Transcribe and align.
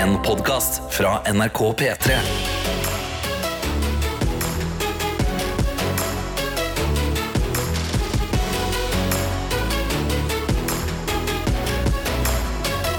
En 0.00 0.16
podkast 0.22 0.80
fra 0.94 1.20
NRK 1.32 1.58
P3. 1.78 2.16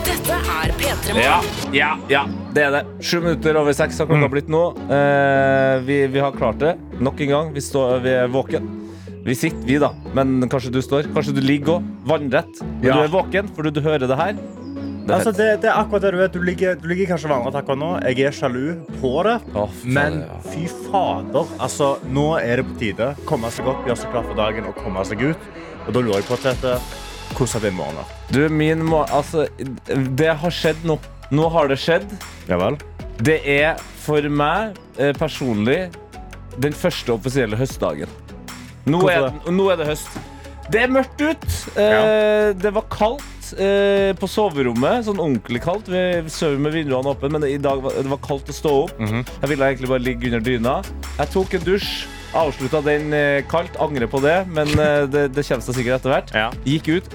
Dette 0.05 0.35
er 0.37 0.73
P3 0.77 1.15
Morgen. 1.15 1.23
Ja, 1.23 1.39
ja, 1.73 1.89
ja, 2.11 2.21
det 2.55 2.65
er 2.67 2.75
det. 2.75 2.81
Sju 3.05 3.19
minutter 3.23 3.57
over 3.61 3.75
seks 3.77 3.99
har 4.01 4.09
klokka 4.09 4.29
blitt 4.33 4.49
nå. 4.51 4.61
Eh, 4.91 5.75
vi, 5.87 6.01
vi 6.13 6.21
har 6.21 6.35
klart 6.35 6.59
det 6.61 6.75
nok 7.01 7.21
en 7.25 7.31
gang. 7.35 7.51
Vi, 7.55 7.63
står, 7.65 8.01
vi 8.05 8.13
er 8.23 8.31
våken. 8.33 8.67
Vi 9.25 9.35
sitter, 9.37 9.61
vi, 9.67 9.77
da. 9.81 9.91
Men 10.17 10.39
kanskje 10.49 10.73
du 10.73 10.81
står. 10.85 11.09
Kanskje 11.15 11.35
du 11.37 11.41
ligger 11.45 11.77
òg. 11.79 11.89
Vannrett. 12.09 12.61
Men 12.81 12.89
Ja. 12.89 12.97
du 12.97 13.05
er 13.05 13.13
våken, 13.13 13.49
for 13.55 13.63
du, 13.67 13.71
du 13.77 13.81
hører 13.85 14.07
det 14.09 14.17
her. 14.17 14.37
Det 15.01 15.13
Altså, 15.15 15.31
det, 15.33 15.47
det 15.63 15.69
er 15.69 15.77
akkurat 15.79 16.03
det 16.05 16.11
du 16.13 16.17
vet. 16.19 16.33
Du 16.33 16.43
ligger, 16.45 16.75
du 16.77 16.87
ligger 16.91 17.09
kanskje 17.13 17.29
vandret 17.31 17.55
akkurat 17.57 17.79
nå. 17.81 17.89
Jeg 18.05 18.27
er 18.27 18.35
sjalu 18.35 18.65
på 19.01 19.13
det. 19.25 19.37
Oh, 19.57 19.69
faen, 19.81 19.93
Men 19.97 20.19
ja. 20.21 20.39
fy 20.45 20.65
fader, 20.91 21.53
altså, 21.59 21.87
nå 22.13 22.25
er 22.39 22.61
det 22.61 22.67
på 22.69 22.77
tide. 22.81 23.07
Komme 23.29 23.49
seg 23.53 23.69
opp, 23.71 23.81
gjøre 23.87 24.01
seg 24.03 24.13
klar 24.13 24.27
for 24.27 24.37
dagen 24.37 24.69
og 24.69 24.77
komme 24.77 25.05
seg 25.09 25.23
ut. 25.31 25.49
Og 25.87 25.95
da 25.95 26.03
lurer 26.03 26.21
jeg 26.21 26.27
på, 26.29 26.37
dette. 26.43 26.75
hvordan 27.37 27.57
er 27.57 27.65
din 27.65 27.77
morgen? 27.79 28.13
Du, 28.29 28.41
min 28.49 28.85
morgen 28.85 29.15
Altså, 29.17 29.47
det 30.21 30.31
har 30.43 30.53
skjedd 30.53 30.85
nå. 30.85 30.99
Nå 31.31 31.49
har 31.49 31.71
det 31.71 31.79
skjedd. 31.81 32.05
Ja 32.51 32.59
vel? 32.61 32.77
Det 33.23 33.39
er 33.47 33.81
for 34.03 34.25
meg 34.29 34.77
eh, 34.97 35.13
personlig 35.17 35.89
den 36.61 36.73
første 36.75 37.13
offisielle 37.15 37.57
høstdagen. 37.57 38.09
Nå 38.85 39.05
er, 39.09 39.29
nå 39.49 39.69
er 39.71 39.79
det 39.79 39.91
høst. 39.93 40.21
Det 40.71 40.85
er 40.85 40.91
mørkt 40.91 41.21
ut. 41.21 41.45
Ja. 41.75 42.51
Det 42.57 42.71
var 42.75 42.85
kaldt 42.91 43.40
eh, 43.59 44.13
på 44.19 44.27
soverommet. 44.29 45.05
Sånn 45.07 45.19
ordentlig 45.19 45.61
kaldt. 45.63 45.87
Vi 45.91 46.29
sover 46.31 46.57
med 46.59 46.73
vinduene 46.73 47.11
åpne, 47.13 47.29
men 47.31 47.43
i 47.49 47.57
dag 47.61 47.81
var, 47.83 47.91
det 47.97 48.09
var 48.11 48.21
kaldt 48.23 48.49
å 48.49 48.53
stå 48.55 48.73
opp. 48.85 48.97
Mhm. 48.99 49.25
Jeg 49.41 49.49
ville 49.49 49.65
egentlig 49.71 49.89
bare 49.89 50.05
ligge 50.05 50.25
under 50.31 50.39
dyna. 50.39 50.81
Jeg 51.17 51.31
tok 51.33 51.53
en 51.59 51.65
dusj. 51.67 51.91
Avslutta 52.33 52.79
den 52.85 53.11
eh, 53.13 53.41
kaldt. 53.51 53.75
Angrer 53.83 54.07
på 54.07 54.21
det, 54.23 54.37
men 54.47 54.67
eh, 54.79 55.03
det, 55.11 55.25
det 55.35 55.43
kommer 55.47 55.65
seg 55.65 55.75
sikkert 55.75 55.99
etter 55.99 56.13
hvert. 56.15 56.31
Ja. 56.33 56.49
Gikk 56.63 56.87
ut. 56.95 57.09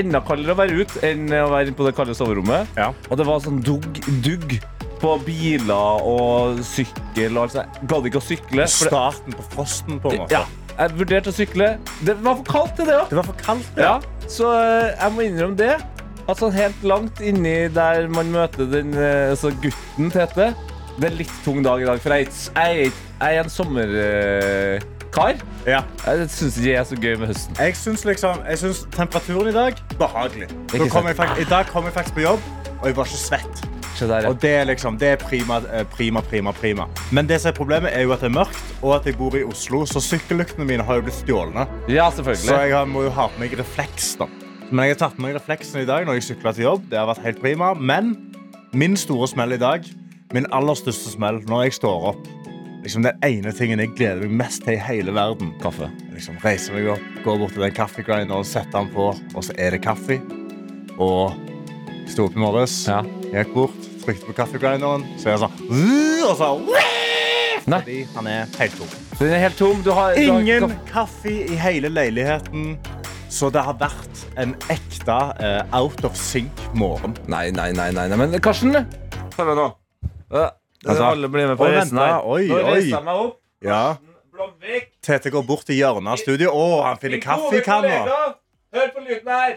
Enda 0.00 0.22
kaldere 0.24 0.54
å 0.54 0.56
være 0.56 0.78
ute 0.80 1.02
enn 1.04 1.26
å 1.36 1.50
være 1.52 1.66
inne 1.68 1.76
på 1.76 1.84
det 1.84 1.92
kalde 1.98 2.14
soverommet. 2.16 2.70
Ja. 2.78 2.92
Og 3.10 3.18
det 3.20 3.26
var 3.28 3.42
sånn 3.44 3.60
dugg, 3.60 4.00
dugg 4.24 4.54
på 5.02 5.16
biler 5.26 6.00
og 6.06 6.62
sykkel. 6.64 7.34
Og 7.36 7.42
alt 7.44 7.56
sånt. 7.58 7.76
Jeg 7.82 7.88
gadd 7.90 8.08
ikke 8.08 8.20
å 8.22 8.24
sykle. 8.24 8.48
for 8.48 8.88
det- 8.88 8.88
Starten 8.88 9.36
på 9.36 9.44
frosten, 9.52 10.00
på 10.00 10.12
en 10.14 10.18
måte. 10.22 10.32
ja, 10.32 10.44
jeg 10.78 10.94
vurderte 10.98 11.32
å 11.32 11.36
sykle. 11.36 11.68
Det 12.06 12.16
var 12.24 12.38
for 12.40 12.48
kaldt 12.48 12.76
til 12.78 12.88
det 12.88 12.96
òg. 12.98 13.10
Det 13.10 13.18
var 13.18 13.26
for 13.28 13.40
kaldt, 13.42 13.80
Ja, 13.80 13.94
så 14.30 14.52
eh, 14.56 14.92
jeg 14.96 15.14
må 15.14 15.26
innrømme 15.26 15.58
det. 15.58 15.74
At 16.30 16.38
sånn 16.38 16.54
helt 16.54 16.84
langt 16.86 17.18
inni 17.24 17.66
der 17.74 18.06
man 18.12 18.30
møter 18.32 18.68
den 18.70 18.92
eh, 18.94 19.32
altså 19.32 19.50
gutten 19.58 20.12
Tete 20.14 20.52
Det 21.00 21.08
er 21.08 21.16
litt 21.18 21.32
tung 21.42 21.64
dag 21.66 21.82
i 21.82 21.88
dag, 21.88 21.98
for 22.04 22.14
jeg, 22.14 22.28
jeg, 22.54 22.92
jeg 22.92 23.40
er 23.40 23.42
en 23.42 23.50
sommerkar. 23.50 25.42
Ja. 25.66 25.82
Jeg 26.06 26.30
syns 26.30 26.56
ikke 26.60 26.68
det 26.68 26.76
er 26.78 26.86
så 26.88 26.98
gøy 27.02 27.16
med 27.20 27.32
høsten. 27.32 27.58
Jeg 27.58 27.76
syns 27.80 28.06
liksom, 28.06 28.44
temperaturen 28.94 29.50
i 29.50 29.56
dag 29.56 29.82
behagelig. 29.98 30.48
Jeg 30.72 30.80
I 31.42 31.48
dag 31.50 31.66
kom 31.72 31.88
jeg 31.90 31.96
faktisk 31.98 32.14
på 32.20 32.26
jobb, 32.28 32.50
og 32.78 32.86
jeg 32.86 32.96
var 32.96 33.10
ikke 33.10 33.24
svett. 33.26 33.66
Se 34.02 34.08
der, 34.10 34.24
ja. 34.26 34.30
Og 34.34 34.38
det 34.42 34.50
er 34.58 34.64
liksom, 34.66 34.96
det 34.98 35.12
er 35.14 35.20
prima, 35.22 35.60
eh, 35.70 35.84
prima, 35.94 36.20
prima, 36.26 36.50
prima. 36.58 36.88
Men 37.14 37.28
det 37.30 37.38
som 37.40 37.52
er 37.52 37.56
problemet 37.56 37.92
er 37.94 38.02
jo 38.02 38.10
at 38.16 38.20
det 38.24 38.30
er 38.32 38.34
mørkt, 38.34 38.62
og 38.82 38.96
at 38.96 39.06
jeg 39.06 39.14
bor 39.20 39.36
i 39.38 39.44
Oslo, 39.46 39.84
så 39.86 40.02
sykkellyktene 40.02 40.66
mine 40.66 40.82
har 40.88 40.98
jo 40.98 41.04
blitt 41.06 41.20
stjålne. 41.22 41.66
ja, 41.88 42.08
selvfølgelig. 42.10 42.48
Så 42.50 42.58
jeg 42.66 42.72
har- 42.74 42.86
må 42.90 43.04
jo 43.06 43.10
ha 43.14 43.28
på 43.28 43.38
meg 43.38 43.52
refleks, 43.58 44.16
da. 44.18 44.26
Men 44.72 44.86
jeg 44.88 44.96
har 44.96 45.08
tatt 45.08 45.16
på 45.16 45.22
meg 45.22 45.34
refleksen 45.36 45.82
i 45.82 45.84
dag 45.86 46.06
når 46.06 46.14
jeg 46.18 46.22
sykla 46.36 46.52
til 46.54 46.64
jobb. 46.64 46.88
Det 46.90 46.98
har 46.98 47.06
vært 47.06 47.22
helt 47.22 47.40
prima. 47.40 47.74
Men 47.78 48.32
min 48.72 48.96
store 48.96 49.28
smell 49.28 49.52
i 49.52 49.58
dag, 49.58 49.84
min 50.32 50.46
aller 50.50 50.74
største 50.74 51.12
smell 51.12 51.40
når 51.46 51.64
jeg 51.64 51.72
står 51.78 52.08
opp 52.08 52.26
liksom 52.82 53.02
Den 53.04 53.14
ene 53.22 53.52
tingen 53.52 53.78
jeg 53.78 53.94
gleder 53.94 54.22
meg 54.26 54.30
mest 54.30 54.64
til 54.64 54.72
i 54.74 54.76
hele 54.76 55.12
verden. 55.12 55.52
Kaffe. 55.62 55.88
Jeg 56.08 56.14
liksom 56.16 56.36
reiser 56.42 56.72
meg 56.74 56.88
opp, 56.88 57.00
går 57.22 57.38
bort 57.38 57.52
til 57.52 57.62
den 57.62 57.70
kaffegrinderen 57.70 58.44
setter 58.44 58.80
den 58.80 58.88
på, 58.90 59.14
og 59.36 59.42
så 59.44 59.52
er 59.56 59.70
det 59.70 59.82
kaffe. 59.82 60.20
Og 60.98 61.32
sto 62.08 62.24
opp 62.24 62.34
i 62.34 62.40
morges, 62.40 62.88
Ja. 62.88 63.02
gikk 63.30 63.54
bort, 63.54 63.70
trykte 64.04 64.28
på 64.28 64.34
kaffegrinderen, 64.36 65.04
så 65.20 65.32
er 65.32 65.38
han 65.38 65.44
sånn 65.46 66.26
Og 66.28 66.36
så 66.38 66.50
Nei, 67.62 67.78
Fordi 67.78 67.98
han 68.16 68.26
er 68.26 68.48
helt 68.58 68.74
tom. 68.74 68.88
den 69.20 69.32
er 69.36 69.38
helt 69.44 69.58
tom. 69.60 69.82
Du 69.86 69.92
har, 69.94 70.16
du 70.16 70.30
har 70.32 70.40
Ingen 70.40 70.64
kaffe. 70.66 70.78
kaffe 70.90 71.34
i 71.52 71.58
hele 71.62 71.88
leiligheten. 71.94 72.72
Så 73.32 73.48
det 73.54 73.62
har 73.64 73.76
vært 73.80 74.24
en 74.42 74.56
ekte 74.68 75.14
uh, 75.38 75.62
out 75.78 76.02
of 76.04 76.16
sync-morgen. 76.18 77.14
Nei, 77.30 77.46
nei, 77.54 77.70
nei, 77.72 77.86
nei, 77.94 78.08
nei. 78.10 78.18
Men 78.18 78.34
Karsten, 78.42 78.74
Følg 79.36 79.52
med 79.52 79.56
nå. 79.62 79.68
Uh, 80.34 80.48
Altså, 80.82 81.04
alle 81.12 81.28
blir 81.30 81.46
med 81.46 81.56
på 81.60 81.68
reisen 81.70 81.98
her. 82.02 82.24
Oi, 82.26 82.48
Nå 82.50 82.56
reiser 82.66 82.88
jeg 82.96 83.04
meg 83.06 83.20
opp. 83.22 83.36
Ja. 83.62 83.82
Blomvik. 84.34 84.88
Tete 85.06 85.30
går 85.30 85.44
bort 85.46 85.62
til 85.68 85.76
hjørnet 85.78 86.10
av 86.16 86.18
studioet. 86.18 86.50
Å, 86.50 86.82
han 86.88 86.98
finner 86.98 87.20
kaffekanna. 87.22 88.00
Hør 88.74 88.88
på 88.96 89.04
lyden 89.06 89.30
her. 89.30 89.54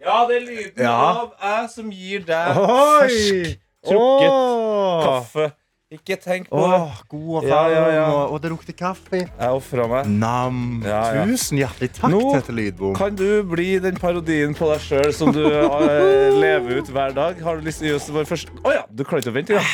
Ja, 0.00 0.26
det 0.28 0.36
er 0.36 0.40
lyden 0.46 0.82
Ja. 0.84 0.92
av 1.22 1.32
jeg 1.42 1.70
som 1.70 1.90
gir 1.90 2.20
deg 2.28 2.56
Oi! 2.56 3.08
fersk 3.08 3.58
trukket 3.88 4.30
Åh. 4.30 5.04
kaffe. 5.04 5.52
Ikke 5.88 6.18
tenk 6.20 6.50
på 6.50 6.58
det. 6.68 6.78
Åh, 6.84 6.96
god 7.08 7.28
og 7.38 7.44
Ja, 7.48 7.58
varm, 7.64 7.72
ja, 7.72 7.84
ja. 7.96 8.00
og, 8.12 8.32
og 8.34 8.40
det 8.44 8.48
lukter 8.52 8.74
kaffe. 8.76 9.22
Jeg 9.24 9.52
ofra 9.56 9.86
meg. 9.88 10.10
Nam. 10.20 10.58
Ja, 10.84 10.98
ja. 11.16 11.22
Tusen 11.24 11.56
hjertelig 11.62 11.88
takk, 11.96 12.10
Nå 12.12 12.18
Tete 12.34 12.52
Lydbom. 12.52 12.92
Kan 12.98 13.16
du 13.16 13.24
bli 13.48 13.78
den 13.80 13.96
parodien 13.96 14.52
på 14.58 14.68
deg 14.68 14.82
sjøl 14.84 15.14
som 15.16 15.30
du 15.32 15.40
eh, 15.48 16.26
lever 16.36 16.82
ut 16.82 16.90
hver 16.92 17.14
dag? 17.16 17.40
Har 17.40 17.56
du 17.56 17.64
lyst 17.64 17.80
til 17.80 17.88
å 17.88 17.92
gi 17.94 17.96
oss 18.02 18.08
vår 18.12 18.28
første 18.28 18.52
Å 18.68 18.74
ja, 18.76 18.82
du 18.92 19.00
klarer 19.08 19.24
ikke 19.24 19.32
å 19.32 19.36
vente 19.38 19.56
engang. 19.56 19.70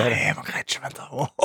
Der. 0.00 0.10
Nei, 0.16 0.32
man 0.40 0.48
greit 0.48 0.74
ikke 0.74 0.82
vente. 0.88 1.06
Åh. 1.06 1.30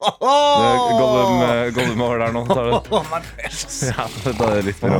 Det 0.00 0.70
Gollum, 0.96 1.42
eh, 1.44 1.66
Gollum 1.76 2.00
over 2.06 2.22
der 2.24 2.32
nå. 2.38 2.42
Tar 2.48 2.70
det. 2.70 2.78
Åh, 2.88 3.04
man 3.12 3.28
er 3.44 3.52
så 3.52 3.68
s- 3.68 3.82
Ja, 3.90 4.06
da 4.32 4.48
er 4.48 4.62
det 4.62 4.64
litt 4.70 4.80
bra. 4.80 4.96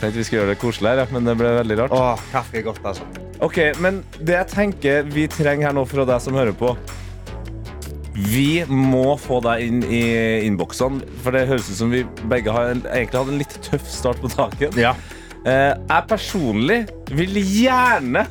Tenkte 0.00 0.16
vi 0.18 0.24
skulle 0.26 0.40
gjøre 0.42 0.54
det 0.56 0.58
koselig 0.62 0.90
her, 0.90 1.04
ja, 1.04 1.06
men 1.14 1.30
det 1.30 1.36
ble 1.38 1.54
veldig 1.60 1.78
rart. 1.84 1.94
Åh, 1.94 2.26
kaffe 2.34 2.58
er 2.58 2.66
godt, 2.66 2.82
altså. 2.90 3.06
Ok, 3.42 3.58
men 3.82 4.02
det 4.18 4.34
jeg 4.40 4.50
tenker 4.50 5.06
vi 5.14 5.28
trenger 5.30 5.70
her 5.70 5.78
nå 5.78 5.86
fra 5.90 6.04
deg 6.10 6.22
som 6.26 6.34
hører 6.38 6.54
på 6.58 6.74
Vi 8.12 8.64
må 8.68 9.14
få 9.20 9.40
deg 9.44 9.64
inn 9.64 9.80
i 9.88 10.02
innboksene, 10.44 11.00
for 11.24 11.32
det 11.32 11.46
høres 11.48 11.70
ut 11.70 11.78
som 11.78 11.92
vi 11.92 12.02
begge 12.28 12.52
har 12.52 12.74
en, 12.74 12.84
egentlig 12.92 13.22
hadde 13.22 13.34
en 13.34 13.40
litt 13.40 13.56
tøff 13.64 13.88
start 13.88 14.20
på 14.20 14.30
taket. 14.32 14.76
Ja. 14.80 14.92
Eh, 15.48 15.72
jeg 15.72 16.06
personlig 16.06 16.84
vil 17.10 17.34
gjerne 17.34 18.28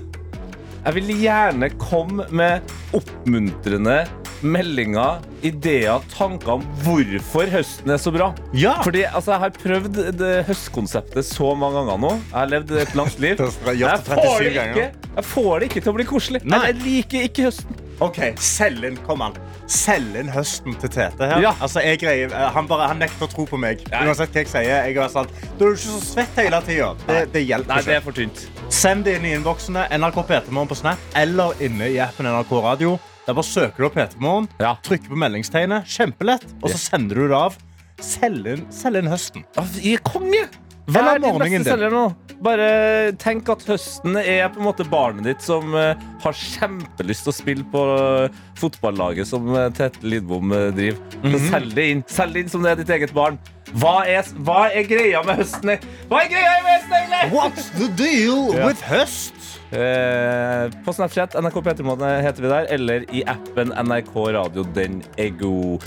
Jeg 0.85 0.95
vil 0.95 1.09
gjerne 1.25 1.67
komme 1.77 2.23
med 2.31 2.71
oppmuntrende 2.97 3.97
meldinger, 4.43 5.21
ideer, 5.45 6.01
tanker 6.13 6.57
om 6.57 6.65
hvorfor 6.85 7.51
høsten 7.51 7.93
er 7.93 8.01
så 8.01 8.13
bra. 8.13 8.31
Ja. 8.57 8.77
Fordi 8.85 9.05
altså, 9.09 9.35
Jeg 9.35 9.43
har 9.45 9.53
prøvd 9.55 10.01
det 10.19 10.31
høstkonseptet 10.49 11.27
så 11.27 11.53
mange 11.57 11.81
ganger 11.81 12.01
nå. 12.01 12.15
Jeg 12.17 12.37
har 12.37 12.51
levd 12.55 12.73
et 12.83 12.97
langt 12.97 13.21
liv. 13.21 13.39
Jeg 13.81 14.01
får 14.05 14.43
det 14.43 14.51
ikke, 14.51 14.89
jeg 15.15 15.25
får 15.27 15.53
det 15.59 15.67
ikke 15.69 15.81
til 15.81 15.91
å 15.91 15.95
bli 15.95 16.05
koselig. 16.07 16.41
Nei. 16.47 16.59
Jeg 16.69 16.77
liker 16.81 17.25
ikke 17.27 17.47
høsten. 17.49 17.79
OK, 18.01 18.17
selg 18.41 18.85
inn. 18.87 18.95
Kom 19.05 19.21
an. 19.21 19.35
Selg 19.69 20.15
inn 20.17 20.31
høsten 20.33 20.73
til 20.81 20.89
Tete 20.89 21.27
her. 21.29 21.43
Ja. 21.43 21.51
Altså, 21.61 21.83
jeg 21.85 21.99
greier, 22.01 22.33
eh, 22.33 22.47
han, 22.55 22.65
bare, 22.69 22.87
han 22.89 23.01
nekter 23.01 23.27
å 23.27 23.31
tro 23.31 23.45
på 23.49 23.59
meg. 23.61 23.83
Nei. 23.91 24.01
Uansett 24.09 24.33
hva 24.33 24.41
jeg 24.41 24.49
sier. 24.49 24.87
Jeg 24.89 24.97
er 24.97 25.13
sånn, 25.13 25.29
du 25.59 25.67
er 25.67 25.69
jo 25.69 25.77
ikke 25.77 25.85
så 25.85 26.01
svett 26.07 26.41
hele 26.41 26.63
tida. 26.65 26.89
Det, 27.05 27.19
det 27.35 27.45
hjelper 27.45 27.75
Nei, 27.75 27.83
det 27.85 27.97
er 27.99 28.03
for 28.07 28.17
tynt. 28.17 28.43
Send 28.73 29.05
det 29.05 29.19
inn 29.19 29.29
i 29.29 29.35
innboksene. 29.37 29.85
NRK 30.01 30.21
P3morgen 30.31 30.71
på 30.71 30.79
Snap 30.81 31.15
eller 31.21 31.53
inne 31.61 31.91
i 31.93 32.01
appen 32.01 32.29
NRK 32.31 32.57
Radio. 32.65 32.97
Der 33.31 33.35
bare 33.37 33.47
søker 33.47 33.77
du 33.79 33.85
opp 33.87 33.93
P3morgen, 33.95 34.47
Ja. 34.59 34.75
trykker 34.83 35.07
på 35.07 35.15
meldingstegnet. 35.15 35.85
Kjempelett. 35.87 36.43
Og 36.61 36.69
så 36.69 36.77
sender 36.77 37.15
du 37.15 37.27
det 37.29 37.37
av. 37.37 37.55
Selg 38.03 38.45
inn, 38.45 38.65
selg 38.69 38.97
inn 38.99 39.07
høsten. 39.07 39.45
Ja, 39.55 39.63
er 39.63 40.01
konge! 40.03 40.49
Hva 40.91 41.13
er 41.13 41.21
din 41.23 41.39
beste 41.39 41.63
selger 41.63 41.93
nå? 41.93 42.01
Bare 42.43 43.13
tenk 43.21 43.47
at 43.47 43.63
høsten 43.63 44.17
er 44.19 44.49
på 44.51 44.59
en 44.59 44.65
måte 44.65 44.83
barnet 44.83 45.23
ditt 45.29 45.41
som 45.45 45.71
eh, 45.77 45.95
har 46.19 46.33
kjempelyst 46.35 47.23
til 47.23 47.31
å 47.31 47.35
spille 47.37 47.63
på 47.71 47.85
eh, 47.95 48.35
fotballaget 48.59 49.29
som 49.29 49.47
Tete 49.77 50.03
Lidbom 50.03 50.51
eh, 50.51 50.73
driver. 50.75 50.99
Mm 51.23 51.31
-hmm. 51.31 51.49
Selg 51.49 51.75
det 51.75 51.89
inn. 51.91 52.03
Selg 52.07 52.33
det 52.33 52.39
inn 52.41 52.49
som 52.49 52.63
det 52.63 52.71
er 52.71 52.75
ditt 52.75 52.89
eget 52.89 53.13
barn. 53.13 53.39
Hva 53.71 54.03
er, 54.03 54.23
hva 54.43 54.67
er 54.75 54.83
greia 54.83 55.23
med 55.23 55.35
høsten? 55.39 55.77
Hva 56.09 56.25
er 56.25 56.27
greia 56.27 56.59
med 56.63 56.71
høsten, 56.75 56.93
egentlig? 56.99 57.31
What's 57.31 57.69
the 57.79 57.87
deal 57.95 58.51
yeah. 58.51 58.67
with 58.67 58.83
høst? 58.83 59.40
Eh, 59.71 60.71
på 60.85 60.93
Snapchat, 60.93 61.33
NRK 61.33 61.61
P3måte 61.61 62.05
heter 62.05 62.43
vi 62.43 62.49
der, 62.51 62.65
eller 62.75 63.05
i 63.15 63.23
appen 63.23 63.71
NRK 63.71 64.15
Radio. 64.35 64.65
Den 64.75 64.97
er 65.17 65.29
god. 65.39 65.85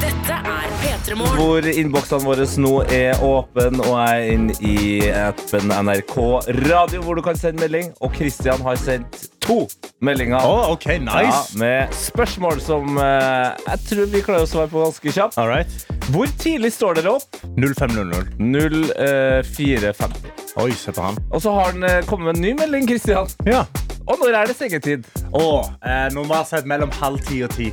Dette 0.00 0.36
er 0.52 0.68
P3 0.82 1.18
Hvor 1.18 1.66
innboksene 1.72 2.22
våre 2.22 2.46
nå 2.62 2.74
er 2.86 3.18
åpen, 3.18 3.82
og 3.82 3.98
jeg 3.98 4.22
er 4.22 4.30
inne 4.36 4.54
i 4.62 4.78
appen 5.10 5.74
NRK 5.74 6.16
Radio, 6.62 7.02
hvor 7.02 7.18
du 7.18 7.26
kan 7.26 7.40
sende 7.40 7.66
melding. 7.66 7.90
Og 7.98 8.14
Kristian 8.14 8.62
har 8.62 8.78
sendt 8.78 9.26
to 9.44 9.66
meldinger. 10.00 10.40
Oh, 10.44 10.72
okay, 10.72 10.98
nice. 10.98 11.30
Ja, 11.30 11.58
med 11.58 11.94
spørsmål 11.94 12.60
som 12.64 12.98
eh, 12.98 13.50
jeg 13.66 13.82
tror 13.88 14.10
vi 14.12 14.22
klarer 14.24 14.46
å 14.46 14.50
svare 14.50 14.70
på 14.72 14.82
ganske 14.84 15.14
kjapt. 15.16 15.38
All 15.40 15.50
right. 15.50 15.86
Hvor 16.10 16.30
tidlig 16.40 16.72
står 16.74 17.00
dere 17.00 17.16
opp? 17.18 17.40
0500. 17.56 18.34
0450. 18.38 20.32
Oi, 20.60 20.72
se 20.74 20.92
på 20.92 21.04
han. 21.04 21.20
Og 21.30 21.42
så 21.44 21.52
har 21.54 21.72
han 21.72 21.86
eh, 21.86 22.00
kommet 22.08 22.30
med 22.30 22.36
en 22.40 22.44
ny 22.48 22.54
melding, 22.58 22.88
Kristian. 22.90 23.30
Ja. 23.46 23.64
Og 24.10 24.18
når 24.18 24.34
er 24.34 24.50
det 24.50 24.56
sengetid? 24.58 25.06
Og 25.30 25.68
eh, 25.86 26.08
normalt 26.16 26.50
sett 26.50 26.66
mellom 26.66 26.90
halv 26.98 27.22
ti 27.28 27.42
og 27.46 27.54
ti. 27.54 27.70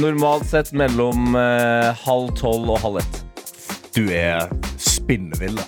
Normalt 0.00 0.48
sett 0.48 0.72
mellom 0.72 1.36
eh, 1.36 1.90
halv 2.06 2.32
tolv 2.40 2.72
og 2.72 2.80
halv 2.86 3.02
ett. 3.02 3.20
Du 3.94 4.08
er 4.08 4.48
spinnvill. 4.80 5.60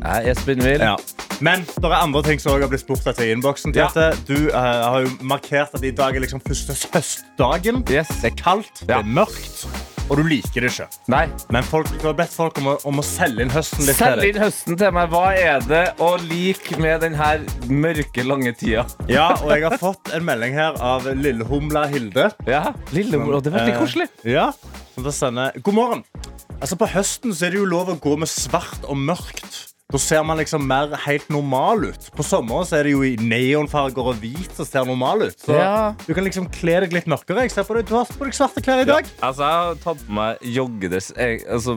Jeg 0.00 0.30
er 0.32 0.38
spinnvill. 0.40 0.80
Ja. 0.80 0.94
Men 1.40 1.62
det 1.64 1.88
er 1.88 1.94
andre 1.96 2.20
ting 2.24 2.40
som 2.40 2.52
også 2.52 2.66
har 2.66 2.72
blitt 2.72 2.82
spurt 2.82 3.06
etter 3.08 3.24
i 3.28 3.30
innboksen. 3.34 3.72
Ja. 3.76 3.88
Du 4.28 4.36
uh, 4.52 4.56
har 4.60 5.04
jo 5.06 5.12
markert 5.24 5.72
at 5.76 5.84
i 5.84 5.92
dag 5.96 6.16
er 6.16 6.24
liksom 6.24 6.40
første 6.44 6.76
høstdagen. 6.92 7.82
Yes. 7.92 8.10
Det 8.20 8.32
er 8.32 8.36
kaldt, 8.40 8.82
det 8.88 8.92
er 8.96 9.06
mørkt, 9.08 9.62
og 10.10 10.18
du 10.20 10.24
liker 10.28 10.64
det 10.66 10.72
ikke. 10.74 10.86
Nei. 11.12 11.22
Men 11.54 11.64
folk, 11.64 11.88
du 12.00 12.04
har 12.10 12.16
bedt 12.18 12.32
folk 12.34 12.58
om 12.60 12.68
å, 12.72 12.74
om 12.88 13.00
å 13.00 13.04
selge 13.06 13.44
inn 13.46 13.52
høsten 13.54 13.86
litt 13.86 13.96
til 13.96 14.04
Selg 14.04 14.20
deg. 14.24 14.34
inn 14.34 14.42
høsten 14.44 14.80
til 14.82 14.92
meg. 14.98 15.12
Hva 15.14 15.24
er 15.38 15.64
det 15.70 15.82
å 16.04 16.10
like 16.26 16.80
med 16.82 17.04
denne 17.06 17.30
mørke, 17.72 18.26
lange 18.26 18.52
tida? 18.60 18.84
Ja, 19.08 19.30
og 19.40 19.52
jeg 19.54 19.64
har 19.68 19.78
fått 19.80 20.12
en 20.16 20.26
melding 20.28 20.56
her 20.60 20.76
av 20.84 21.08
lillehumla 21.08 21.86
Hilde. 21.92 22.28
Ja, 22.50 22.66
Lillehumla, 22.92 23.40
det 23.44 23.52
var 23.54 23.64
veldig 23.64 23.76
Eh, 23.76 23.80
koselig. 23.80 24.08
Ja, 24.28 24.50
som 24.94 25.06
da 25.08 25.12
sender 25.14 25.56
God 25.64 25.76
morgen. 25.76 26.04
Altså 26.60 26.76
På 26.76 26.88
høsten 26.92 27.32
så 27.32 27.46
er 27.48 27.54
det 27.54 27.62
jo 27.62 27.68
lov 27.70 27.88
å 27.88 27.96
gå 27.96 28.18
med 28.20 28.28
svart 28.28 28.84
og 28.84 28.98
mørkt. 29.00 29.66
Da 29.90 29.98
ser 29.98 30.22
man 30.24 30.38
liksom 30.38 30.66
mer 30.66 30.92
helt 31.06 31.28
normal 31.30 31.84
ut. 31.90 32.10
På 32.16 32.22
sommeren 32.26 32.66
så 32.68 32.78
er 32.78 32.84
det 32.86 32.92
jo 32.94 33.02
i 33.02 33.16
neonfarger 33.16 33.98
og 34.12 34.20
hvit 34.22 34.52
som 34.56 34.64
ser 34.68 34.84
normal 34.86 35.22
ut. 35.28 35.36
Så 35.40 35.56
Ja. 35.56 35.94
du 36.06 36.14
kan 36.14 36.24
liksom 36.24 36.46
kle 36.52 36.80
deg 36.80 36.92
litt 36.92 37.06
mørkere. 37.06 37.42
Jeg 37.42 37.50
ser 37.50 37.64
på 37.64 37.74
deg, 37.74 37.86
Du 37.90 37.94
har 37.96 38.04
på 38.06 38.24
deg 38.24 38.32
svarte 38.34 38.62
klær 38.62 38.82
i 38.82 38.84
dag. 38.84 39.04
Altså, 39.22 39.40
Jeg 39.40 39.56
har 39.60 39.74
tatt 39.82 40.06
på 40.06 40.12
meg 40.12 40.38
joggedress. 40.42 41.12
Jeg, 41.16 41.42
altså, 41.50 41.74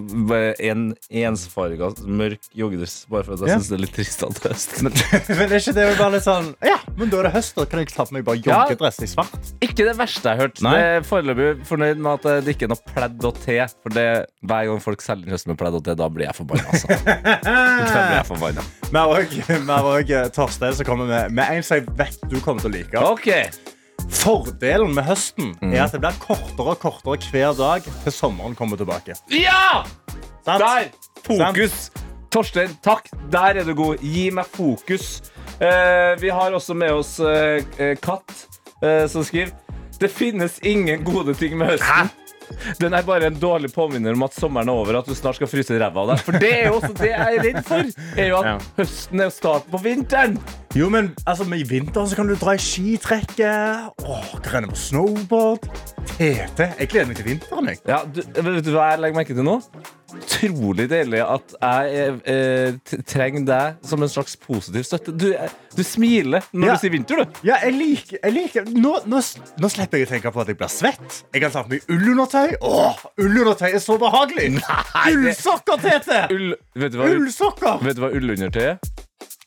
en 0.59 0.93
ensfarga, 1.09 1.89
mørk 2.05 2.39
joggedress. 2.53 3.05
Bare 3.09 3.23
for 3.23 3.33
at 3.33 3.39
jeg 3.39 3.47
Ja. 3.49 3.55
synes 3.57 3.69
det 3.69 3.77
er 3.79 3.81
litt 3.85 3.93
trist 3.95 4.23
at 4.23 4.33
det 4.33 4.45
er 4.45 4.53
høst. 4.53 4.81
Men, 4.83 4.93
men 5.39 5.51
er 5.51 5.59
ikke 5.59 5.73
det 5.73 5.97
bare 5.97 6.11
litt 6.11 6.23
sånn 6.23 6.55
Ja, 6.63 6.77
men 6.97 7.09
da 7.09 7.17
er 7.19 7.23
det 7.23 7.33
høst. 7.33 7.55
Da 7.55 7.65
kan 7.65 7.79
jeg 7.79 7.89
ta 7.89 8.05
på 8.05 8.11
meg 8.13 8.23
bare 8.25 8.37
Ja. 8.43 8.65
joggedress 8.67 9.01
i 9.01 9.07
svart. 9.07 9.53
Ikke 9.61 9.75
det 9.89 9.97
verste 9.97 10.23
jeg 10.29 10.37
har 10.37 10.47
hørt. 10.47 10.61
Nei. 10.61 10.73
Det 10.73 10.83
er 10.83 11.01
Foreløpig 11.01 11.65
fornøyd 11.65 11.97
med 11.97 12.13
at 12.25 12.45
det 12.45 12.55
ikke 12.57 12.63
er 12.63 12.73
noe 12.75 12.83
pledd 12.93 13.23
og 13.25 13.35
te. 13.41 13.59
For 13.81 13.89
det, 13.89 14.25
hver 14.45 14.65
gang 14.69 14.79
folk 14.81 15.01
selger 15.01 15.29
høst 15.33 15.47
med 15.47 15.57
pledd 15.57 15.73
og 15.75 15.83
te, 15.83 15.95
da 15.95 16.07
blir 16.09 16.25
jeg 16.29 16.35
forbanna. 16.35 16.69
Altså. 16.69 16.87
Vi 18.89 18.97
har 18.97 19.89
også 19.89 20.23
Torstein 20.35 20.75
som 20.77 20.85
kommer 20.87 21.09
med, 21.09 21.31
med 21.31 21.57
en 21.57 21.63
som 21.63 21.79
jeg 21.79 21.87
vet 21.97 22.27
du 22.29 22.39
kommer 22.39 22.63
til 22.63 22.71
å 22.71 22.75
like. 22.75 23.05
Okay. 23.13 23.49
Fordelen 24.13 24.93
med 24.95 25.07
høsten 25.07 25.53
er 25.71 25.85
at 25.85 25.93
det 25.95 26.01
blir 26.03 26.17
kortere 26.21 26.75
og 26.75 26.79
kortere 26.81 27.29
hver 27.31 27.53
dag 27.57 27.85
til 28.03 28.15
sommeren 28.15 28.55
kommer 28.55 28.79
tilbake. 28.79 29.15
Ja! 29.31 29.83
Sant? 30.43 30.59
Der! 30.59 30.89
Fokus. 31.23 31.91
Torstein, 32.33 32.73
takk. 32.83 33.07
Der 33.31 33.61
er 33.61 33.63
du 33.63 33.75
god. 33.77 34.01
Gi 34.01 34.29
meg 34.33 34.49
fokus. 34.49 35.21
Eh, 35.61 36.21
vi 36.21 36.31
har 36.33 36.51
også 36.51 36.73
med 36.73 36.91
oss 36.91 37.19
eh, 37.19 37.61
eh, 37.77 37.93
Katt, 38.01 38.33
eh, 38.81 39.05
som 39.07 39.23
skriver 39.23 39.53
Det 40.01 40.09
finnes 40.11 40.57
ingen 40.65 41.03
gode 41.05 41.35
ting 41.37 41.53
med 41.57 41.75
høsten. 41.75 42.09
Den 42.79 42.93
er 42.97 43.05
bare 43.07 43.27
en 43.29 43.37
dårlig 43.39 43.71
påminner 43.73 44.13
om 44.17 44.23
at 44.27 44.33
sommeren 44.37 44.69
er 44.69 44.73
over, 44.73 44.99
at 44.99 45.07
du 45.09 45.15
snart 45.17 45.35
skal 45.39 45.49
fryse 45.51 45.77
ræva 45.79 46.03
av 46.03 46.11
deg. 46.13 46.23
For 46.27 46.39
det 46.41 46.51
er 46.59 46.67
jo 46.69 46.75
også 46.79 46.93
det 46.99 47.09
jeg 47.11 47.37
er 47.39 47.43
redd 47.47 47.61
for. 47.67 47.93
Er 48.17 48.27
jo 48.29 48.37
at 48.41 48.45
Ja. 48.51 48.57
høsten 48.77 49.21
er 49.25 49.33
starten 49.33 49.71
på 49.73 49.81
vinteren. 49.83 50.37
Jo, 50.75 50.87
men 50.89 51.11
altså, 51.29 51.45
I 51.53 51.63
vinteren 51.69 52.07
så 52.09 52.15
kan 52.17 52.27
du 52.27 52.35
dra 52.35 52.55
i 52.57 52.61
skitrekket. 52.61 53.91
Åh, 54.03 54.29
Renne 54.53 54.67
på 54.71 54.75
snowboard. 54.79 55.67
Tete. 56.17 56.71
Jeg 56.79 56.89
gleder 56.89 57.07
meg 57.11 57.17
til 57.19 57.25
vinteren. 57.25 57.67
jeg. 57.69 57.79
Ja, 57.87 58.01
du, 58.05 58.21
vet 58.41 58.65
du 58.65 58.71
hva 58.75 58.91
jeg 58.93 58.99
legger 59.03 59.15
merke 59.21 59.35
til 59.37 59.45
nå? 59.47 59.59
Utrolig 60.13 60.85
deilig 60.91 61.19
at 61.25 61.53
jeg 61.61 62.13
eh, 62.29 62.97
trenger 63.09 63.45
deg 63.47 63.85
som 63.87 64.03
en 64.05 64.11
slags 64.11 64.35
positiv 64.39 64.85
støtte. 64.87 65.13
Du, 65.17 65.27
eh, 65.33 65.51
du 65.75 65.81
smiler 65.87 66.43
når 66.53 66.67
Ja. 66.67 66.73
du 66.75 66.83
sier 66.83 66.93
vinter, 66.93 67.23
du. 67.23 67.39
Ja, 67.47 67.57
jeg 67.63 67.73
liker, 67.77 68.17
jeg 68.23 68.33
liker. 68.35 68.67
Nå, 68.73 68.93
nå, 69.09 69.21
nå 69.63 69.69
slipper 69.73 69.97
jeg 70.01 70.07
å 70.07 70.11
tenke 70.13 70.31
på 70.35 70.43
at 70.43 70.51
jeg 70.53 70.59
blir 70.59 70.71
svett. 70.73 71.19
Jeg 71.33 71.41
kan 71.45 71.51
ta 71.55 71.63
på 71.65 71.73
meg 71.75 71.87
ullundertøy. 71.89 72.57
Åh, 72.61 73.03
Ullundertøy 73.23 73.69
er 73.73 73.79
så 73.83 73.97
behagelig. 74.01 74.49
Ullsokker, 75.13 75.81
Tete! 75.83 76.21
Ull, 76.33 76.53
vet, 76.75 76.91
du 76.93 76.99
hva, 77.01 77.09
ull, 77.09 77.23
Ullsokker! 77.25 77.81
vet 77.83 77.97
du 77.97 78.03
hva 78.05 78.11
ullundertøy 78.13 78.67
er? 78.73 78.77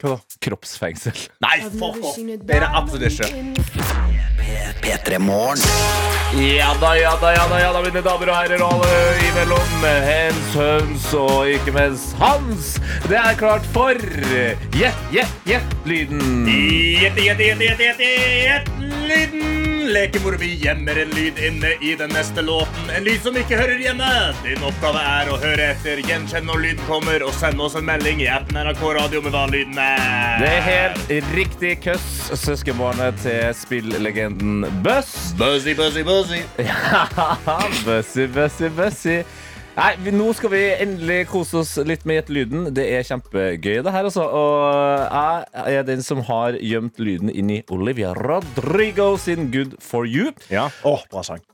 Hva 0.01 0.17
da? 0.17 0.19
Kroppsfengsel. 0.45 1.17
Nei, 1.41 1.59
fuck 1.79 2.03
off. 2.05 2.19
Det 2.21 2.59
er 2.59 2.67
det 2.67 2.73
absolutt 2.77 3.13
ikke. 3.17 4.35
P3 4.83 5.19
Morgen. 5.19 5.63
Ja 6.37 6.75
da, 6.81 6.97
ja 6.99 7.15
da, 7.21 7.31
ja 7.33 7.47
da, 7.49 7.61
ja 7.61 7.73
da, 7.73 7.81
mine 7.85 8.03
damer 8.05 8.33
og 8.33 8.37
herrer, 8.37 8.63
alle 8.67 8.89
imellom 9.29 9.85
hens, 10.05 10.49
høns 10.59 11.07
og 11.17 11.49
ikke 11.49 11.73
minst 11.77 12.17
hans. 12.21 12.75
Det 13.07 13.17
er 13.21 13.39
klart 13.39 13.65
for 13.73 13.95
Gjett, 14.77 14.99
gjett, 15.15 15.37
gjett-lyden. 15.49 16.45
Gjett, 16.51 17.23
gjett, 17.23 17.41
gjett, 17.41 17.63
gjett, 17.69 17.81
gjett, 17.87 18.03
gjett, 18.03 18.73
lyden. 19.07 19.63
Leken 19.87 20.23
hvor 20.25 20.35
vi 20.41 20.49
gjemmer 20.59 20.99
en 20.99 21.13
lyd 21.15 21.39
inne 21.39 21.69
i 21.81 21.93
den 21.95 22.11
neste 22.11 22.43
låten. 22.43 22.89
En 22.91 23.05
lyd 23.07 23.23
som 23.23 23.37
ikke 23.39 23.55
hører 23.61 23.79
hjemme. 23.79 24.09
Din 24.43 24.65
oppgave 24.67 24.99
er 24.99 25.31
å 25.31 25.37
høre 25.39 25.69
etter, 25.77 26.03
gjenkjenne 26.03 26.51
når 26.51 26.63
lyden 26.65 26.89
kommer, 26.89 27.23
og 27.23 27.31
sende 27.39 27.63
oss 27.69 27.79
en 27.79 27.87
melding 27.87 28.25
i 28.25 28.27
appen 28.35 28.59
NRK 28.59 28.83
Radio 28.99 29.23
med 29.23 29.37
hva 29.37 29.45
lyden 29.53 29.79
er. 29.79 30.43
Det 30.43 30.51
er 30.57 30.67
helt 30.67 31.31
riktig 31.39 31.77
køss, 31.87 32.09
søskenbarnet 32.43 33.23
til 33.23 33.55
spillegenden 34.47 34.83
Buss. 34.83 35.35
Buzzy, 35.39 35.75
buzzy, 35.75 36.03
buzzy. 36.03 36.43
Bussy, 37.85 38.27
bussy, 38.27 38.69
bussy. 38.69 39.25
Nei, 39.77 39.93
vi, 40.01 40.11
Nå 40.17 40.31
skal 40.33 40.51
vi 40.55 40.61
endelig 40.81 41.27
kose 41.29 41.59
oss 41.61 41.75
litt 41.85 42.07
med 42.09 42.17
Gjett 42.17 42.31
lyden. 42.33 42.69
Det 42.73 42.87
er 42.97 43.05
kjempegøy, 43.05 43.83
det 43.85 43.93
her. 43.93 44.07
altså 44.09 44.25
Og 44.25 45.03
jeg 45.53 45.77
er 45.77 45.85
den 45.85 46.01
som 46.03 46.23
har 46.25 46.57
gjemt 46.57 46.97
lyden 46.99 47.29
inn 47.29 47.51
i 47.53 47.59
Olivia 47.71 48.15
Rodrigo 48.17 49.19
sin 49.21 49.51
Good 49.53 49.77
for 49.85 50.09
you. 50.09 50.33
Ja. 50.49 50.71
oh, 50.83 51.05
bra 51.13 51.21
sang. 51.27 51.45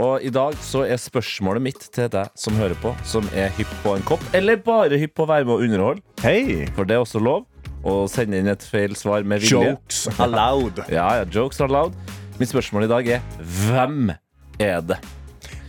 Og 0.00 0.24
i 0.24 0.32
dag 0.32 0.56
så 0.64 0.86
er 0.88 0.96
spørsmålet 0.96 1.66
mitt 1.68 1.84
til 1.92 2.08
deg 2.14 2.32
som 2.34 2.56
hører 2.56 2.78
på, 2.80 2.94
som 3.04 3.28
er 3.36 3.52
hypp 3.58 3.76
på 3.84 3.92
en 3.98 4.06
kopp, 4.08 4.24
eller 4.32 4.56
bare 4.64 4.96
hypp 5.02 5.12
på 5.18 5.26
å 5.26 5.32
være 5.34 5.44
med 5.44 5.58
og 5.58 5.66
underholde, 5.68 6.00
Hei. 6.24 6.64
for 6.72 6.88
det 6.88 6.96
er 6.96 7.04
også 7.04 7.20
lov, 7.20 7.44
å 7.84 8.04
sende 8.10 8.40
inn 8.40 8.48
et 8.50 8.64
feil 8.64 8.96
svar 8.98 9.24
med 9.28 9.44
vilje. 9.44 9.74
Jokes 9.74 10.06
allowed. 10.18 10.84
Ja, 10.94 11.08
ja, 11.20 11.26
jokes 11.28 11.60
loud. 11.60 11.96
Mitt 12.40 12.50
spørsmål 12.50 12.88
i 12.88 12.90
dag 12.90 13.10
er 13.18 13.26
hvem 13.64 14.10
er 14.58 14.80
det? 14.84 14.98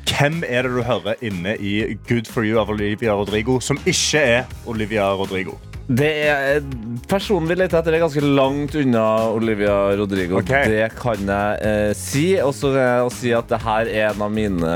Hvem 0.06 0.44
er 0.48 0.66
det 0.66 0.72
du 0.76 0.84
hører 0.86 1.22
inne 1.26 1.56
i 1.58 1.96
Good 2.08 2.30
for 2.32 2.46
you 2.46 2.60
av 2.62 2.70
Olivia 2.70 3.16
Rodrigo, 3.18 3.60
som 3.60 3.80
ikke 3.86 4.22
er 4.22 4.44
Olivia 4.70 5.08
Rodrigo? 5.18 5.58
Det 5.86 6.10
er 6.26 6.64
Personen 7.06 7.46
vi 7.46 7.58
leter 7.60 7.78
etter 7.78 7.94
er 7.94 8.02
ganske 8.02 8.22
langt 8.24 8.74
unna 8.80 9.04
Olivia 9.30 9.76
Rodrigo. 10.00 10.40
Okay. 10.40 10.72
Det 10.72 10.88
kan 10.98 11.30
jeg 11.30 11.60
eh, 11.62 11.92
si. 11.98 12.24
Og 12.42 12.56
så 12.58 12.72
kan 12.74 12.82
jeg 12.82 13.12
si 13.20 13.34
at 13.38 13.52
det 13.52 13.60
her 13.62 13.92
er 13.92 14.08
en 14.16 14.24
av 14.26 14.34
mine 14.34 14.72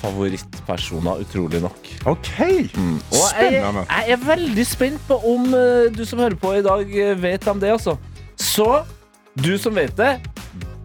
favorittpersoner, 0.00 1.20
utrolig 1.26 1.60
nok. 1.64 1.92
OK. 2.08 2.32
Og 2.40 3.26
Spennende. 3.26 3.84
jeg 3.90 4.16
er 4.16 4.24
veldig 4.24 4.66
spent 4.68 5.04
på 5.10 5.20
om 5.34 5.52
eh, 5.58 5.92
du 5.92 6.04
som 6.08 6.22
hører 6.24 6.38
på 6.40 6.54
i 6.56 6.64
dag, 6.64 6.96
eh, 6.96 7.12
vet 7.20 7.48
om 7.52 7.60
det 7.60 7.74
altså. 7.74 7.98
Så 8.40 8.70
du 9.36 9.52
som 9.60 9.76
vet 9.76 9.92
det, 10.00 10.14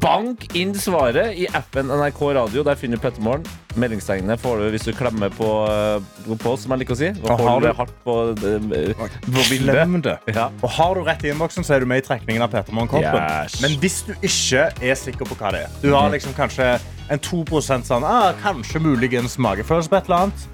bank 0.01 0.43
inn 0.57 0.73
svaret 0.77 1.37
i 1.37 1.47
appen 1.57 1.89
NRK 1.89 2.19
Radio. 2.37 2.63
Der 2.65 2.77
finner 2.79 2.99
du 2.99 3.03
Pettermorgen. 3.03 3.45
Meldingstegnene 3.77 4.37
får 4.41 4.61
du 4.61 4.65
hvis 4.73 4.85
du 4.87 4.91
klemmer 4.97 5.31
på, 5.33 5.47
eh, 5.69 6.35
på 6.37 6.53
som 6.59 6.73
jeg 6.73 6.83
liker 6.83 6.95
å 6.95 6.97
si. 6.97 7.09
Og 7.23 7.29
Og 7.31 7.39
har 7.47 7.59
du- 7.61 7.73
hardt 7.73 7.93
på, 8.05 8.15
eh, 8.31 8.93
på 8.93 9.43
bildet. 9.49 10.01
Det. 10.03 10.35
Ja. 10.35 10.49
Og 10.63 10.69
har 10.69 10.93
du 10.95 11.01
rett 11.01 11.23
i 11.23 11.29
innboksen, 11.31 11.63
så 11.63 11.75
er 11.75 11.79
du 11.79 11.85
med 11.85 12.03
i 12.03 12.07
trekningen 12.07 12.41
av 12.41 12.51
Peter 12.51 12.71
Morgenkoppen. 12.73 13.43
Yes. 13.43 13.61
Men 13.61 13.71
hvis 13.79 14.03
du 14.05 14.13
ikke 14.21 14.71
er 14.81 14.95
sikker 14.95 15.25
på 15.25 15.35
hva 15.35 15.51
det 15.51 15.61
er 15.61 15.69
Du 15.81 15.93
har 15.93 16.09
liksom 16.09 16.33
kanskje 16.33 16.79
en 17.09 17.19
2 17.19 17.43
sånn 17.61 18.03
ah, 18.03 18.33
Kanskje 18.43 18.79
muligens 18.81 19.37
magefølelse 19.37 19.89
på 19.89 19.97
et 19.97 20.05
eller 20.05 20.17
annet. 20.17 20.47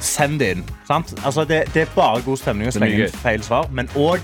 Send 0.00 0.38
det 0.38 0.56
inn. 0.56 0.64
Sant? 0.86 1.14
Altså, 1.24 1.46
det, 1.46 1.72
det 1.74 1.82
er 1.88 1.94
bare 1.94 2.22
god 2.22 2.38
stemning 2.38 2.68
å 2.68 2.72
slenge 2.72 3.04
inn 3.04 3.08
feil 3.08 3.40
svar. 3.40 3.70
Men 3.70 3.86
òg 3.88 4.20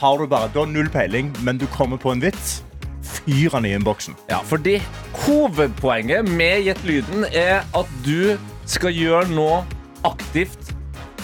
har 0.00 0.18
du 0.18 0.26
bare 0.26 0.48
Du 0.52 0.58
har 0.60 0.66
null 0.66 0.88
peiling, 0.88 1.34
men 1.42 1.58
du 1.58 1.66
kommer 1.66 1.98
på 1.98 2.12
en 2.12 2.20
vits. 2.20 2.62
Fyr 3.06 3.54
han 3.54 3.66
i 3.68 3.72
innboksen. 3.76 4.16
Ja, 4.30 4.40
fordi 4.46 4.78
hovedpoenget 5.24 6.28
med 6.28 6.66
Gjett 6.66 6.84
lyden 6.86 7.26
er 7.32 7.64
at 7.76 7.92
du 8.06 8.36
skal 8.66 8.94
gjøre 8.96 9.28
noe 9.32 9.62
aktivt 10.06 10.72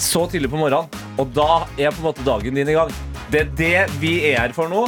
så 0.03 0.27
tidlig 0.31 0.51
på 0.53 0.59
morgenen. 0.61 0.91
Og 1.21 1.33
da 1.37 1.65
er 1.79 1.93
på 1.93 2.03
en 2.03 2.09
måte 2.11 2.27
dagen 2.27 2.57
din 2.59 2.71
i 2.71 2.77
gang. 2.77 2.93
Det 3.33 3.45
er 3.45 3.51
det 3.59 3.99
vi 4.03 4.17
er 4.33 4.41
her 4.45 4.55
for 4.57 4.71
nå. 4.73 4.87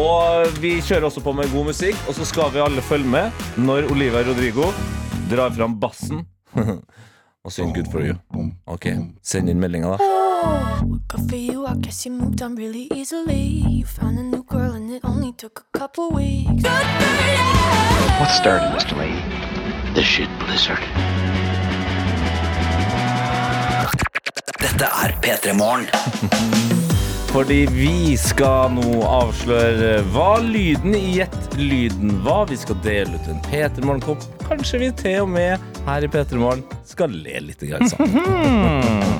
Og 0.00 0.54
vi 0.62 0.78
kjører 0.80 1.10
også 1.10 1.20
på 1.24 1.34
med 1.36 1.50
god 1.52 1.66
musikk, 1.68 1.98
og 2.08 2.16
så 2.16 2.24
skal 2.24 2.52
vi 2.54 2.62
alle 2.64 2.84
følge 2.84 3.10
med 3.12 3.42
når 3.60 3.90
Olivia 3.92 4.22
Rodrigo 4.24 4.70
drar 5.28 5.52
fram 5.52 5.74
bassen 5.80 6.22
og 7.44 7.52
synger 7.52 7.82
Good 7.82 7.92
for 7.92 8.06
you. 8.06 8.16
Ok, 8.70 8.88
Send 9.24 9.52
inn 9.52 9.60
meldinga, 9.60 9.96
da. 9.98 10.31
Oh, 10.44 10.98
good 11.08 11.30
for 11.30 11.36
you. 11.36 11.66
I 11.66 11.74
guess 11.76 12.04
you 12.04 12.10
moved 12.12 12.42
on 12.42 12.56
really 12.56 12.88
easily. 12.92 13.42
You 13.78 13.84
found 13.86 14.18
a 14.18 14.22
new 14.22 14.42
girl 14.42 14.72
and 14.72 14.90
it 14.90 15.04
only 15.04 15.32
took 15.32 15.64
a 15.66 15.78
couple 15.78 16.10
weeks. 16.10 16.62
Good 16.62 16.86
for 16.98 17.14
you. 17.30 18.18
What 18.18 18.30
started 18.30 18.74
this, 18.74 18.84
Delaney? 18.84 19.22
The 19.94 20.02
shit 20.02 20.28
blizzard. 20.40 20.82
Dette 24.58 24.88
er 25.04 25.14
P3 25.22 25.54
Morgen. 25.54 25.86
Fordi 27.32 27.66
vi 27.70 28.16
skal 28.20 28.74
nå 28.74 28.98
avsløre 29.08 30.02
hva 30.12 30.34
lyden 30.44 30.92
i 30.98 31.14
Gjett 31.20 31.54
lyden 31.56 32.18
var. 32.26 32.50
Vi 32.50 32.58
skal 32.60 32.76
dele 32.84 33.14
ut 33.16 33.30
en 33.30 33.40
P3 33.46 33.86
Morgenkopp. 33.86 34.26
Kanskje 34.48 34.82
vi 34.82 34.90
til 35.04 35.22
og 35.22 35.30
med 35.38 35.70
her 35.86 36.04
i 36.04 36.10
P3 36.12 36.42
Morgen 36.42 36.66
skal 36.84 37.14
le 37.14 37.46
litt 37.46 37.62
grann 37.64 37.88
sammen. 37.94 39.08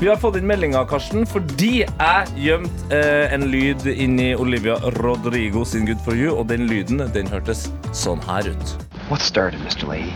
vi 0.00 0.08
har 0.08 0.16
fått 0.16 0.36
inn 0.38 0.46
meldinga, 0.46 0.84
Karsten, 0.86 1.24
fordi 1.26 1.80
jeg 1.82 2.34
gjemte 2.38 2.94
eh, 2.94 3.32
en 3.34 3.48
lyd 3.50 3.82
inni 3.90 4.28
Olivia 4.38 4.76
Rodrigo 5.00 5.64
sin 5.66 5.88
Good 5.88 6.04
for 6.04 6.14
you, 6.14 6.36
og 6.38 6.46
den 6.52 6.68
lyden 6.70 7.02
den 7.14 7.30
hørtes 7.32 7.66
sånn 7.90 8.22
her 8.28 8.46
ut. 8.46 8.74
What 9.08 9.24
started, 9.24 9.58
Mr. 9.66 9.88
Lee? 9.90 10.12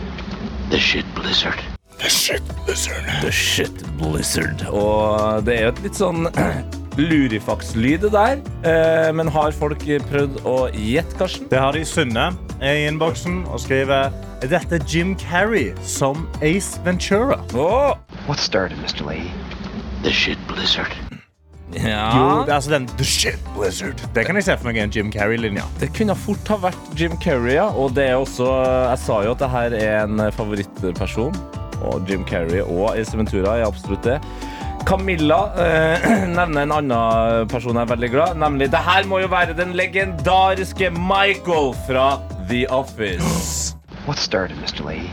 The 0.71 0.79
shit 0.79 1.07
blizzard. 1.17 1.59
The 1.99 2.09
shit 2.09 3.83
blizzard. 3.99 4.63
Og 4.71 5.43
det 5.47 5.57
er 5.57 5.67
jo 5.67 5.73
et 5.73 5.81
litt 5.83 5.99
sånn 5.99 6.29
lurifakslyd, 7.11 8.05
det 8.05 8.11
der. 8.15 8.39
Eh, 8.63 9.09
men 9.15 9.31
har 9.35 9.51
folk 9.57 9.83
prøvd 9.83 10.45
å 10.47 10.57
gjette, 10.71 11.17
Karsten? 11.19 11.49
Det 11.51 11.59
har 11.59 11.75
de 11.75 11.83
sunne 11.87 12.29
i 12.63 12.85
innboksen 12.87 13.41
og 13.49 13.59
skriver 13.59 14.13
Er 14.43 14.51
dette 14.51 14.79
Jim 14.87 15.11
Carrey 15.19 15.73
som 15.83 16.23
Ace 16.39 16.79
Ventura? 16.87 17.41
Oh. 17.51 17.99
What 18.29 18.39
started, 18.39 18.79
Mr. 18.79 19.03
Lee? 19.11 19.27
The 20.03 20.11
shit 20.11 20.39
blizzard. 20.47 20.95
Ja. 21.73 22.17
Jo, 22.17 22.45
det 22.45 22.53
altså 22.53 22.71
den 22.73 22.87
The 22.87 23.05
Shit 23.05 23.39
Blizzard. 23.55 24.01
Det 24.15 24.25
kan 24.25 24.37
jeg 24.37 24.45
se 24.45 24.55
for 24.57 24.69
meg 24.69 24.77
er 24.77 24.87
en 24.87 24.93
Jim 24.93 25.11
Carrey-linje. 25.11 25.63
Det 25.81 25.89
kunne 25.97 26.15
fort 26.15 26.49
ha 26.53 26.59
vært 26.67 26.99
Jim 26.99 27.15
Carrey, 27.21 27.55
ja. 27.55 27.69
Og 27.71 27.95
det 27.95 28.09
er 28.11 28.19
også 28.19 28.45
Jeg 28.91 28.99
sa 29.01 29.21
jo 29.25 29.33
at 29.33 29.41
det 29.41 29.49
her 29.49 29.77
er 29.79 30.03
en 30.03 30.25
favorittperson. 30.35 31.33
Og 31.83 32.09
Jim 32.09 32.25
Carrey 32.29 32.61
og 32.61 32.93
Ace 32.97 33.17
Ventura 33.17 33.57
er 33.57 33.65
absolutt 33.67 34.05
det. 34.05 34.19
Camilla 34.85 35.39
eh, 35.63 36.05
nevner 36.37 36.65
en 36.65 36.75
annen 36.75 37.47
person 37.51 37.77
jeg 37.77 37.85
er 37.85 37.91
veldig 37.93 38.09
glad 38.11 38.33
Nemlig, 38.35 38.67
det 38.73 38.81
her 38.83 39.05
må 39.07 39.21
jo 39.23 39.29
være 39.31 39.55
den 39.55 39.71
legendariske 39.79 40.89
Michael 40.91 41.71
fra 41.87 42.17
The 42.49 42.65
Office. 42.67 43.77
What 44.07 44.19
started, 44.19 44.59
Mr. 44.59 44.83
Lee? 44.83 45.07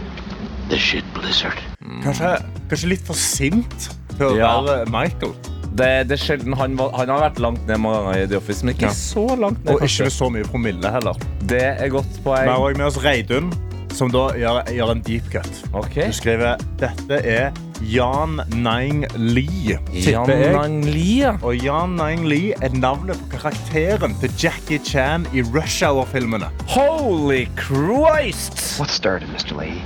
The 0.71 0.79
shit 0.79 1.07
blizzard. 1.15 1.63
Kanskje, 2.03 2.35
kanskje 2.71 2.91
litt 2.91 3.07
for 3.07 3.19
sint 3.19 3.91
å 4.29 4.37
Ja. 4.37 4.61
være 4.63 4.87
Michael. 4.91 5.33
Det, 5.71 6.09
det 6.11 6.17
er 6.19 6.21
sjelden 6.21 6.53
han, 6.59 6.75
var, 6.77 6.91
han 6.99 7.09
har 7.09 7.21
vært 7.31 7.39
langt 7.39 7.67
ned 7.67 7.79
mange 7.79 8.03
ganger 8.05 8.23
i 8.25 8.27
The 8.27 8.37
Office, 8.37 8.65
men 8.65 8.75
ikke 8.75 8.89
Ja. 8.91 8.93
så 8.93 9.25
langt 9.39 9.65
ned. 9.65 9.75
Og 9.75 9.81
ikke 9.81 9.87
kanskje. 9.87 10.05
med 10.05 10.13
så 10.13 10.31
mye 10.31 10.45
promille 10.51 10.91
heller. 10.93 11.15
Det 11.47 11.63
er 11.63 11.89
godt 11.89 12.11
Vi 12.17 12.23
poeng. 12.25 12.49
har 12.49 12.59
også 12.59 12.77
med 12.77 12.87
oss 12.87 12.99
Reidun, 13.05 13.53
som 13.95 14.11
da 14.11 14.29
gjør, 14.39 14.63
gjør 14.71 14.91
en 14.91 15.01
deep 15.03 15.31
cut. 15.33 15.51
Ok. 15.75 15.95
Du 16.07 16.13
skriver 16.13 16.57
dette 16.79 17.21
er 17.25 17.53
Jan 17.83 18.41
Nang 18.53 19.07
Lee. 19.17 19.79
Jan 19.95 20.27
Tipper 20.27 20.37
jeg. 20.37 20.53
Nang 20.53 20.83
Lie. 20.85 21.31
Og 21.43 21.57
Jan 21.65 21.97
Nang 21.97 22.27
Lee 22.29 22.53
er 22.61 22.69
navnet 22.77 23.17
på 23.31 23.39
karakteren 23.39 24.15
til 24.21 24.31
Jackie 24.39 24.79
Chan 24.85 25.27
i 25.33 25.41
Rush 25.43 25.83
Hour-filmene. 25.83 26.51
Holy 26.67 27.47
Christ! 27.57 28.79
What 28.79 28.91
started, 28.91 29.29
Mr. 29.31 29.57
Lee? 29.59 29.81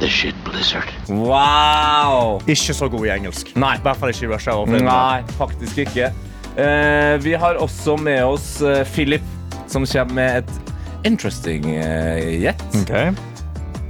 The 0.00 0.08
shit 0.08 0.34
blizzard. 0.44 0.90
Wow! 1.08 2.40
Ikke 2.46 2.74
så 2.76 2.88
god 2.92 3.06
i 3.06 3.12
engelsk. 3.14 3.54
Nei. 3.56 3.76
I 3.78 3.84
hvert 3.84 4.00
fall 4.00 4.12
ikke 4.12 4.26
i 4.26 4.32
Russia. 4.34 4.56
Nei, 4.68 5.22
faktisk 5.38 5.80
ikke. 5.86 6.10
Uh, 6.56 7.16
vi 7.24 7.32
har 7.36 7.56
også 7.60 7.96
med 8.00 8.22
oss 8.24 8.60
uh, 8.64 8.82
Philip, 8.92 9.24
som 9.68 9.86
kommer 9.88 10.14
med 10.20 10.44
et 10.44 10.74
interesting 11.08 11.64
uh, 11.78 12.20
gjett. 12.20 12.68
Okay. 12.82 13.16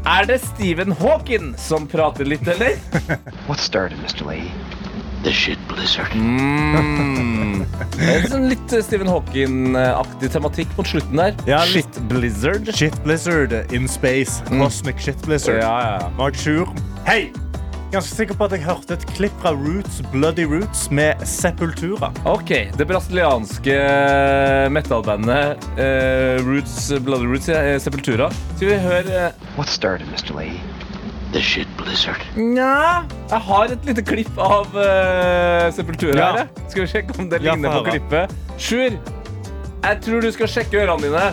Er 0.06 0.26
det 0.30 0.40
Stephen 0.44 0.94
Hawking 0.94 1.54
som 1.58 1.86
prater 1.90 2.24
litt, 2.24 2.46
eller? 2.46 2.78
What 3.48 3.58
started, 3.58 3.98
Mr. 3.98 4.26
Lee? 4.30 4.50
The 5.26 5.32
shit 5.32 5.58
blizzard. 5.68 6.12
Mm. 6.14 7.64
Det 7.96 8.10
er 8.12 8.26
sånn 8.30 8.44
litt 8.46 8.70
eh, 8.76 8.82
Stephen 8.84 9.08
Hawking-aktig 9.10 10.30
tematikk 10.30 10.70
mot 10.78 10.86
slutten 10.86 11.18
der. 11.18 11.34
Ja, 11.50 11.64
Shit 11.66 11.98
Blizzard. 12.06 12.70
Shit 12.70 12.94
Blizzard 13.02 13.56
in 13.74 13.90
space. 13.90 14.38
Cosmic 14.52 15.02
Shit 15.02 15.18
Blizzard. 15.26 15.58
Ja, 15.64 15.98
ja. 15.98 16.70
Hei! 17.08 17.32
Ganske 17.90 18.20
sikker 18.20 18.38
på 18.38 18.46
at 18.46 18.54
jeg 18.54 18.62
hørte 18.68 18.94
et 18.94 19.08
klipp 19.16 19.34
fra 19.42 19.50
Roots, 19.58 19.98
Bloody 20.14 20.46
Roots 20.46 20.86
med 20.94 21.26
Sepultura. 21.26 22.12
Ok, 22.22 22.54
det 22.78 22.86
brasilianske 22.86 23.82
metallbandet 24.70 25.26
metalbandet 25.26 25.82
eh, 25.82 26.38
Roots, 26.46 26.92
Bloody 27.02 27.26
Roots, 27.34 27.50
uh, 27.50 27.74
Sepultura. 27.82 28.30
Skal 28.54 28.76
vi 28.76 28.82
høre 28.86 29.30
uh... 29.32 29.46
What 29.58 29.74
started, 29.74 30.06
Mr. 30.14 30.38
Lee? 30.38 30.75
The 31.32 31.40
shit 31.42 31.68
blizzard. 31.76 32.22
Nja, 32.38 33.02
jeg 33.30 33.40
har 33.48 33.72
et 33.74 33.88
lite 33.88 34.02
klipp 34.06 34.38
av 34.40 34.70
uh, 34.76 35.66
Sepultura 35.74 36.14
Ja. 36.16 36.28
her. 36.36 36.46
Skal 36.70 36.84
vi 36.84 36.88
sjekke 36.92 37.16
om 37.18 37.28
det 37.32 37.42
Ja, 37.42 37.54
ligner 37.56 37.80
på 37.80 37.90
klippet? 37.90 38.36
Sjur, 38.58 38.94
jeg 39.86 40.00
tror 40.06 40.22
du 40.24 40.30
skal 40.32 40.48
sjekke 40.54 40.84
ørene 40.84 41.02
dine. 41.10 41.26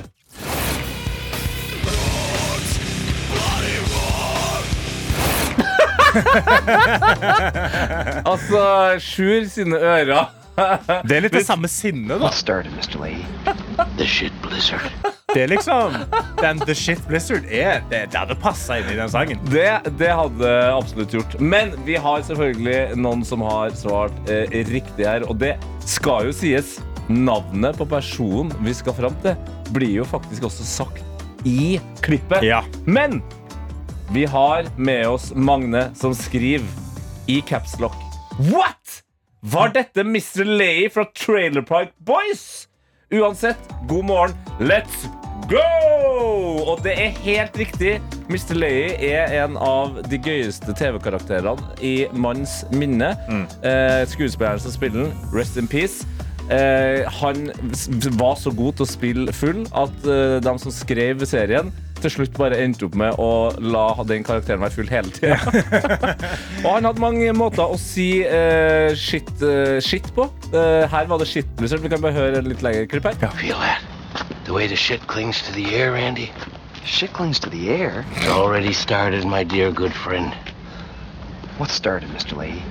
altså, 8.32 8.96
Sjur 9.00 9.48
sine 9.50 9.76
ører 9.78 10.26
Det 11.08 11.18
er 11.18 11.26
litt 11.26 11.34
det 11.34 11.46
samme 11.48 11.70
sinnet, 11.72 12.20
da. 12.22 12.30
Started, 12.34 12.72
Mr. 12.78 13.00
Lee? 13.02 13.26
The 13.98 14.08
shit 14.08 14.36
blizzard. 14.46 14.92
Det 15.34 15.42
er 15.42 15.50
liksom 15.50 15.96
Den 16.42 16.60
The 16.62 16.76
Shit 16.78 17.02
Blizzard 17.08 17.46
er 17.50 17.82
Det, 17.90 18.04
det 18.14 18.20
hadde 18.20 18.36
passa 18.38 18.78
inn 18.78 18.90
i 18.92 18.98
den 19.00 19.10
sangen. 19.10 19.40
Det, 19.50 19.66
det 19.98 20.12
hadde 20.14 20.52
absolutt 20.70 21.16
gjort. 21.16 21.38
Men 21.42 21.74
vi 21.88 21.96
har 21.98 22.22
selvfølgelig 22.28 23.00
noen 23.02 23.24
som 23.26 23.42
har 23.46 23.74
svart 23.78 24.14
eh, 24.30 24.46
riktig 24.70 25.08
her. 25.10 25.26
Og 25.30 25.40
det 25.42 25.56
skal 25.90 26.30
jo 26.30 26.36
sies. 26.38 26.78
Navnet 27.10 27.76
på 27.80 27.88
personen 27.90 28.54
vi 28.64 28.72
skal 28.78 28.96
fram 28.96 29.16
til, 29.26 29.34
blir 29.76 29.98
jo 29.98 30.06
faktisk 30.08 30.46
også 30.48 30.68
sagt 30.68 31.50
i 31.50 31.80
klippet. 32.06 32.46
Ja. 32.46 32.62
Men 32.86 33.20
vi 34.14 34.24
har 34.30 34.70
med 34.78 35.10
oss 35.10 35.32
Magne 35.36 35.90
som 36.00 36.14
skriver 36.16 36.70
i 37.28 37.42
capslock. 37.50 37.98
What?! 38.54 39.02
Var 39.44 39.74
dette 39.76 40.06
Mr. 40.08 40.46
Lay 40.48 40.86
fra 40.90 41.04
Trailer 41.12 41.62
Park 41.62 41.90
Boys? 41.98 42.70
Uansett, 43.12 43.60
god 43.90 44.06
morgen. 44.06 44.38
Let's 44.60 45.04
go! 45.52 45.64
Og 46.64 46.80
det 46.86 46.94
er 46.96 47.18
helt 47.26 47.58
riktig. 47.60 47.98
Mr. 48.32 48.56
Lay 48.56 48.94
er 49.04 49.36
en 49.44 49.58
av 49.60 50.00
de 50.08 50.16
gøyeste 50.24 50.72
TV-karakterene 50.80 51.76
i 51.84 52.08
manns 52.16 52.62
minne. 52.72 53.12
Eh, 53.68 54.06
skuespilleren 54.08 54.64
som 54.64 54.72
spiller 54.72 55.10
den, 55.10 55.28
rest 55.36 55.60
in 55.60 55.68
peace. 55.68 56.08
Eh, 56.48 57.04
han 57.20 57.50
var 58.16 58.40
så 58.40 58.56
god 58.56 58.80
til 58.80 58.88
å 58.88 58.92
spille 58.94 59.36
full 59.36 59.66
at 59.76 60.08
eh, 60.08 60.40
de 60.40 60.56
som 60.64 60.72
skrev 60.72 61.28
serien, 61.28 61.76
til 62.04 62.14
slutt 62.18 62.36
bare 62.38 62.60
endte 62.64 62.88
opp 62.88 62.98
med 63.00 63.20
å 63.22 63.30
la 63.64 63.88
den 64.08 64.26
karakteren 64.28 64.64
være 64.64 64.76
full 64.76 64.92
hele 64.92 65.14
tida. 65.16 65.38
Og 66.66 66.70
han 66.70 66.88
hadde 66.90 67.04
mange 67.04 67.32
måter 67.38 67.64
å 67.64 67.80
si 67.80 68.10
uh, 68.28 68.92
shit, 69.00 69.30
uh, 69.44 69.80
shit 69.84 70.08
på. 70.16 70.28
Uh, 70.52 70.84
her 70.92 71.10
var 71.10 71.24
det 71.24 71.30
shit 71.32 71.50
blizzard. 71.60 71.84
Vi 71.84 71.92
kan 71.94 72.04
bare 72.04 72.16
høre 72.18 72.42
et 72.42 72.50
litt 72.50 72.64
lengre 72.66 72.88
klipp 72.92 73.08
her. 73.10 73.44
Ja. 73.48 73.76
The 74.46 74.54
way 74.54 74.68
the 74.68 74.76
shit 74.76 75.08
clings 75.08 75.42
to 75.48 75.54
the 75.56 75.76
air, 75.76 75.94
Randy? 75.94 76.32
Shit 76.86 77.14
clings 77.14 77.40
to 77.40 77.50
the 77.50 77.70
air? 77.70 78.06
It's 78.18 78.28
already 78.28 78.74
started, 78.74 79.26
my 79.26 79.44
dear 79.44 79.72
good 79.72 79.94
friend. 79.94 80.34
What 81.58 81.70
started, 81.70 82.10
Mr. 82.10 82.36
Leahy? 82.36 82.62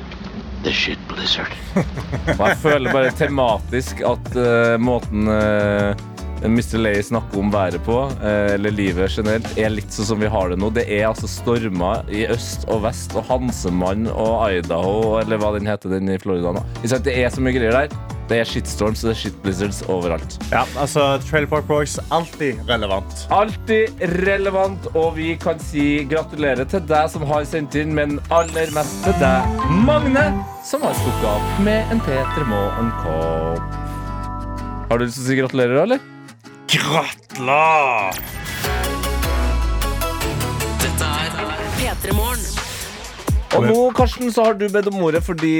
The 0.62 0.72
shit 0.72 0.98
blizzard. 1.08 1.50
Jeg 2.26 2.56
føler 2.60 2.92
bare 2.92 3.10
tematisk 3.16 4.04
at 4.06 4.28
uh, 4.36 4.76
måten 4.78 5.26
uh, 5.26 5.96
Mr. 6.44 6.78
Lay 6.78 7.02
snakker 7.02 7.38
om 7.38 7.50
været 7.52 7.82
på, 7.86 7.98
eh, 8.22 8.54
eller 8.54 8.74
livet 8.74 9.10
generelt, 9.16 9.46
er 9.58 9.70
litt 9.70 9.92
sånn 9.94 10.08
som 10.12 10.22
vi 10.22 10.30
har 10.30 10.50
det 10.50 10.58
nå. 10.58 10.72
Det 10.74 10.86
er 10.88 11.08
altså 11.10 11.30
stormer 11.30 12.08
i 12.10 12.26
øst 12.30 12.66
og 12.68 12.82
vest, 12.86 13.14
og 13.18 13.26
Hansemann 13.30 14.08
og 14.10 14.48
Idaho, 14.50 15.18
eller 15.20 15.38
hva 15.38 15.54
den 15.58 15.70
heter, 15.70 15.92
den 15.94 16.10
i 16.10 16.18
Florida 16.18 16.54
nå. 16.56 16.64
Det 16.82 17.14
er 17.14 17.30
så 17.30 17.42
mye 17.42 17.54
greier 17.56 17.84
der. 17.84 17.94
Det 18.30 18.38
er 18.40 18.48
shitstorms 18.48 19.02
og 19.02 19.10
det 19.10 19.12
er 19.16 19.20
shit 19.20 19.38
blizzards 19.42 19.80
overalt. 19.92 20.36
Ja, 20.52 20.62
altså 20.80 21.18
Trailer 21.26 21.48
Park 21.50 21.66
Boys 21.68 21.98
alltid 22.14 22.62
relevant. 22.68 23.26
Alltid 23.34 24.00
relevant, 24.22 24.86
og 24.94 25.16
vi 25.18 25.34
kan 25.42 25.60
si 25.60 26.04
gratulerer 26.08 26.64
til 26.70 26.84
deg 26.88 27.10
som 27.12 27.26
har 27.28 27.44
sendt 27.48 27.76
inn, 27.76 27.92
men 27.98 28.20
aller 28.32 28.72
mest 28.76 29.02
til 29.04 29.18
deg, 29.20 29.58
Magne, 29.84 30.24
som 30.64 30.86
har 30.86 30.96
stukket 31.02 31.28
av 31.34 31.62
med 31.66 31.92
en 31.92 32.00
P3 32.06 32.46
Morgen-kopp. 32.48 33.78
Har 34.88 35.00
du 35.00 35.06
lyst 35.06 35.20
til 35.20 35.26
å 35.26 35.28
si 35.30 35.40
gratulerer, 35.42 35.82
eller? 35.84 36.11
Gratulerer! 36.72 38.14
Dette 40.80 41.08
er 41.08 41.34
P3 41.76 42.14
Morgen. 42.16 42.46
Og 43.52 43.66
nå, 43.66 43.74
Karsten, 43.92 44.30
så 44.32 44.46
har 44.46 44.56
du 44.56 44.64
bedt 44.72 44.88
om 44.88 44.96
ordet 45.04 45.20
fordi 45.26 45.50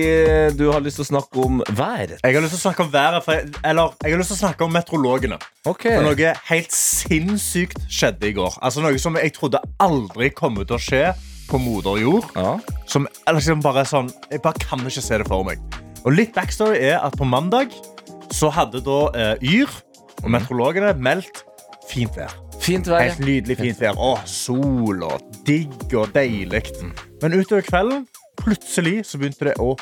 du 0.57 0.71
har 0.73 0.81
lyst 0.81 0.97
til 0.97 1.05
å 1.05 1.09
snakke 1.11 1.45
om 1.45 1.61
været. 1.77 2.17
Jeg 2.23 2.39
har 2.39 2.41
lyst 2.41 2.57
til 2.57 2.63
å 2.63 2.65
snakke 2.65 2.87
om 2.87 2.95
været, 2.95 3.21
for 3.27 3.37
jeg, 3.37 3.53
eller 3.61 3.93
jeg 4.01 4.15
har 4.15 4.23
lyst 4.23 4.33
til 4.33 4.39
å 4.39 4.43
snakke 4.47 4.65
om 4.65 4.73
meteorologene. 4.73 5.41
Okay. 5.69 5.99
For 5.99 6.09
noe 6.09 6.33
helt 6.49 6.73
sinnssykt 6.79 7.85
skjedde 7.93 8.33
i 8.33 8.35
går. 8.41 8.57
Altså 8.65 8.81
Noe 8.81 9.05
som 9.05 9.21
jeg 9.21 9.37
trodde 9.37 9.61
aldri 9.85 10.33
kom 10.33 10.57
til 10.65 10.79
å 10.79 10.81
skje 10.81 11.05
på 11.53 11.61
moder 11.61 12.01
jord. 12.07 12.33
Ja. 12.41 12.57
Som 12.89 13.05
er 13.29 13.37
liksom 13.37 13.61
bare 13.61 13.85
sånn 13.85 14.09
Jeg 14.33 14.41
bare 14.49 14.65
kan 14.65 14.81
ikke 14.81 15.05
se 15.05 15.21
det 15.21 15.29
for 15.29 15.45
meg. 15.45 15.61
Og 16.07 16.17
litt 16.17 16.33
backstory 16.33 16.81
er 16.81 17.03
at 17.05 17.21
på 17.21 17.29
mandag 17.29 17.77
så 18.33 18.49
hadde 18.49 18.81
da 18.81 19.03
eh, 19.13 19.51
Yr 19.61 19.83
og 20.23 20.31
meteorologene 20.31 20.95
meldt 21.03 21.43
fint 21.91 22.15
vær. 22.17 22.35
Fint 22.63 22.87
vær. 22.89 23.03
Helt 23.03 23.23
nydelig 23.25 23.59
fint 23.59 23.81
vær. 23.83 23.99
Å, 23.99 24.15
sol 24.29 25.03
og 25.07 25.23
digg 25.47 25.95
og 25.99 26.13
deilig. 26.15 26.63
Men 27.23 27.35
utover 27.39 27.65
kvelden, 27.67 28.07
plutselig 28.43 29.03
så 29.09 29.19
begynte 29.21 29.51
det 29.51 29.57
å 29.63 29.75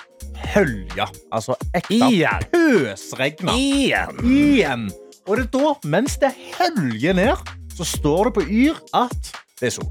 hølje. 0.54 1.06
Altså 1.32 1.56
ekte 1.76 2.32
pøsregna. 2.52 3.54
Igjen. 3.56 4.20
Igjen. 4.24 4.90
Og 5.28 5.36
det 5.36 5.46
er 5.46 5.50
da, 5.54 5.72
mens 5.92 6.16
det 6.20 6.32
høljer 6.56 7.16
ned, 7.20 7.50
så 7.76 7.86
står 7.86 8.30
det 8.30 8.36
på 8.40 8.46
Yr 8.48 8.80
at 8.96 9.34
det 9.60 9.70
er 9.70 9.76
sol. 9.76 9.90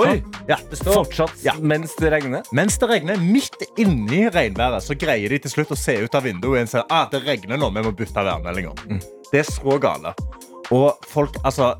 Oi! 0.00 0.22
Ja, 0.48 0.56
det 0.70 0.78
står 0.80 1.02
Fortsatt 1.02 1.42
Ja. 1.44 1.52
mens 1.60 1.92
det 2.00 2.08
regner. 2.14 2.46
Mens 2.56 2.78
det 2.80 2.88
regner 2.88 3.20
midt 3.20 3.60
inni 3.76 4.24
regnværet, 4.32 4.80
så 4.80 4.96
greier 4.96 5.28
de 5.28 5.42
til 5.44 5.52
slutt 5.52 5.74
å 5.74 5.76
se 5.76 5.98
ut 6.00 6.14
av 6.16 6.24
vinduet 6.24 6.64
og 6.64 6.70
si 6.72 6.80
ah, 6.88 7.04
det 7.12 7.20
regner 7.26 7.60
nå, 7.60 7.68
vi 7.74 7.84
må 7.84 7.92
bytte 7.96 8.24
værmeldinger. 8.24 8.72
Det 9.32 9.40
er 9.42 9.48
så 9.48 9.78
gale. 9.80 10.12
Og 10.72 11.08
folk, 11.08 11.36
altså 11.44 11.72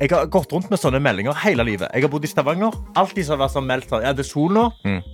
jeg 0.00 0.10
har 0.10 0.26
gått 0.26 0.50
rundt 0.52 0.70
med 0.72 0.80
sånne 0.80 0.98
meldinger 1.02 1.36
hele 1.44 1.64
livet. 1.66 1.86
Jeg 1.94 2.02
har 2.02 2.10
bodd 2.10 2.24
i 2.26 2.30
Stavanger. 2.30 2.74
Alltid 2.98 3.28
har 3.30 3.38
vært 3.44 3.54
sånn 3.54 3.68
meldt 3.68 3.92
sånn, 3.92 4.02
ja, 4.02 4.10
det 4.16 4.24
er 4.24 4.28
sol 4.28 4.50
nå. 4.54 4.64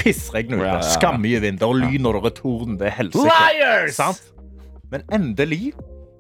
Pissregn 0.01 0.55
ute. 0.55 0.63
Ja, 0.63 0.71
ja, 0.71 0.79
ja. 0.81 0.95
Skammye 0.95 1.43
vind. 1.45 1.61
og 1.63 1.77
er 1.77 1.83
lyn 1.85 2.09
og 2.09 2.17
det 2.17 2.31
er 2.33 2.37
torden. 2.39 2.79
Det 2.81 2.89
er 2.89 2.97
helsike. 2.97 4.09
Men 4.91 5.05
endelig, 5.13 5.75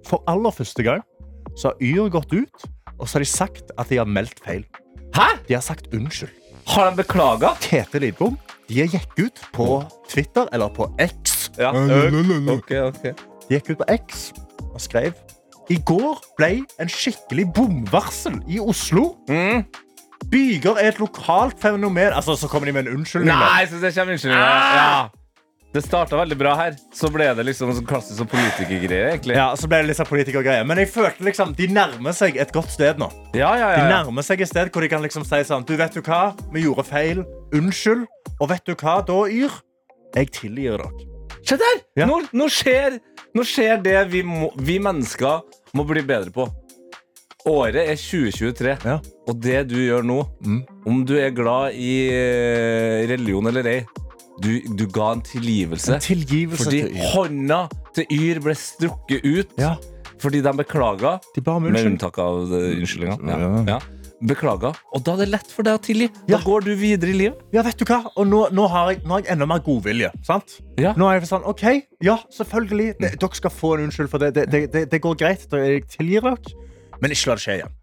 for 0.07 0.23
aller 0.31 0.53
første 0.55 0.85
gang, 0.87 1.01
så 1.57 1.73
har 1.73 1.81
Yr 1.83 2.13
gått 2.13 2.35
ut, 2.37 2.69
og 2.99 3.09
så 3.09 3.19
har 3.19 3.25
de 3.25 3.31
sagt 3.33 3.73
at 3.81 3.89
de 3.91 3.99
har 3.99 4.09
meldt 4.09 4.45
feil. 4.45 4.63
Hæ? 5.17 5.27
De 5.49 5.57
har 5.57 5.65
sagt 5.65 5.89
unnskyld. 5.97 6.37
Har 6.71 6.91
de 6.91 7.01
beklaga? 7.01 7.57
Tete 7.65 7.99
Lidbom 7.99 8.37
de 8.71 8.85
gikk 8.87 9.17
ut 9.19 9.41
på 9.57 9.67
Twitter, 10.09 10.47
eller 10.55 10.71
på 10.71 10.87
X. 11.03 11.51
Ja. 11.59 11.73
Ok, 11.75 12.71
ok. 12.71 13.03
De 13.49 13.57
gikk 13.57 13.73
ut 13.73 13.81
på 13.83 13.89
X 13.97 14.29
og 14.71 14.79
skrev 14.79 15.17
I 15.71 15.79
går 15.87 16.19
ble 16.39 16.51
en 16.83 16.91
skikkelig 16.91 17.47
bomvarsel 17.55 18.41
i 18.51 18.59
Oslo. 18.59 19.13
Mm. 19.31 19.63
Byger 20.31 20.81
er 20.83 20.91
et 20.91 20.99
lokalt 21.01 21.57
fenomen. 21.63 22.13
Altså, 22.13 22.35
Så 22.37 22.49
kommer 22.51 22.67
de 22.67 22.73
med 22.73 22.87
en 22.89 22.99
unnskyldning. 22.99 23.31
Nei, 23.31 23.65
så 23.71 23.79
det 23.81 23.95
kommer 23.95 24.17
unnskyldninger. 24.17 24.77
Ja. 24.77 25.09
Det 25.71 25.85
starta 25.85 26.19
veldig 26.19 26.35
bra 26.35 26.57
her. 26.59 26.75
Så 26.93 27.07
ble 27.15 27.29
det 27.39 27.45
liksom 27.47 27.71
sånn 27.77 27.87
klassisk 27.87 28.19
sånn 28.19 28.29
politikergreie, 28.33 29.13
egentlig. 29.13 29.37
Ja, 29.39 29.53
så 29.55 29.69
ble 29.71 29.79
det 29.85 29.93
liksom 29.93 30.03
sånn 30.03 30.11
politikergreier. 30.11 30.67
Men 30.67 30.81
jeg 30.83 30.91
følte 30.91 31.23
liksom 31.29 31.53
de 31.55 31.69
nærmer 31.71 32.17
seg 32.19 32.41
et 32.43 32.51
godt 32.55 32.73
sted 32.75 32.99
nå. 32.99 33.07
Ja, 33.39 33.53
ja, 33.55 33.69
De 33.71 33.77
ja, 33.79 33.85
De 33.87 33.93
nærmer 33.95 34.27
seg 34.27 34.43
et 34.43 34.51
sted 34.51 34.73
hvor 34.75 34.83
de 34.83 34.91
kan 34.91 35.05
liksom 35.07 35.23
si 35.29 35.39
sånn 35.47 35.63
Du, 35.69 35.77
vet 35.79 35.95
du 35.95 36.03
hva? 36.03 36.33
Vi 36.51 36.65
gjorde 36.67 36.87
feil. 36.91 37.23
Unnskyld. 37.55 38.09
Og 38.41 38.51
vet 38.51 38.67
du 38.67 38.75
hva 38.75 38.99
da, 39.07 39.21
Yr? 39.31 39.55
Jeg 40.19 40.33
tilgir 40.35 40.83
dere. 40.83 40.91
Se 41.47 41.55
der! 41.57 41.79
Ja. 41.97 42.11
Nå, 42.11 42.19
nå, 42.37 42.51
skjer, 42.51 42.99
nå 43.35 43.47
skjer 43.47 43.79
det 43.85 43.97
vi, 44.11 44.25
må, 44.27 44.51
vi 44.59 44.81
mennesker 44.83 45.41
må 45.75 45.85
bli 45.89 46.03
bedre 46.03 46.33
på. 46.35 46.49
Året 47.49 47.89
er 47.89 47.97
2023, 47.97 48.77
Ja. 48.85 48.99
og 49.29 49.39
det 49.41 49.69
du 49.71 49.77
gjør 49.77 50.03
nå, 50.05 50.19
Mm. 50.45 50.65
om 50.87 51.05
du 51.07 51.15
er 51.17 51.31
glad 51.31 51.73
i 51.75 52.11
eh, 52.13 53.07
religion 53.09 53.47
eller 53.47 53.65
ei, 53.67 53.87
du, 54.41 54.61
du 54.77 54.87
ga 54.87 55.13
en 55.13 55.23
tilgivelse. 55.23 55.95
En 55.95 56.01
tilgivelse 56.01 56.65
Fordi 56.65 56.83
til 56.83 56.97
hånda 57.15 57.69
til 57.95 58.07
Yr 58.11 58.41
ble 58.41 58.55
strukket 58.55 59.25
ut 59.25 59.49
Ja, 59.59 59.77
fordi 60.21 60.43
de 60.43 60.53
beklaga. 60.53 61.19
Med 61.61 61.85
unntak 61.87 62.19
av 62.19 62.53
eh, 62.53 62.77
unnskyldninga. 62.81 63.19
Ja. 63.25 63.65
Ja. 63.75 63.81
Ja. 64.21 64.27
Beklaga. 64.35 64.75
Og 64.93 65.03
da 65.05 65.15
er 65.15 65.25
det 65.25 65.29
lett 65.33 65.51
for 65.51 65.65
deg 65.65 65.79
å 65.79 65.83
tilgi. 65.83 66.11
Da 66.29 66.37
Ja. 66.37 66.39
går 66.45 66.65
du 66.65 66.75
videre 66.77 67.11
i 67.11 67.17
livet. 67.17 67.39
Ja, 67.53 67.63
vet 67.63 67.79
du 67.79 67.85
hva? 67.85 68.05
Og 68.17 68.27
nå, 68.27 68.51
nå, 68.53 68.69
har 68.69 68.93
jeg, 68.93 69.03
nå 69.05 69.11
har 69.17 69.23
jeg 69.23 69.33
enda 69.33 69.47
mer 69.47 69.61
godvilje. 69.61 70.11
sant? 70.23 70.61
Ja. 70.79 70.93
Nå 70.95 71.09
er 71.09 71.21
jeg 71.21 71.29
sånn, 71.29 71.45
ok, 71.45 71.83
ja, 72.03 72.19
selvfølgelig. 72.31 72.99
Det, 73.01 73.19
dere 73.19 73.35
skal 73.35 73.51
få 73.51 73.79
en 73.79 73.89
unnskyld 73.89 74.11
for 74.11 74.19
det. 74.19 74.35
Det, 74.35 74.71
det, 74.73 74.91
det, 74.91 75.01
går 75.01 75.17
greit. 75.17 75.47
Jeg 75.51 75.89
tilgir 75.89 76.21
dere. 76.21 76.37
Men 77.01 77.11
ikke 77.11 77.29
la 77.33 77.35
det 77.35 77.43
skje 77.47 77.57
igjen. 77.61 77.77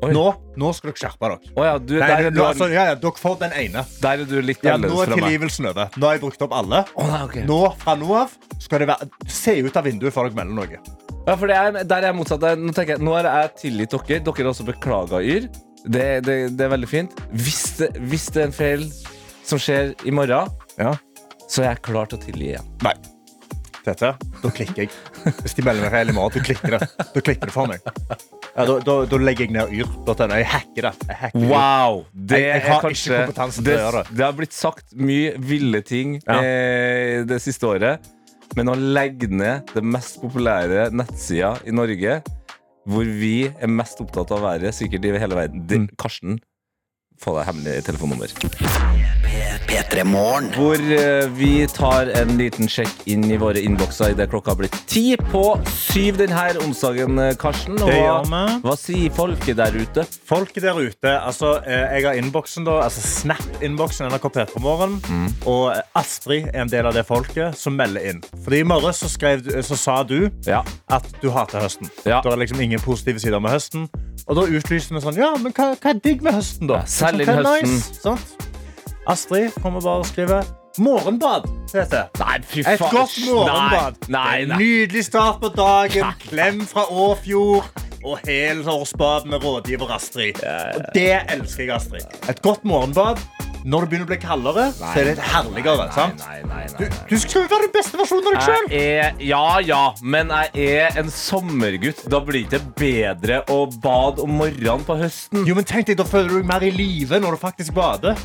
Nå, 0.00 0.34
nå 0.56 0.70
skal 0.74 0.90
dere 0.90 0.96
skjerpe 0.96 1.28
dere. 1.28 1.52
Oh, 1.54 1.64
ja, 1.64 1.74
du, 1.78 1.94
Nei, 2.00 2.08
der, 2.08 2.26
er 2.30 2.30
nå, 2.32 2.44
altså, 2.48 2.68
ja, 2.72 2.86
ja, 2.88 2.94
dere 2.96 3.20
får 3.20 3.38
den 3.42 3.52
ene. 3.52 3.84
der 4.00 4.22
er 4.24 4.24
du 4.24 4.40
litt 4.40 4.64
Ja, 4.64 4.78
nå 4.80 4.88
er 5.04 5.12
tilgivelsen 5.12 5.68
over. 5.70 5.90
Nå 5.96 6.08
har 6.08 6.16
jeg 6.16 6.22
brukt 6.24 6.42
opp 6.46 6.54
alle. 6.56 6.84
Oh, 6.96 7.06
nei, 7.06 7.20
ok. 7.26 7.36
Nå, 7.48 7.60
Fra 7.78 7.94
nå 8.00 8.08
av 8.16 8.32
skal 8.58 8.82
det 8.82 8.88
være 8.88 9.10
Se 9.28 9.54
ut 9.60 9.76
av 9.76 9.84
vinduet 9.84 10.14
før 10.14 10.30
dere 10.30 10.40
melder 10.40 10.56
noe. 10.56 10.80
Ja, 11.26 11.34
for 11.36 11.46
det 11.50 11.56
er, 11.56 11.76
der 11.84 11.96
er 12.02 12.08
jeg 12.10 12.16
motsatt. 12.18 12.44
Nå, 12.58 12.72
tenker 12.74 12.96
jeg, 12.96 13.04
nå 13.04 13.12
har 13.14 13.28
jeg 13.28 13.52
tilgitt 13.60 13.92
dere. 13.94 14.20
Dere 14.24 14.40
har 14.42 14.50
også 14.54 14.66
beklaga 14.66 15.20
Yr. 15.22 15.46
Det, 15.84 16.06
det, 16.26 16.34
det 16.58 16.64
er 16.66 16.72
veldig 16.74 16.88
fint. 16.90 17.14
Hvis 17.32 17.60
det, 17.78 17.92
hvis 18.10 18.26
det 18.34 18.42
er 18.42 18.48
en 18.50 18.56
feil 18.56 18.82
som 19.46 19.60
skjer 19.60 19.94
i 20.08 20.12
morgen, 20.14 20.50
Ja. 20.80 20.94
så 21.50 21.62
er 21.64 21.72
jeg 21.74 21.82
klar 21.86 22.10
til 22.10 22.18
å 22.18 22.22
tilgi 22.24 22.50
igjen. 22.54 22.68
Nei. 22.84 22.94
Tete, 23.80 24.10
da 24.42 24.50
klikker 24.52 24.82
jeg. 24.84 24.90
Hvis 25.40 25.54
de 25.56 25.62
melder 25.64 25.86
meg 25.86 25.94
feil 25.94 26.10
i 26.12 26.16
morgen, 26.16 26.34
da 26.36 26.44
klikker 26.44 26.74
det. 26.76 26.88
Da 27.14 27.22
klikker 27.24 27.48
det 27.48 27.54
for 27.54 27.70
meg. 27.70 27.80
Ja, 28.50 28.66
da, 28.68 28.74
da, 28.84 28.96
da 29.08 29.20
legger 29.22 29.46
jeg 29.46 29.54
ned 29.56 29.72
yr.no. 29.72 30.26
Jeg 30.36 30.48
hacker 30.52 30.88
det. 30.90 30.92
Jeg 31.08 31.16
hacker. 31.22 31.46
Wow! 31.48 32.02
Det 32.12 32.40
Jeg- 32.42 32.50
jeg 32.50 32.62
har 32.66 32.80
har 32.82 32.90
ikke 32.96 33.20
kompetanse 33.22 33.56
til 33.62 33.68
det, 33.70 33.76
å 33.78 33.84
gjøre 33.86 34.02
det. 34.04 34.16
det 34.20 34.24
har 34.26 34.36
blitt 34.36 34.56
sagt 34.56 34.92
mye 35.00 35.32
ville 35.38 35.80
ting 35.86 36.18
Ja. 36.26 36.40
eh, 36.44 37.22
det 37.24 37.40
siste 37.40 37.66
året. 37.70 38.10
Men 38.58 38.72
å 38.72 38.76
legge 38.76 39.28
ned 39.30 39.70
det 39.74 39.82
mest 39.86 40.18
populære 40.22 40.88
nettsida 40.94 41.54
i 41.68 41.74
Norge, 41.74 42.20
hvor 42.90 43.06
vi 43.06 43.46
er 43.46 43.70
mest 43.70 44.00
opptatt 44.02 44.32
av 44.34 44.42
været, 44.42 44.74
sikkert 44.74 45.06
i 45.06 45.14
hele 45.22 45.38
verden 45.38 45.66
det, 45.66 45.82
Mm. 45.84 45.88
Karsten, 46.00 46.40
få 47.20 47.36
deg 47.38 47.46
hemmelig 47.46 47.84
telefonnummer. 47.86 49.29
P3 49.68 50.04
Morgen. 50.04 50.48
Hvor 50.54 50.74
eh, 50.74 51.26
vi 51.36 51.66
tar 51.70 52.08
en 52.18 52.32
liten 52.38 52.68
sjekk 52.70 53.02
inn 53.10 53.24
i 53.30 53.36
våre 53.40 53.60
innbokser 53.62 54.14
idet 54.14 54.30
klokka 54.32 54.54
har 54.54 54.58
blitt 54.60 54.76
ti 54.90 55.12
på 55.30 55.42
syv 55.70 56.18
denne 56.20 56.46
onsdagen, 56.64 57.18
eh, 57.22 57.34
Karsten. 57.38 57.78
Og 57.84 57.90
hva, 58.30 58.42
hva 58.64 58.74
sier 58.80 59.12
folket 59.14 59.58
der 59.60 59.76
ute? 59.76 60.04
Folket 60.28 60.64
der 60.66 60.78
ute, 60.80 61.12
altså 61.20 61.56
eh, 61.64 61.98
Jeg 61.98 62.06
har 62.08 62.18
innboksen 62.20 62.66
da, 62.66 62.78
altså 62.86 63.04
Snap-innboksen 63.04 64.10
NRK 64.10 64.28
P3 64.38 64.62
Morgen. 64.64 64.98
Og 65.46 65.70
eh, 65.74 65.82
Astrid 65.98 66.50
er 66.54 66.64
en 66.64 66.72
del 66.72 66.88
av 66.90 66.96
det 66.96 67.06
folket 67.08 67.58
som 67.58 67.76
melder 67.78 68.10
inn. 68.14 68.22
Fordi 68.44 68.62
i 68.64 68.68
morges 68.68 69.02
så, 69.04 69.10
skrev, 69.12 69.44
så 69.66 69.78
sa 69.78 70.00
du 70.06 70.28
Ja. 70.48 70.64
at 70.90 71.06
du 71.22 71.30
hater 71.34 71.62
høsten. 71.62 71.90
Ja. 72.06 72.20
Det 72.24 72.32
er 72.32 72.40
liksom 72.42 72.60
ingen 72.64 72.80
positive 72.82 73.20
sider 73.22 73.38
med 73.42 73.54
høsten. 73.54 73.88
Og 74.26 74.36
da 74.36 74.44
utlyste 74.46 74.94
vi 74.94 75.00
sånn 75.02 75.16
Ja, 75.18 75.32
men 75.40 75.54
hva, 75.56 75.72
hva 75.80 75.94
er 75.94 76.00
digg 76.04 76.22
med 76.22 76.36
høsten, 76.36 76.68
da? 76.70 76.82
Ja, 76.84 76.90
selg 76.90 77.24
inn 77.26 77.36
høsten. 77.40 77.76
Nice? 77.80 78.49
Astrid 79.10 79.50
kommer 79.62 79.80
bare 79.80 80.04
og 80.04 80.06
skriver 80.06 80.42
Morgenbad. 80.78 81.48
heter. 81.74 82.06
Nei, 82.18 82.36
fy 82.46 82.62
faen. 82.62 82.74
Et 82.74 82.80
godt 82.94 83.16
morgenbad. 83.26 83.96
Nei, 84.08 84.42
En 84.42 84.48
nei. 84.48 84.58
Nydelig 84.62 85.04
start 85.04 85.40
på 85.42 85.50
dagen. 85.56 86.12
Klem 86.28 86.60
fra 86.66 86.86
Åfjord. 86.92 87.66
Og 88.04 88.18
helårsbad 88.24 89.26
med 89.28 89.44
rådgiver 89.44 89.90
Astrid. 89.92 90.38
Og 90.76 90.84
det 90.94 91.10
elsker 91.28 91.64
jeg, 91.64 91.74
Astrid. 91.74 92.06
Et 92.30 92.42
godt 92.42 92.64
morgenbad. 92.64 93.20
Når 93.64 93.84
det 93.84 93.90
begynner 93.90 94.06
å 94.06 94.10
bli 94.10 94.18
kaldere, 94.22 94.66
så 94.72 94.90
er 94.96 95.04
det 95.04 95.12
et 95.18 95.24
herligere. 95.32 95.86
sant? 95.92 96.22
Nei, 96.26 96.38
nei, 96.48 96.64
nei, 96.64 96.66
Du, 96.78 96.84
nei. 96.84 97.06
du 97.10 97.16
skal 97.20 97.42
jo 97.42 97.48
være 97.50 97.66
den 97.68 97.74
beste 97.74 97.98
versjonen 98.00 98.26
av 98.30 98.36
deg 98.36 98.46
sjøl. 98.46 99.20
Ja, 99.28 99.42
ja, 99.60 99.80
men 100.02 100.28
jeg 100.32 100.68
er 100.80 100.98
en 101.02 101.10
sommergutt. 101.12 102.04
Da 102.10 102.20
blir 102.24 102.46
det 102.48 102.60
ikke 102.60 102.74
bedre 102.80 103.40
å 103.52 103.66
bade 103.82 104.22
om 104.24 104.32
morgenen 104.40 104.84
på 104.86 104.96
høsten. 105.00 105.44
Jo, 105.48 105.54
men 105.58 105.64
tenk 105.68 105.86
deg, 105.90 105.98
Da 106.00 106.04
føler 106.08 106.28
du 106.32 106.38
deg 106.40 106.48
mer 106.48 106.64
i 106.64 106.70
live 106.72 107.20
når 107.20 107.36
du 107.36 107.40
faktisk 107.42 107.74
bader. 107.76 108.16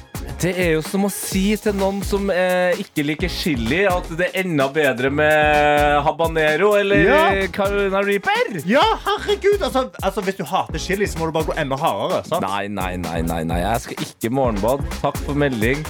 Det 0.42 0.54
er 0.58 0.72
jo 0.78 0.82
som 0.86 1.04
å 1.06 1.12
si 1.14 1.44
til 1.62 1.76
noen 1.78 2.00
som 2.06 2.30
eh, 2.34 2.74
ikke 2.82 3.04
liker 3.06 3.30
chili, 3.32 3.84
at 3.90 4.08
det 4.18 4.30
er 4.32 4.42
enda 4.46 4.68
bedre 4.74 5.12
med 5.14 6.02
habanero 6.06 6.74
eller 6.80 7.04
Ja. 7.06 7.48
Carolina 7.54 8.02
Reaper. 8.04 8.62
Ja, 8.66 8.84
herregud! 9.06 9.62
Altså, 9.62 9.90
altså, 10.02 10.22
Hvis 10.26 10.38
du 10.40 10.44
hater 10.48 10.80
chili, 10.82 11.06
så 11.08 11.20
må 11.20 11.28
du 11.30 11.36
bare 11.36 11.50
gå 11.52 11.58
enda 11.62 11.78
hardere. 11.80 12.24
sant? 12.28 12.42
Nei, 12.48 12.68
nei, 12.68 12.96
nei, 12.98 13.22
nei, 13.22 13.44
nei. 13.44 13.60
Jeg 13.66 13.82
skal 13.86 14.06
ikke 14.08 14.32
morgenbad. 14.34 14.84
Takk 15.02 15.18
for 15.26 15.38
melding, 15.38 15.82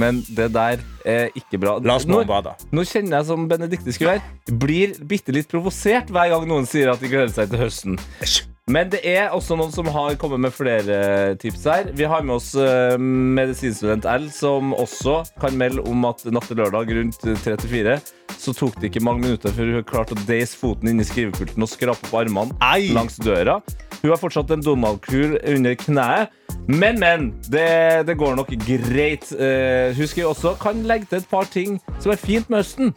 men 0.00 0.22
det 0.36 0.48
der 0.54 0.82
er 1.04 1.28
ikke 1.36 1.58
bra. 1.60 1.76
La 1.84 1.96
oss 1.98 2.06
Nå- 2.08 2.16
morgenbade. 2.22 2.54
Nå 2.74 2.84
kjenner 2.88 3.18
jeg 3.20 3.26
som 3.28 3.46
Benedicte 3.50 3.92
skulle 3.94 4.16
være 4.16 4.58
Blir 4.64 4.94
bitte 5.04 5.34
litt 5.34 5.48
provosert 5.50 6.08
hver 6.14 6.30
gang 6.32 6.46
noen 6.48 6.66
sier 6.68 6.90
at 6.94 7.00
de 7.02 7.10
gleder 7.12 7.32
seg 7.34 7.50
til 7.52 7.60
høsten. 7.64 7.98
Men 8.72 8.88
det 8.88 9.02
er 9.04 9.34
også 9.36 9.58
noen 9.60 9.72
som 9.74 9.88
har 9.92 10.14
kommet 10.16 10.40
med 10.40 10.54
flere 10.56 11.34
tips 11.36 11.66
her. 11.68 11.90
Vi 11.92 12.06
har 12.08 12.24
med 12.24 12.38
oss 12.38 12.54
eh, 12.56 12.96
medisinstudent 12.96 14.06
L, 14.08 14.30
som 14.32 14.72
også 14.72 15.18
kan 15.42 15.58
melde 15.60 15.84
om 15.84 16.06
at 16.08 16.24
natt 16.32 16.48
til 16.48 16.62
lørdag 16.62 16.94
rundt 16.96 17.26
34 17.44 17.98
så 18.40 18.52
tok 18.56 18.78
det 18.80 18.90
ikke 18.90 19.02
mange 19.04 19.24
minutter 19.24 19.52
før 19.54 19.70
hun 19.76 19.84
klarte 19.88 20.16
å 20.16 20.24
deise 20.28 20.56
foten 20.58 20.90
inn 20.90 21.00
i 21.00 21.06
skrivepulten 21.06 21.64
og 21.64 21.70
skrape 21.70 22.08
på 22.08 22.22
armene 22.22 22.56
Ei. 22.64 22.90
langs 22.96 23.16
døra. 23.20 23.58
Hun 24.02 24.10
har 24.10 24.20
fortsatt 24.20 24.52
en 24.52 24.64
Donald-kur 24.64 25.38
under 25.38 25.76
kneet. 25.80 26.32
Men, 26.68 27.00
men. 27.00 27.30
Det, 27.52 28.06
det 28.08 28.16
går 28.20 28.36
nok 28.40 28.52
greit. 28.64 29.28
Eh, 29.32 29.92
hun 29.96 30.08
skriver 30.08 30.32
også 30.32 30.54
kan 30.60 30.80
legge 30.88 31.08
til 31.10 31.20
et 31.20 31.28
par 31.30 31.48
ting 31.52 31.78
som 32.00 32.12
er 32.12 32.20
fint 32.20 32.48
med 32.48 32.62
høsten. 32.62 32.94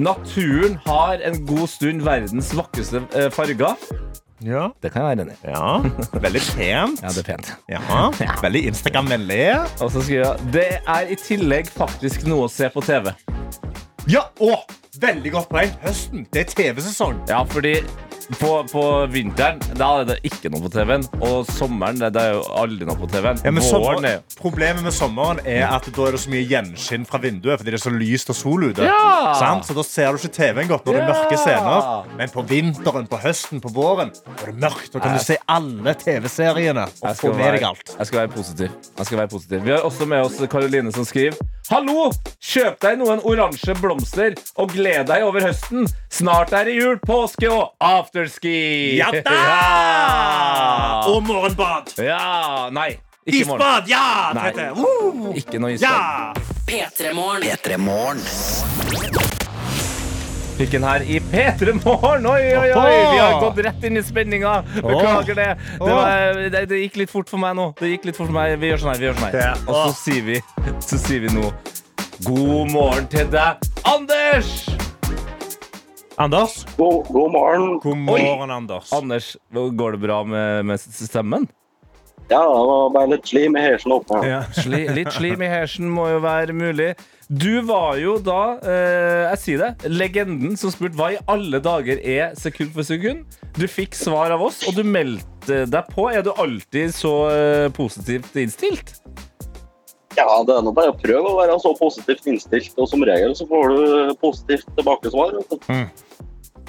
Naturen 0.00 0.80
har 0.88 1.20
en 1.22 1.38
god 1.46 1.68
stund 1.70 2.04
verdens 2.04 2.50
vakreste 2.56 3.04
eh, 3.14 3.30
farger. 3.32 3.76
Ja. 4.42 4.68
Det 4.82 4.90
kan 4.92 5.04
jeg 5.04 5.16
være 5.16 5.24
enig 5.24 5.34
i. 5.34 5.50
ja. 5.52 6.18
Veldig 6.20 6.40
pent. 6.50 7.00
Ja, 7.04 7.08
det 7.14 7.22
er 7.22 7.28
pent. 7.28 7.52
Ja. 7.70 8.38
Veldig 8.42 8.64
Instagram-vennlig. 8.72 9.42
Og 9.80 9.90
så 9.94 10.02
skriver 10.02 10.24
jeg 10.24 10.52
Det 10.56 10.66
er 10.82 11.12
i 11.12 11.16
tillegg 11.20 11.70
faktisk 11.70 12.26
noe 12.28 12.48
å 12.48 12.50
se 12.52 12.68
på 12.74 12.82
TV. 12.84 13.12
Ja, 14.10 14.26
å, 14.44 14.58
veldig 15.00 15.30
godt 15.32 15.48
poeng. 15.48 15.70
Høsten, 15.84 16.26
det 16.34 16.42
er 16.42 16.50
TV-sesong. 16.52 17.22
Ja, 17.30 17.38
fordi 17.48 17.78
på, 18.40 18.50
på 18.70 18.82
vinteren 19.12 19.60
da 19.76 19.88
er 20.00 20.06
det 20.08 20.16
ikke 20.26 20.50
noe 20.52 20.62
på 20.64 20.70
TV-en. 20.72 21.04
Og 21.24 21.48
sommeren 21.52 21.98
det, 22.00 22.12
det 22.16 22.22
er 22.22 22.36
jo 22.38 22.42
aldri 22.60 22.86
noe 22.88 22.96
på 22.98 23.08
TV-en. 23.10 23.40
Ja, 23.44 23.52
sommer, 23.64 24.00
er 24.08 24.22
problemet 24.40 24.84
med 24.86 24.94
sommeren 24.94 25.40
er 25.44 25.66
at 25.68 25.88
da 25.94 26.06
er 26.08 26.16
det 26.16 26.22
så 26.24 26.32
mye 26.32 26.44
gjenskinn 26.48 27.06
fra 27.08 27.20
vinduet 27.22 27.60
fordi 27.60 27.74
det 27.74 27.78
er 27.80 27.84
så 27.84 27.92
lyst 27.94 28.32
og 28.32 28.38
sol 28.38 28.68
ute. 28.70 28.86
Ja! 28.88 29.60
Så 29.64 29.76
da 29.76 29.84
ser 29.86 30.14
du 30.14 30.22
ikke 30.22 30.34
TV-en 30.38 30.70
godt 30.70 30.86
når 30.88 30.98
det 30.98 31.02
er 31.04 31.10
mørke 31.12 31.40
scener. 31.40 31.90
Men 32.18 32.32
på 32.32 32.44
vinteren, 32.48 33.08
på 33.10 33.20
høsten, 33.24 33.62
på 33.64 33.72
våren, 33.74 34.12
er 34.38 34.52
det 34.52 34.56
mørkt. 34.62 34.92
Da 34.94 35.02
kan 35.04 35.16
du 35.16 35.24
se 35.24 35.38
alle 35.50 35.96
TV-seriene 36.00 36.86
og 36.88 37.08
Jeg 37.10 37.20
få 37.20 37.34
med 37.34 37.58
deg 37.58 37.68
alt. 37.70 37.96
jeg 37.98 38.10
skal 38.10 38.22
være 38.22 38.32
positiv. 38.36 38.78
Jeg 38.98 39.10
skal 39.10 39.20
være 39.24 39.32
positiv. 39.34 39.64
Vi 39.64 39.74
har 39.74 39.84
også 39.86 40.08
med 40.08 40.24
oss 40.24 40.40
Karoline 40.50 40.92
som 40.94 41.06
skriver 41.08 41.36
Hallo! 41.70 42.10
Kjøp 42.44 42.76
deg 42.84 42.98
noen 43.00 43.22
oransje 43.24 43.72
blomster 43.80 44.34
og 44.60 44.74
gled 44.74 45.06
deg 45.08 45.24
over 45.24 45.46
høsten. 45.46 45.86
Snart 46.12 46.52
er 46.52 46.68
det 46.68 46.74
jul, 46.76 46.98
påske 47.00 47.48
og 47.48 47.72
afterski. 48.14 48.96
Ja 48.98 49.10
da! 49.24 49.30
Ja! 49.34 51.04
Og 51.08 51.22
morgenbad. 51.22 51.92
ja! 51.98 52.68
Nei, 52.72 52.96
ikke 53.26 53.42
i 53.42 53.44
morgen. 53.44 53.60
Isbad! 53.60 53.88
Ja! 53.88 54.32
Nei. 54.34 54.52
Tete. 54.52 54.70
Woo! 54.76 55.32
Ikke 55.36 55.58
noe 55.58 55.74
isbad. 55.74 55.90
Ja! 55.90 56.32
P3 56.68 57.12
Morgen. 57.14 57.42
P3 57.42 57.76
Morgen. 57.78 58.20
Fikk 60.54 60.70
den 60.76 60.86
her 60.86 61.02
i 61.02 61.18
P3 61.32 61.74
Morgen. 61.82 62.26
Oi, 62.30 62.54
oi, 62.56 62.70
oi! 62.70 62.94
Vi 63.10 63.18
har 63.18 63.40
gått 63.42 63.60
rett 63.66 63.84
inn 63.88 63.98
i 63.98 64.04
spenninga. 64.06 64.54
Beklager 64.76 65.34
det. 65.34 65.50
Det, 65.74 65.90
var, 65.90 66.40
det. 66.54 66.64
det 66.70 66.80
gikk 66.84 67.02
litt 67.02 67.12
fort 67.12 67.32
for 67.32 67.42
meg 67.42 67.58
nå. 67.58 67.70
Det 67.80 67.94
gikk 67.96 68.08
litt 68.10 68.20
fort 68.20 68.30
for 68.30 68.38
meg. 68.38 68.56
Vi 68.62 68.72
gjør 68.72 68.84
sånn 68.84 68.94
her. 68.94 69.02
vi 69.02 69.10
gjør 69.10 69.20
sånn 69.20 69.34
her 69.34 69.66
Og 69.66 69.80
så 69.82 69.92
sier 70.04 70.28
vi, 70.30 70.40
så 70.78 71.00
sier 71.02 71.26
vi 71.26 71.34
nå 71.34 71.52
God 72.24 72.70
morgen 72.70 73.08
til 73.10 73.26
deg, 73.32 73.64
Anders! 73.90 74.54
Anders? 76.16 76.64
God, 76.76 77.06
god 77.10 77.32
morgen. 77.32 77.78
God 77.82 77.96
morgen, 77.96 78.50
Anders. 78.50 78.92
Anders, 78.92 79.36
går 79.50 79.92
det 79.92 79.98
bra 79.98 80.22
med, 80.24 80.64
med 80.66 80.80
stemmen? 80.80 81.48
Ja, 82.28 82.40
det 82.40 82.66
var 82.68 82.92
bare 82.94 83.10
litt 83.12 83.26
slim 83.28 83.56
i 83.58 83.64
hersen 83.64 83.92
oppe. 83.92 84.20
Ja. 84.24 84.44
Sli, 84.62 84.86
litt 84.96 85.12
slim 85.12 85.42
i 85.44 85.50
hersen 85.50 85.90
må 85.92 86.06
jo 86.12 86.22
være 86.24 86.54
mulig. 86.56 86.94
Du 87.28 87.60
var 87.66 87.98
jo 88.00 88.16
da, 88.22 88.56
eh, 88.62 89.24
jeg 89.32 89.40
sier 89.42 89.62
det, 89.64 89.90
legenden 89.92 90.56
som 90.60 90.72
spurte 90.72 90.96
hva 91.00 91.10
i 91.14 91.20
alle 91.30 91.60
dager 91.64 92.00
er 92.00 92.32
sekund 92.38 92.72
for 92.76 92.86
sekund. 92.86 93.24
Du 93.58 93.66
fikk 93.68 93.96
svar 93.98 94.32
av 94.34 94.44
oss, 94.44 94.62
og 94.68 94.78
du 94.78 94.84
meldte 94.86 95.64
deg 95.68 95.92
på. 95.92 96.08
Er 96.12 96.24
du 96.24 96.32
alltid 96.32 96.94
så 96.96 97.14
eh, 97.32 97.68
positivt 97.74 98.36
innstilt? 98.40 98.98
Ja, 100.16 100.26
det 100.46 100.54
er 100.54 100.62
nå 100.62 100.72
bare 100.76 100.92
å 100.92 100.98
prøve 100.98 101.32
å 101.32 101.38
være 101.40 101.56
så 101.62 101.72
positivt 101.78 102.26
innstilt, 102.30 102.74
og 102.78 102.88
som 102.90 103.02
regel 103.06 103.34
så 103.36 103.46
får 103.50 103.74
du 103.74 104.14
positivt 104.22 104.68
tilbakesvar. 104.78 105.38
Mm. 105.68 105.88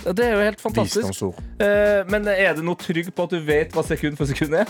Det 0.06 0.26
er 0.26 0.36
jo 0.36 0.44
helt 0.44 0.62
fantastisk. 0.62 1.24
Eh, 1.62 2.02
men 2.12 2.28
er 2.30 2.58
du 2.58 2.64
noe 2.66 2.78
trygg 2.80 3.10
på 3.16 3.26
at 3.26 3.34
du 3.34 3.42
vet 3.46 3.74
hva 3.74 3.86
sekund 3.86 4.18
for 4.20 4.30
sekund 4.30 4.58
er? 4.62 4.70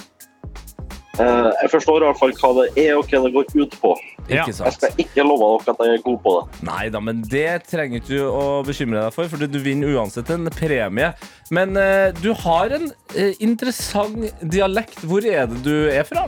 Eh, 1.15 1.49
Jeg 1.63 1.71
forstår 1.71 2.03
i 2.03 2.07
hvert 2.09 2.19
fall 2.19 2.33
hva 2.41 2.51
det 2.57 2.85
er 2.85 2.97
og 2.99 3.07
hva 3.07 3.21
det 3.23 3.31
går 3.35 3.51
ut 3.55 3.75
på. 3.81 3.93
Ja. 4.27 4.43
Ikke 4.43 4.55
Jeg 4.65 4.75
skal 4.75 5.01
ikke 5.03 5.23
love 5.27 5.49
dere 5.63 5.75
at 5.75 5.83
jeg 5.85 5.99
er 5.99 6.03
god 6.03 6.17
på 6.23 6.33
det. 6.35 6.63
Nei 6.67 6.85
da, 6.91 7.01
men 7.03 7.21
det 7.31 7.49
trenger 7.69 8.03
du 8.07 8.17
å 8.27 8.45
bekymre 8.67 9.05
deg 9.05 9.15
for, 9.15 9.29
for 9.31 9.45
du 9.45 9.59
vinner 9.61 9.95
uansett 9.95 10.31
en 10.33 10.49
premie. 10.55 11.11
Men 11.55 11.77
eh, 11.79 12.09
du 12.19 12.31
har 12.45 12.75
en 12.79 12.89
eh, 13.15 13.35
interessant 13.39 14.25
dialekt. 14.41 15.03
Hvor 15.07 15.23
er 15.29 15.47
det 15.51 15.61
du 15.65 15.75
er 15.93 16.03
fra? 16.09 16.27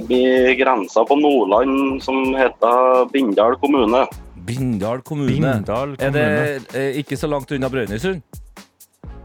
Det 0.00 0.06
blir 0.08 0.54
grensa 0.56 1.02
på 1.04 1.16
Nordland 1.20 2.00
som 2.02 2.32
heter 2.34 3.04
Bindal 3.12 3.56
kommune. 3.60 4.06
Bindal 4.48 5.02
kommune. 5.04 5.28
Bindal 5.60 5.92
Er 6.00 6.10
det 6.14 6.22
kommune. 6.24 6.60
eh, 6.74 6.96
ikke 7.02 7.18
så 7.20 7.28
langt 7.28 7.50
unna 7.52 7.68
Brønnøysund? 7.68 8.22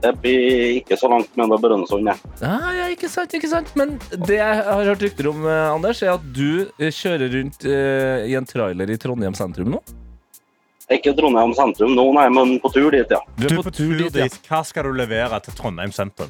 Det 0.04 0.12
blir 0.22 0.76
ikke 0.82 0.98
så 1.00 1.08
langt 1.10 1.32
unna 1.40 1.56
Brønnøysund. 1.58 2.06
jeg. 2.12 2.18
Ah, 2.44 2.74
ja, 2.76 2.90
ikke 2.92 3.08
sant, 3.10 3.32
ikke 3.34 3.48
sant. 3.50 3.72
Men 3.80 3.96
det 4.28 4.36
jeg 4.42 4.64
har 4.68 4.84
hørt 4.84 5.02
rykter 5.02 5.30
om, 5.32 5.46
eh, 5.48 5.72
Anders, 5.74 6.02
er 6.04 6.12
at 6.18 6.26
du 6.36 6.68
eh, 6.78 6.92
kjører 6.92 7.32
rundt 7.40 7.64
eh, 7.66 8.26
i 8.28 8.36
en 8.36 8.46
trailer 8.46 8.90
i 8.92 8.98
Trondheim 8.98 9.34
sentrum 9.34 9.72
nå. 9.72 9.80
Ikke 10.92 11.16
Trondheim 11.18 11.54
sentrum 11.58 11.96
nå, 11.96 12.04
nei, 12.14 12.28
men 12.30 12.60
på 12.60 12.70
tur 12.76 12.92
dit, 12.92 13.08
ja. 13.10 13.22
Du 13.40 13.48
Du 13.48 13.56
er 13.56 13.64
på 13.64 13.72
tur 13.74 13.96
dit, 13.98 14.12
ja. 14.14 14.28
dit. 14.28 14.38
Hva 14.50 14.62
skal 14.66 14.84
du 14.84 14.92
levere 14.94 15.40
til 15.42 15.54
Trondheim 15.56 15.92
sentrum? 15.96 16.30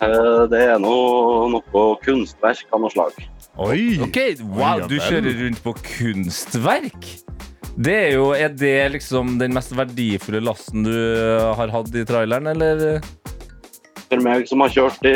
Eh, 0.00 0.46
Det 0.50 0.64
er 0.72 0.78
noe, 0.82 1.46
noe 1.52 1.84
kunstverk 2.02 2.64
av 2.72 2.80
noe 2.80 2.90
slag. 2.90 3.12
Oi! 3.60 3.98
Ok, 4.00 4.16
wow, 4.48 4.80
du 4.88 4.96
kjører 4.96 5.34
rundt 5.42 5.60
på 5.60 5.74
kunstverk. 5.84 7.08
Det 7.76 7.96
er 7.96 8.14
jo, 8.14 8.30
er 8.32 8.52
det 8.56 8.76
liksom 8.94 9.34
den 9.40 9.52
mest 9.52 9.74
verdifulle 9.76 10.40
lasten 10.44 10.86
du 10.86 10.94
har 11.58 11.72
hatt 11.72 11.92
i 11.92 12.04
traileren, 12.08 12.48
eller? 12.54 13.04
For 14.08 14.24
meg 14.24 14.48
som 14.48 14.64
har 14.64 14.72
kjørt 14.72 15.04
i 15.08 15.12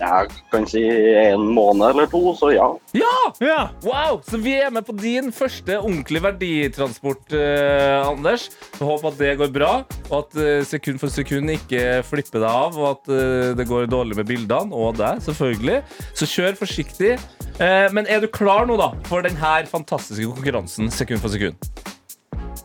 jeg 0.00 0.30
kan 0.50 0.64
si 0.68 0.82
en 1.20 1.44
måned 1.54 1.86
eller 1.92 2.08
to, 2.10 2.20
så 2.38 2.50
ja. 2.54 2.66
Ja! 2.96 3.18
Ja. 3.44 3.58
Wow! 3.86 4.20
Så 4.26 4.40
vi 4.42 4.56
er 4.58 4.72
med 4.74 4.86
på 4.86 4.94
din 4.98 5.30
første 5.34 5.78
ordentlige 5.78 6.24
verditransport, 6.24 7.34
eh, 7.36 8.00
Anders. 8.08 8.48
Jeg 8.78 8.88
håper 8.88 9.12
at 9.12 9.20
det 9.20 9.32
går 9.40 9.52
bra, 9.54 9.72
og 10.10 10.16
at 10.18 10.38
eh, 10.42 10.64
sekund 10.66 10.98
for 11.02 11.12
sekund 11.14 11.52
ikke 11.54 12.02
flipper 12.06 12.42
deg 12.42 12.50
av, 12.50 12.78
og 12.78 12.90
at 12.90 13.14
eh, 13.14 13.52
det 13.58 13.68
går 13.70 13.88
dårlig 13.92 14.18
med 14.18 14.30
bildene, 14.30 14.74
og 14.74 14.98
deg, 14.98 15.22
selvfølgelig. 15.24 15.80
Så 16.14 16.30
kjør 16.30 16.58
forsiktig. 16.64 17.14
Eh, 17.62 17.88
men 17.94 18.10
er 18.10 18.24
du 18.24 18.30
klar 18.32 18.66
nå, 18.66 18.78
da, 18.80 18.92
for 19.10 19.22
denne 19.26 19.56
fantastiske 19.70 20.26
konkurransen 20.32 20.90
sekund 20.90 21.22
for 21.22 21.34
sekund? 21.34 21.58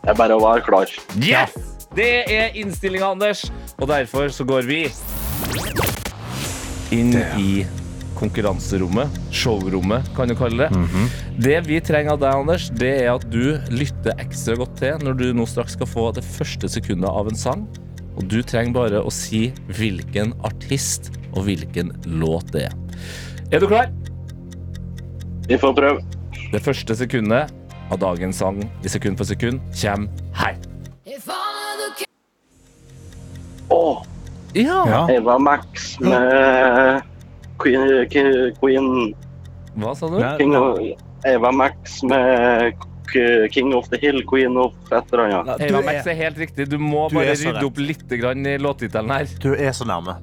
Det 0.00 0.14
er 0.14 0.18
bare 0.18 0.34
å 0.38 0.42
være 0.42 0.64
klar. 0.66 0.98
Yes! 1.20 1.54
Det 1.94 2.10
er 2.30 2.54
innstillinga, 2.58 3.12
Anders. 3.16 3.48
Og 3.80 3.88
derfor 3.90 4.30
så 4.30 4.46
går 4.46 4.66
vi 4.68 4.84
inn 6.94 7.14
i 7.38 7.66
konkurranserommet. 8.18 9.08
Showrommet, 9.32 10.08
kan 10.16 10.28
du 10.28 10.34
kalle 10.36 10.66
det. 10.68 11.04
Det 11.40 11.60
vi 11.68 11.78
trenger 11.80 12.16
av 12.16 12.20
deg, 12.20 12.34
Anders, 12.42 12.68
det 12.76 12.90
er 13.04 13.14
at 13.14 13.24
du 13.32 13.56
lytter 13.72 14.18
ekstra 14.20 14.56
godt 14.60 14.76
til 14.80 14.98
når 15.06 15.16
du 15.20 15.26
nå 15.36 15.46
straks 15.48 15.76
skal 15.78 15.88
få 15.88 16.10
det 16.16 16.24
første 16.26 16.68
sekundet 16.68 17.08
av 17.08 17.30
en 17.30 17.38
sang. 17.38 17.64
Og 18.18 18.26
du 18.28 18.42
trenger 18.42 18.74
bare 18.76 19.00
å 19.06 19.10
si 19.14 19.48
hvilken 19.78 20.34
artist 20.44 21.12
og 21.32 21.46
hvilken 21.46 21.94
låt 22.20 22.50
det 22.52 22.66
er. 22.68 22.74
Er 23.54 23.62
du 23.62 23.68
klar? 23.70 23.88
Vi 25.48 25.56
får 25.58 25.72
prøve. 25.74 26.04
Det 26.52 26.60
første 26.62 26.94
sekundet 26.98 27.54
av 27.90 27.98
dagens 28.02 28.38
sang 28.42 28.60
i 28.84 28.90
sekund 28.90 29.18
for 29.18 29.26
sekund 29.26 29.62
kommer 29.80 30.10
her. 30.38 30.58
Å. 33.70 33.82
Ja. 34.54 35.06
Eva 35.10 35.38
Max 35.38 36.00
med 36.00 37.02
Queen, 37.62 38.06
Queen 38.60 39.14
Hva 39.78 39.94
sa 39.94 40.08
du? 40.10 40.18
King 40.38 40.56
of, 40.58 40.78
Eva 41.28 41.52
Max 41.52 42.02
med 42.02 42.72
King 43.52 43.74
of 43.74 43.88
the 43.90 43.98
Hill, 44.02 44.22
Queen 44.26 44.56
of 44.56 44.72
et 44.90 45.12
eller 45.12 45.24
annet. 45.40 45.60
Eva 45.68 45.78
er- 45.78 45.84
Max 45.86 46.06
er 46.06 46.14
helt 46.18 46.38
riktig. 46.38 46.66
Du 46.70 46.78
må 46.78 47.08
Du 47.10 47.14
bare 47.18 47.34
rydde 47.34 47.64
opp 47.66 47.78
litt 47.78 48.08
grann 48.20 48.46
i 48.46 48.56
låttittelen 48.58 49.10
her. 49.10 49.26
Du 49.42 49.52
er 49.54 49.72
så 49.72 49.84
nærme. 49.86 50.16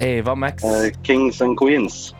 Eva 0.00 0.34
Max. 0.34 0.62
Uh, 0.64 0.90
Kings 1.06 1.40
and 1.42 1.56
Queens. 1.58 2.14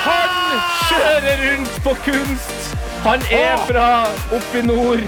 Han 0.00 0.60
kjører 0.88 1.36
rundt 1.44 1.80
på 1.84 1.92
kunst! 2.04 2.76
Han 3.04 3.20
er 3.32 3.56
fra 3.68 3.88
oppe 4.36 4.58
i 4.58 4.62
nord. 4.66 5.04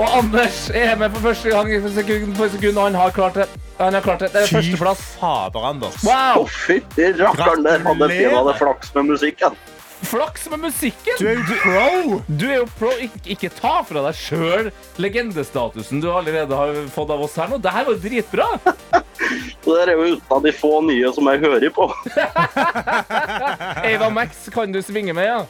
Og 0.00 0.06
Anders 0.16 0.70
er 0.72 0.94
med 0.96 1.10
for 1.12 1.26
første 1.28 1.50
gang 1.52 1.68
i 1.68 1.80
sekund 1.92 2.36
for 2.38 2.48
sekund, 2.48 2.78
og 2.78 2.86
han 2.88 2.94
har 2.96 3.10
klart 3.12 3.34
det. 3.36 3.48
Han 3.80 3.92
har 3.96 4.04
klart 4.04 4.22
det. 4.24 4.30
Det 4.32 4.46
er 4.46 4.54
førsteplass. 4.54 5.02
fader, 5.20 5.66
Anders. 5.70 5.98
Å, 6.04 6.46
fy, 6.48 6.78
fytti 6.80 7.10
rakkeren, 7.18 7.66
der 7.66 7.84
hadde 7.84 7.98
Gratulerer. 8.06 8.36
hadde 8.38 8.54
flaks 8.62 8.94
med 8.96 9.10
musikken. 9.12 9.58
Flaks 10.00 10.46
med 10.48 10.62
musikken! 10.64 11.18
Du 11.20 11.26
er 11.28 11.36
jo 11.36 11.42
pro! 11.60 12.20
Du 12.26 12.46
er 12.48 12.54
jo 12.62 12.68
pro. 12.78 12.88
Ikke, 13.04 13.20
ikke 13.34 13.50
ta 13.52 13.74
fra 13.84 14.06
deg 14.06 14.16
sjøl 14.16 14.70
legendestatusen 14.96 16.00
du 16.00 16.08
allerede 16.08 16.56
har 16.56 16.72
fått 16.94 17.12
av 17.12 17.20
oss 17.26 17.36
her 17.36 17.52
nå. 17.52 17.58
Det 17.60 17.74
her 17.74 17.84
var 17.84 17.98
jo 17.98 18.00
dritbra! 18.06 18.46
det 18.64 19.68
der 19.68 19.92
er 19.92 20.00
jo 20.00 20.14
uten 20.14 20.36
av 20.38 20.40
de 20.48 20.54
få 20.56 20.72
nye 20.88 21.12
som 21.12 21.28
jeg 21.28 21.42
hører 21.44 21.68
på. 21.76 21.90
Eva 23.92 24.08
Max 24.08 24.48
kan 24.54 24.72
du 24.72 24.80
svinge 24.82 25.12
med, 25.12 25.28
ja. 25.28 25.44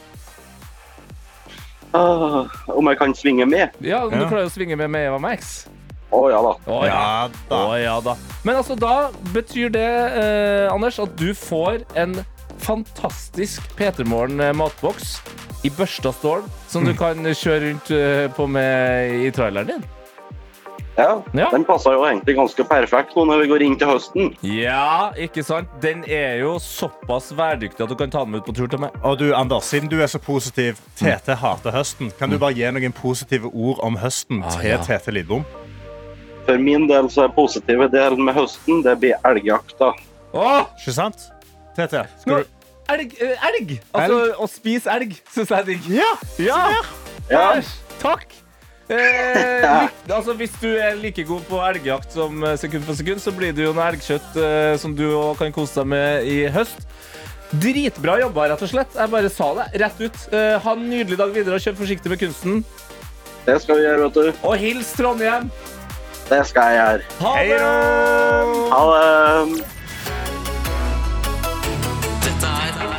Ah, 1.93 2.45
om 2.71 2.87
jeg 2.87 2.97
kan 3.01 3.13
svinge 3.17 3.45
med? 3.49 3.69
Ja, 3.83 4.03
om 4.05 4.11
du 4.13 4.21
Ja. 4.23 4.29
klarer 4.29 4.45
å 4.47 4.51
svinge 4.53 4.77
med 4.77 4.89
med 4.89 5.07
Eva 5.09 5.17
Max. 5.19 5.67
Å 6.11 6.29
ja 6.31 6.41
da. 6.43 6.53
Å 6.71 6.77
ja. 6.85 6.91
Ja 6.91 7.29
da. 7.49 7.55
Å 7.55 7.75
ja 7.81 7.99
da. 8.03 8.15
Men 8.43 8.55
altså, 8.59 8.75
da 8.79 9.11
betyr 9.33 9.69
det, 9.71 9.87
eh, 10.21 10.73
Anders, 10.73 10.99
at 10.99 11.15
du 11.17 11.33
får 11.33 11.83
en 11.95 12.25
fantastisk 12.59 13.61
P3 13.77 14.05
Morgen 14.05 14.39
eh, 14.43 14.51
matboks 14.53 15.21
i 15.63 15.69
børsta 15.69 16.11
stål, 16.13 16.43
som 16.67 16.85
du 16.85 16.93
kan 16.97 17.15
kjøre 17.23 17.69
rundt 17.69 17.91
eh, 17.91 18.27
på 18.35 18.47
med 18.49 19.25
i 19.27 19.31
traileren 19.31 19.67
din. 19.67 19.83
Ja, 21.01 21.15
Ja. 21.33 21.47
Den 21.51 21.63
passer 21.65 21.95
jo 21.97 22.03
egentlig 22.05 22.35
ganske 22.37 22.63
perfekt 22.69 23.15
nå 23.17 23.23
når 23.25 23.41
vi 23.41 23.47
går 23.51 23.63
inn 23.65 23.77
til 23.81 23.89
høsten. 23.89 24.29
Ja, 24.45 25.09
ikke 25.17 25.43
sant? 25.47 25.69
Den 25.81 26.03
er 26.07 26.37
jo 26.43 26.53
såpass 26.61 27.31
værdyktig 27.37 27.81
at 27.87 27.89
du 27.89 27.95
kan 27.97 28.11
ta 28.13 28.21
den 28.23 28.35
med 28.35 28.43
ut 28.43 28.49
på 28.51 28.55
tur 28.59 28.69
til 28.69 28.79
meg. 28.83 28.93
Og 29.03 29.17
du, 29.19 29.31
Anders, 29.35 29.65
siden 29.71 29.89
du 29.89 29.97
er 30.01 30.11
så 30.11 30.19
positiv, 30.21 30.77
Tete 30.99 31.35
hater 31.41 31.73
høsten. 31.73 32.11
Kan 32.19 32.29
du 32.29 32.37
bare 32.41 32.53
gi 32.57 32.69
noen 32.71 32.93
positive 32.93 33.49
ord 33.53 33.81
om 33.83 33.97
høsten 33.97 34.43
Ah, 34.45 34.53
til 34.59 34.69
ja. 34.75 34.77
Tete 34.85 35.11
Lidbom? 35.15 35.43
For 36.45 36.57
min 36.57 36.87
del 36.89 37.09
så 37.13 37.27
er 37.27 37.33
positive 37.35 37.87
delen 37.93 38.23
med 38.25 38.33
høsten, 38.37 38.81
det 38.85 38.95
blir 39.01 39.13
elgjakta. 39.29 39.91
Åh, 40.33 40.63
Ikke 40.79 40.93
sant? 40.95 41.27
Tete, 41.77 42.05
skal 42.19 42.41
du 42.43 42.45
elg, 42.91 43.13
eh, 43.21 43.45
elg! 43.47 43.75
Altså, 43.95 44.17
å 44.41 44.47
spise 44.51 44.89
elg 44.91 45.13
syns 45.31 45.49
jeg 45.53 45.59
er 45.59 45.67
digg. 45.69 45.89
Ja! 45.95 46.11
Ja! 46.41 46.61
Ja. 47.29 47.45
Takk! 48.01 48.25
Eh, 48.91 49.87
altså, 50.11 50.33
hvis 50.35 50.53
du 50.59 50.67
er 50.75 50.97
like 50.99 51.23
god 51.23 51.45
på 51.47 51.59
elgjakt 51.63 52.11
som 52.15 52.43
eh, 52.43 52.57
sekund 52.59 52.83
for 52.87 52.97
sekund, 52.99 53.21
så 53.23 53.31
blir 53.35 53.53
det 53.55 53.63
jo 53.63 53.73
noe 53.75 53.87
elgkjøtt 53.93 54.35
eh, 54.35 54.73
som 54.81 54.95
du 54.97 55.05
kan 55.39 55.53
kose 55.55 55.79
deg 55.79 55.91
med 55.93 56.27
i 56.27 56.37
høst. 56.51 56.83
Dritbra 57.51 58.17
jobba, 58.21 58.49
rett 58.51 58.63
og 58.63 58.71
slett. 58.71 58.93
Jeg 58.95 59.11
bare 59.11 59.31
sa 59.31 59.49
det 59.57 59.67
rett 59.83 59.99
ut. 60.03 60.21
Eh, 60.35 60.55
ha 60.63 60.75
en 60.75 60.87
nydelig 60.87 61.17
dag 61.19 61.33
videre 61.35 61.59
og 61.59 61.63
kjør 61.63 61.79
forsiktig 61.81 62.11
med 62.11 62.19
kunsten. 62.21 62.63
Det 63.45 63.57
skal 63.63 63.79
vi 63.79 63.87
gjøre, 63.87 64.07
vet 64.07 64.15
du. 64.19 64.41
Og 64.47 64.55
hils 64.61 64.91
Trondheim. 64.95 65.51
Det 66.29 66.43
skal 66.47 66.71
jeg 66.71 66.79
gjøre. 66.79 67.03
Ha 67.19 67.31
det! 67.43 67.59
Ha 68.71 68.81
det. 68.91 69.67
Dette 72.21 72.47
er 72.47 72.71
P3 72.71 72.87
Morgen. 72.87 72.90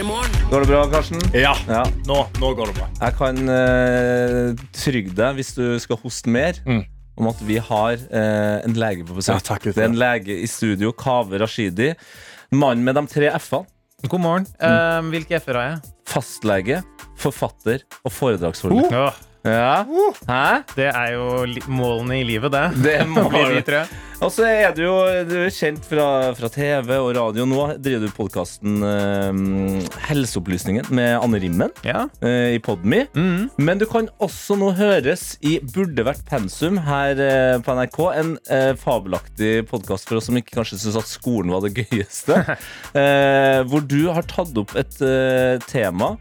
Går 0.00 0.60
det 0.64 0.68
bra, 0.70 0.86
Karsten? 0.88 1.20
Ja, 1.36 1.52
Ja. 1.68 1.82
nå, 2.08 2.22
nå 2.40 2.50
går 2.56 2.70
det 2.70 2.74
bra. 2.78 2.86
Jeg 3.02 3.16
kan 3.18 3.36
uh, 3.52 4.54
trygge 4.72 5.12
deg, 5.12 5.34
hvis 5.36 5.50
du 5.54 5.78
skal 5.82 5.98
hoste 6.00 6.26
mer, 6.32 6.54
Mm. 6.64 6.84
om 7.20 7.28
at 7.28 7.36
vi 7.44 7.58
har 7.58 7.92
uh, 8.08 8.64
en 8.64 8.72
lege 8.80 9.04
på 9.04 9.12
besøk. 9.18 9.34
Ja, 9.34 9.38
takk, 9.44 9.62
det 9.68 9.76
er 9.76 9.90
en 9.90 9.98
lege 10.00 10.38
i 10.40 10.46
studio, 10.48 10.92
Kave 10.92 11.36
Rashidi. 11.42 11.90
Mannen 12.50 12.82
med 12.84 12.94
de 12.96 13.04
tre 13.12 13.28
F-ene. 13.36 13.66
God 14.08 14.20
morgen. 14.24 14.46
Eh, 14.58 15.02
hvilke 15.12 15.36
F-er 15.36 15.54
har 15.60 15.66
jeg? 15.68 15.80
Fastlege, 16.08 16.78
forfatter 17.20 17.82
og 18.02 18.10
foredragsholder. 18.16 18.88
Åh, 18.96 19.12
Ja. 19.44 19.84
Hæ? 20.28 20.64
det 20.76 20.88
er 20.94 21.12
jo 21.12 21.44
li 21.44 21.60
målene 21.68 22.20
i 22.20 22.24
livet, 22.24 22.50
det. 22.52 22.64
Det 22.82 23.06
må 23.08 23.28
Blir 23.28 23.54
de 23.54 23.62
tre. 23.62 23.82
Og 24.20 24.28
så 24.28 24.44
er 24.44 24.74
du 24.76 24.82
jo 24.82 24.94
du 25.24 25.32
er 25.46 25.52
kjent 25.54 25.86
fra, 25.88 26.04
fra 26.36 26.48
TV 26.52 26.90
og 26.98 27.14
radio. 27.16 27.46
Nå 27.48 27.62
driver 27.80 28.02
du 28.04 28.12
podkasten 28.12 28.82
eh, 28.84 29.38
Helseopplysningen 30.10 30.90
med 30.92 31.14
Anne 31.24 31.40
Rimmen 31.40 31.72
Ja. 31.86 32.02
eh, 32.20 32.52
i 32.58 32.60
Podme. 32.60 33.06
Mm. 33.16 33.46
Men 33.56 33.80
du 33.80 33.86
kan 33.88 34.10
også 34.20 34.58
nå 34.60 34.74
høres 34.76 35.38
i 35.40 35.54
Burde 35.72 36.04
vært 36.04 36.20
pensum 36.28 36.76
her 36.84 37.16
eh, 37.16 37.56
på 37.64 37.78
NRK. 37.78 38.00
En 38.20 38.34
eh, 38.52 38.74
fabelaktig 38.76 39.54
podkast 39.72 40.10
for 40.10 40.20
oss 40.20 40.28
som 40.28 40.36
ikke 40.36 40.58
kanskje 40.58 40.82
syns 40.84 41.00
at 41.00 41.08
skolen 41.08 41.54
var 41.56 41.64
det 41.64 41.72
gøyeste. 41.80 42.42
eh, 43.00 43.62
hvor 43.72 43.88
du 43.88 44.02
har 44.12 44.28
tatt 44.28 44.52
opp 44.60 44.76
et 44.76 45.00
eh, 45.00 45.56
tema 45.72 46.12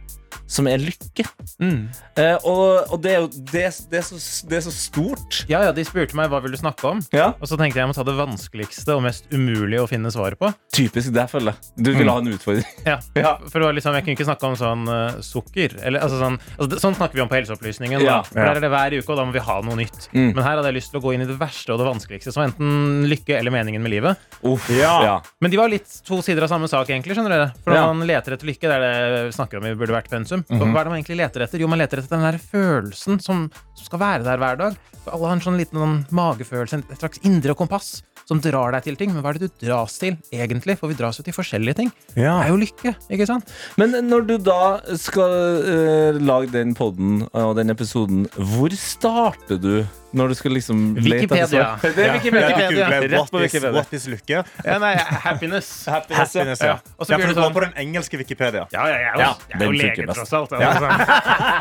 som 0.50 0.68
er 0.70 0.82
lykke. 0.82 1.26
Mm. 1.62 1.90
Eh, 2.20 2.36
og, 2.48 2.92
og 2.94 3.02
det 3.04 3.12
er 3.14 3.20
jo 3.24 3.30
det, 3.30 3.66
det, 3.92 4.00
er 4.02 4.06
så, 4.06 4.20
det 4.50 4.60
er 4.60 4.64
så 4.66 4.74
stort. 4.74 5.44
ja, 5.50 5.62
ja, 5.68 5.72
de 5.76 5.84
spurte 5.88 6.18
meg 6.18 6.30
hva 6.32 6.42
vil 6.44 6.54
du 6.56 6.60
snakke 6.62 6.88
om. 6.90 7.02
Ja. 7.16 7.32
Og 7.40 7.50
så 7.50 7.58
tenkte 7.60 7.80
jeg 7.80 7.86
jeg 7.86 7.92
må 7.92 7.96
ta 7.98 8.06
det 8.08 8.16
vanskeligste 8.18 8.96
og 8.98 9.04
mest 9.06 9.30
umulige 9.34 9.84
å 9.84 9.90
finne 9.90 10.12
svaret 10.14 10.40
på. 10.42 10.52
Typisk 10.76 11.14
det, 11.16 11.26
føler 11.32 11.54
jeg. 11.56 11.72
Du 11.86 11.92
ville 11.96 12.12
ha 12.14 12.22
en 12.24 12.32
utfordring. 12.34 12.68
Ja, 12.88 13.00
Ja. 13.20 13.36
For 13.50 13.60
det 13.60 13.68
var 13.68 13.76
liksom, 13.76 13.96
Jeg 13.98 14.06
kunne 14.06 14.16
ikke 14.18 14.28
snakke 14.28 14.48
om 14.50 14.56
sånn 14.60 14.86
uh, 14.90 15.20
sukker. 15.26 15.76
Eller, 15.84 16.04
altså 16.06 16.20
sånn, 16.22 16.38
altså, 16.56 16.70
det- 16.74 16.82
sånn 16.84 16.96
snakker 16.98 17.20
vi 17.20 17.24
om 17.26 17.32
på 17.32 17.38
Helseopplysningen. 17.40 18.04
Ja. 18.06 18.22
For 18.28 18.40
Der 18.40 18.60
er 18.60 18.64
det 18.64 18.72
hver 18.72 18.96
uke, 19.00 19.10
og 19.12 19.20
da 19.20 19.26
må 19.28 19.36
vi 19.36 19.44
ha 19.44 19.58
noe 19.66 19.78
nytt. 19.80 20.10
Mm. 20.14 20.32
Men 20.38 20.44
her 20.46 20.60
hadde 20.60 20.70
jeg 20.72 20.78
lyst 20.80 20.94
til 20.94 21.02
å 21.02 21.04
gå 21.04 21.14
inn 21.16 21.26
i 21.26 21.30
det 21.30 21.38
verste 21.40 21.74
og 21.76 21.82
det 21.82 21.88
vanskeligste, 21.90 22.34
som 22.36 22.46
enten 22.46 23.08
lykke 23.10 23.38
eller 23.40 23.54
meningen 23.54 23.84
med 23.84 23.94
livet. 23.96 24.30
Uff. 24.48 24.70
Men 24.70 25.52
de 25.52 25.60
var 25.60 25.72
litt 25.72 25.90
to 26.08 26.22
sider 26.26 26.46
av 26.46 26.52
samme 26.52 26.70
sak, 26.72 26.90
egentlig. 26.92 27.16
skjønner 27.18 27.34
dere 27.36 27.50
For 27.64 27.74
når 27.76 27.94
man 28.00 28.08
leter 28.10 28.36
etter 28.36 28.48
lykke, 28.50 28.70
det 28.70 28.78
er 28.78 28.86
det 29.16 29.24
vi 29.30 29.36
snakker 29.36 29.60
om 29.60 29.68
vi 29.68 29.76
Burde 29.80 29.96
vært 29.96 30.10
pensum. 30.20 30.46
Så 30.48 30.60
Hva 30.60 30.84
er 30.84 30.90
det 30.90 30.94
man 30.94 31.00
egentlig 31.00 31.20
leter 31.24 31.46
etter? 31.48 31.64
Jo, 31.64 31.72
man 31.72 31.82
leter 31.82 32.04
etter 32.04 32.16
den 32.18 32.28
der 32.28 32.38
følelsen 32.44 33.20
som, 33.24 33.48
som 33.74 33.88
skal 33.88 34.04
være 34.04 34.28
der 34.28 34.40
hver 34.42 34.60
dag. 34.60 34.78
For 35.04 35.16
alle 35.16 35.32
har 35.32 35.40
en 35.40 35.44
sånn 35.48 35.60
liten 35.60 35.80
sånn 35.80 36.00
magefølelse, 36.16 36.84
et 36.92 37.02
slags 37.02 37.22
indre 37.28 37.56
kompass, 37.58 38.02
som 38.30 38.42
drar 38.44 38.76
deg 38.78 38.86
til 38.86 38.98
ting. 39.00 39.14
Men 39.16 39.24
hva 39.26 39.34
er 39.34 39.40
det 39.42 39.50
du 39.50 39.66
dras 39.66 39.98
til, 40.02 40.18
egentlig? 40.36 40.78
For 40.80 40.92
vi 40.92 40.98
dras 41.00 41.18
jo 41.18 41.26
til 41.26 41.34
forskjellige 41.36 41.80
ting. 41.82 41.90
Det 42.14 42.28
er 42.30 42.52
jo 42.52 42.60
lykke, 42.62 42.94
ikke 43.10 43.26
sant? 43.30 43.50
Men 43.82 43.98
når 44.06 44.28
du 44.30 44.36
da 44.46 44.60
skal 45.02 45.34
uh, 45.66 46.20
lage 46.22 46.52
den 46.54 46.76
podden 46.78 47.24
og 47.34 47.56
den 47.58 47.74
episoden, 47.74 48.28
hvor 48.38 48.74
starter 48.78 49.58
du 49.62 49.74
når 50.18 50.32
du 50.32 50.36
skal 50.40 50.56
liksom 50.58 50.80
Wikipedia. 50.98 51.66
Det 51.84 51.92
er 52.02 52.08
Ja, 52.08 52.14
Wikipedia. 52.16 52.56
Google, 52.58 52.86
Rett 53.04 53.12
what, 53.14 53.30
på 53.30 53.38
is, 53.44 53.44
Wikipedia. 53.54 53.74
what 53.76 53.94
is 53.94 54.08
lykke? 54.10 54.40
Ja, 54.66 54.78
nei, 54.82 54.94
happiness. 55.26 55.68
Happiness, 55.94 56.34
ja. 56.34 56.42
Happiness, 56.42 56.64
ja. 56.66 56.72
Ja. 56.74 56.96
Og 56.98 57.06
så 57.06 57.14
Ja, 57.14 57.20
for 57.20 57.28
du 57.30 57.38
går 57.38 57.44
sånn- 57.46 57.58
på 57.60 57.64
den 57.66 57.76
engelske 57.84 58.18
Wikipedia. 58.18 58.64
Ja, 58.74 58.88
ja, 58.90 58.98
jeg 59.04 59.14
jo, 59.14 59.20
Ja, 59.22 59.30
jeg 59.52 59.62
er 59.62 59.66
jo 59.66 59.78
lege, 59.78 60.08
tross 60.14 60.34
alt. 60.34 60.56
Altså. 60.58 60.90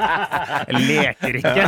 Jeg 0.69 0.81
leker 0.89 1.37
ikke. 1.39 1.67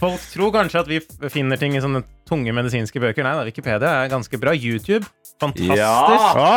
Folk 0.00 0.28
tror 0.32 0.52
kanskje 0.54 0.82
at 0.84 0.88
vi 0.90 1.00
finner 1.32 1.56
ting 1.60 1.76
i 1.76 1.80
sånne 1.82 2.02
tunge 2.26 2.52
medisinske 2.56 3.00
bøker. 3.02 3.24
Nei 3.26 3.34
da, 3.38 3.44
Wikipedia 3.48 3.92
er 4.04 4.10
ganske 4.12 4.40
bra. 4.42 4.54
YouTube, 4.56 5.06
fantastisk. 5.40 5.76
Ja. 5.78 5.92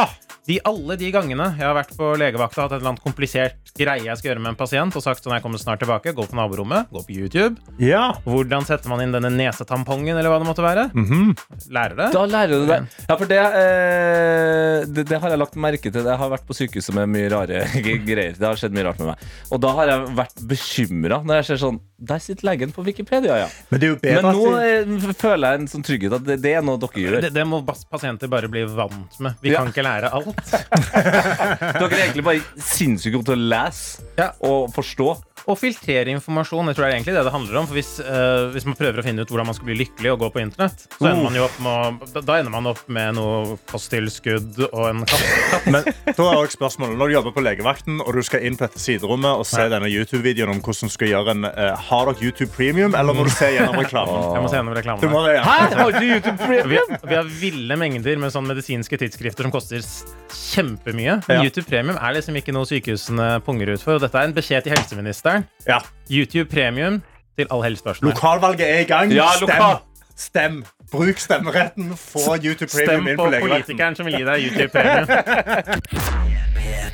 Ah, 0.06 0.18
De, 0.50 0.58
alle 0.66 0.96
de 0.98 1.12
gangene 1.14 1.52
jeg 1.60 1.66
har 1.68 1.76
vært 1.78 1.92
på 1.98 2.14
legevakta 2.18 2.64
og 2.64 2.66
hatt 2.66 2.74
et 2.74 2.82
eller 2.82 2.94
annet 2.96 3.04
komplisert 3.06 3.69
greie 3.80 4.04
jeg 4.06 4.20
skal 4.20 4.30
gjøre 4.34 4.44
med 4.44 4.52
en 4.54 4.60
pasient, 4.60 4.96
og 5.00 5.04
sagt 5.06 5.24
sånn 5.26 5.34
jeg 5.38 5.44
kommer 5.46 5.62
snart 5.62 5.80
tilbake, 5.82 6.14
gå 6.16 6.26
på 6.30 6.38
naborommet, 6.38 6.90
gå 6.94 7.02
på 7.08 7.16
YouTube. 7.18 7.56
ja. 7.82 8.10
Hvordan 8.30 8.66
setter 8.68 8.92
man 8.92 9.02
inn 9.02 9.14
denne 9.16 9.32
nesetampongen, 9.34 10.14
eller 10.20 10.30
hva 10.30 10.40
det 10.44 10.48
måtte 10.50 10.64
være? 10.66 10.88
Mhm. 10.94 11.34
Lærer 11.74 11.96
det. 11.98 12.10
Da 12.14 12.26
lærer 12.30 12.54
du 12.60 12.66
det. 12.70 12.80
Ja, 13.08 13.16
for 13.16 13.26
det, 13.30 13.40
eh, 13.40 14.86
det, 14.90 15.06
det 15.10 15.20
har 15.22 15.30
jeg 15.34 15.40
lagt 15.42 15.56
merke 15.60 15.92
til. 15.92 16.04
Jeg 16.06 16.20
har 16.22 16.32
vært 16.32 16.46
på 16.48 16.56
sykehuset 16.58 16.96
med 16.98 17.10
mye 17.14 17.30
rare 17.34 17.64
greier. 18.08 18.36
Det 18.38 18.46
har 18.46 18.60
skjedd 18.60 18.76
mye 18.76 18.88
rart 18.90 19.00
med 19.02 19.12
meg. 19.14 19.24
Og 19.54 19.62
da 19.64 19.74
har 19.80 19.92
jeg 19.94 20.16
vært 20.20 20.44
bekymra 20.50 21.22
når 21.26 21.42
jeg 21.42 21.50
ser 21.52 21.62
sånn 21.66 21.80
Der 22.00 22.22
sitter 22.24 22.48
legen 22.48 22.72
på 22.72 22.84
Wikipedia, 22.86 23.36
ja. 23.42 23.48
Men 23.70 23.80
det 23.82 23.88
er 23.88 23.92
jo 23.92 23.98
bedre 24.00 24.22
Men 24.24 24.38
nå 24.38 25.08
eh, 25.10 25.14
føler 25.20 25.52
jeg 25.52 25.60
en 25.60 25.68
sånn 25.68 25.84
trygghet 25.84 26.14
at 26.16 26.24
det, 26.30 26.38
det 26.46 26.54
er 26.56 26.64
noe 26.64 26.80
dere 26.80 27.02
gjør. 27.04 27.18
Det, 27.26 27.32
det 27.36 27.44
må 27.50 27.60
pasienter 27.68 28.32
bare 28.32 28.48
bli 28.52 28.64
vant 28.72 29.18
med. 29.20 29.36
Vi 29.44 29.52
Ja. 29.52 29.60
kan 29.64 29.74
ikke 29.74 29.84
lære 29.84 30.12
alt. 30.16 30.40
Dere 31.10 31.90
er 31.90 32.04
egentlig 32.06 32.24
bare 32.26 32.64
sinnssykt 32.64 33.16
gode 33.18 33.28
til 33.32 33.36
å 33.36 33.50
lese 33.70 34.02
Ja. 34.18 34.32
og 34.42 34.72
forstå. 34.76 35.14
Og 35.50 35.58
filtrere 35.58 36.14
informasjon. 36.14 36.70
Jeg 36.70 36.78
tror 36.78 36.86
det 36.86 36.90
er 36.90 36.98
egentlig 37.00 37.16
det 37.16 37.24
det 37.26 37.34
handler 37.34 37.60
om. 37.62 37.68
For 37.70 37.78
hvis, 37.80 37.92
uh, 38.06 38.50
hvis 38.54 38.68
man 38.70 38.78
prøver 38.78 39.02
å 39.02 39.06
finne 39.06 39.26
ut 39.26 39.32
hvordan 39.34 39.50
man 39.50 39.58
skal 39.58 39.70
bli 39.70 39.78
lykkelig 39.82 40.14
og 40.14 40.24
gå 40.24 40.30
på 40.36 40.44
internett, 40.44 40.86
så 40.94 41.10
ender 41.10 41.26
man 41.26 41.38
jo 41.40 41.46
opp 41.48 41.58
med 41.66 41.74
å, 41.74 42.22
da- 42.22 42.38
ender 42.40 42.54
man 42.54 42.70
opp 42.70 42.84
med 42.92 43.18
noe 43.18 43.58
kosttilskudd 43.72 44.62
og 44.70 44.84
en 44.86 45.04
katt. 45.10 45.26
men 45.74 45.88
da 45.88 46.14
er 46.14 46.42
også 46.44 46.58
spørsmålet 46.60 47.00
Når 47.00 47.10
du 47.10 47.16
jobber 47.16 47.36
på 47.36 47.44
legevakten 47.44 48.00
og 48.04 48.14
du 48.16 48.22
skal 48.26 48.46
inn 48.46 48.58
på 48.60 48.68
dette 48.68 48.82
siderommet 48.82 49.42
og 49.42 49.48
se 49.50 49.66
denne 49.72 49.90
YouTube-videoen 49.90 50.54
om 50.54 50.62
hvordan 50.64 50.92
du 50.92 50.96
skal 50.96 51.12
gjøre 51.14 51.36
en 51.36 51.50
uh, 51.50 51.74
Har 51.90 52.12
dere 52.12 52.30
YouTube 52.30 52.52
Premium, 52.56 52.96
eller 52.98 53.18
må 53.18 53.26
du 53.28 53.34
se 53.34 53.50
gjennom 53.56 53.78
reklamen? 53.84 54.30
Jeg 54.36 54.46
må 54.46 54.52
se 54.52 54.62
gjennom 54.62 55.04
Du 55.04 55.10
må 55.12 55.24
ja. 55.28 55.44
Hæ? 55.46 55.58
Har 55.80 55.98
du 55.98 56.06
YouTube 56.06 56.38
Premium? 56.46 56.96
vi 57.10 57.16
har 57.16 57.30
ville 57.40 57.78
mengder 57.80 58.20
med 58.22 58.34
sånne 58.34 58.54
medisinske 58.54 59.00
tidsskrifter 59.00 59.48
som 59.48 59.54
koster 59.54 59.84
kjempemye. 60.30 61.20
Ja. 61.30 61.42
YouTube 61.44 61.68
Premium 61.70 61.98
er 61.98 62.16
liksom 62.18 62.38
ikke 62.40 62.54
noe 62.56 62.68
sykehusene 62.70 63.40
punger 63.46 63.74
ut 63.74 63.84
for. 63.84 64.02
Dette 64.02 64.20
er 64.20 64.30
en 64.30 64.36
beskjed 64.36 64.66
til 64.68 64.76
helseministeren. 64.76 65.39
Ja. 65.68 65.78
YouTube 66.12 66.50
Premium 66.50 67.02
til 67.38 67.48
all 67.52 67.64
helsepersonell. 67.64 68.14
Lokalvalget 68.14 68.70
er 68.76 68.80
i 68.80 68.84
gang. 68.90 69.12
Ja, 69.14 69.28
Stem. 69.38 69.50
lokal- 69.50 69.78
Stem. 70.20 70.64
Bruk 70.92 71.18
stemmeretten. 71.22 71.94
Få 71.98 72.36
YouTube 72.36 72.70
Premium 72.74 72.90
Stem 72.90 73.08
inn 73.08 73.18
på 73.18 73.26
på 73.30 73.40
politikeren 73.46 73.96
som 73.96 74.06
vil 74.10 74.16
gi 74.18 74.24
deg 74.26 74.48
YouTube 74.48 74.72
Premium. 74.74 75.08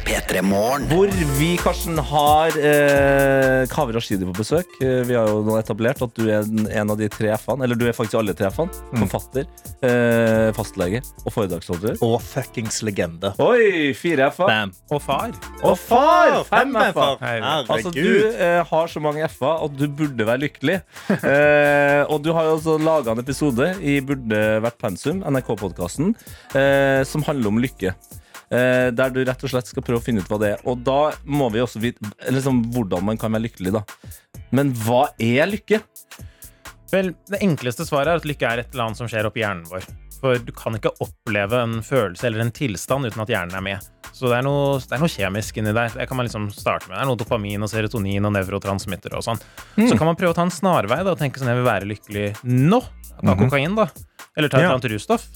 P3 0.05 0.41
Morgen. 0.45 0.85
Hvor 0.89 1.11
vi, 1.37 1.49
Karsten, 1.61 1.97
har 1.97 2.55
eh, 2.57 3.65
Kaveh 3.71 3.95
Rashidi 3.95 4.25
på 4.27 4.35
besøk. 4.37 4.69
Eh, 4.83 5.01
vi 5.07 5.15
har 5.17 5.29
jo 5.29 5.41
nå 5.45 5.57
etablert 5.59 6.01
at 6.05 6.13
du 6.17 6.27
er 6.29 6.45
en, 6.45 6.91
av 6.91 6.97
de 6.99 7.09
tre 7.11 7.31
F-ene. 7.35 7.65
Eller 7.65 7.79
du 7.79 7.85
er 7.87 7.95
faktisk 7.95 8.19
alle 8.19 8.35
tre 8.37 8.49
F-ene. 8.51 8.73
Forfatter, 9.01 9.47
eh, 9.85 10.49
fastlege 10.57 11.01
og 11.23 11.29
foredragsholder. 11.35 11.99
Og 12.05 12.17
fuckings 12.23 12.81
legende. 12.87 13.33
Oi, 13.43 13.93
fire 13.97 14.29
F-er. 14.31 14.73
Og 14.93 15.01
far. 15.03 15.35
Og 15.61 15.77
far! 15.81 16.41
Fem 16.49 16.75
F-er. 16.81 17.23
Altså, 17.65 17.93
du 17.95 18.29
eh, 18.31 18.61
har 18.65 18.91
så 18.91 19.03
mange 19.03 19.25
F-er 19.29 19.65
at 19.65 19.79
du 19.79 19.87
burde 19.89 20.27
være 20.27 20.45
lykkelig. 20.47 20.81
Eh, 21.25 22.03
og 22.11 22.19
du 22.21 22.29
har 22.35 22.45
jo 22.45 22.55
også 22.57 22.75
laga 22.81 23.13
en 23.13 23.21
episode 23.21 23.65
i 23.81 23.95
Burde 24.05 24.39
vært 24.61 24.77
pensum, 24.81 25.23
NRK-podkasten, 25.25 26.11
eh, 26.57 27.01
som 27.07 27.23
handler 27.25 27.49
om 27.49 27.61
lykke. 27.63 27.93
Eh, 28.55 28.89
der 28.95 29.11
du 29.11 29.19
rett 29.25 29.43
og 29.43 29.51
slett 29.51 29.67
skal 29.71 29.83
prøve 29.85 29.99
å 29.99 30.05
finne 30.05 30.23
ut 30.23 30.31
hva 30.31 30.39
det 30.41 30.53
er. 30.55 30.63
Og 30.69 30.83
da 30.85 31.11
må 31.25 31.49
vi 31.53 31.63
også 31.63 31.81
vite 31.83 32.13
liksom, 32.31 32.63
hvordan 32.75 33.03
man 33.09 33.19
kan 33.19 33.33
være 33.35 33.47
lykkelig, 33.49 33.75
da. 33.75 33.83
Men 34.55 34.71
hva 34.85 35.07
er 35.19 35.49
lykke? 35.51 35.81
Vel, 36.93 37.13
Det 37.27 37.41
enkleste 37.43 37.87
svaret 37.87 38.13
er 38.13 38.21
at 38.21 38.27
lykke 38.29 38.47
er 38.47 38.61
et 38.63 38.73
eller 38.73 38.87
annet 38.87 39.01
som 39.01 39.09
skjer 39.11 39.27
oppi 39.27 39.43
hjernen 39.43 39.65
vår. 39.71 39.87
For 40.21 40.39
du 40.39 40.53
kan 40.55 40.77
ikke 40.77 40.93
oppleve 41.03 41.59
en 41.65 41.81
følelse 41.83 42.29
eller 42.29 42.45
en 42.45 42.53
tilstand 42.55 43.09
uten 43.09 43.25
at 43.25 43.33
hjernen 43.33 43.57
er 43.57 43.65
med. 43.65 43.91
Så 44.15 44.29
det 44.31 44.37
er 44.37 44.45
noe, 44.47 44.77
det 44.79 44.95
er 44.95 45.01
noe 45.01 45.11
kjemisk 45.11 45.57
inni 45.59 45.73
der. 45.75 45.91
Det 45.91 46.05
kan 46.07 46.15
man 46.15 46.27
liksom 46.29 46.47
starte 46.55 46.87
med. 46.87 46.95
Det 46.95 47.01
er 47.03 47.09
noe 47.09 47.19
dopamin 47.19 47.65
og 47.65 47.71
serotonin 47.71 48.29
og 48.29 48.31
nevrotransmitter 48.37 49.17
og 49.17 49.25
sånn. 49.25 49.41
Så 49.75 49.97
kan 49.99 50.07
man 50.07 50.15
prøve 50.15 50.31
å 50.31 50.37
ta 50.37 50.45
en 50.47 50.53
snarvei 50.55 51.01
da, 51.03 51.11
og 51.11 51.19
tenke 51.19 51.41
sånn 51.41 51.51
jeg 51.51 51.59
vil 51.59 51.67
være 51.67 51.89
lykkelig 51.89 52.29
nå. 52.47 52.79
Ta 53.19 53.35
kokain, 53.35 53.75
da. 53.75 53.89
Eller 54.37 54.51
ta 54.51 54.61
et 54.61 54.63
eller 54.63 54.77
annet 54.77 54.87
russtoff. 54.93 55.27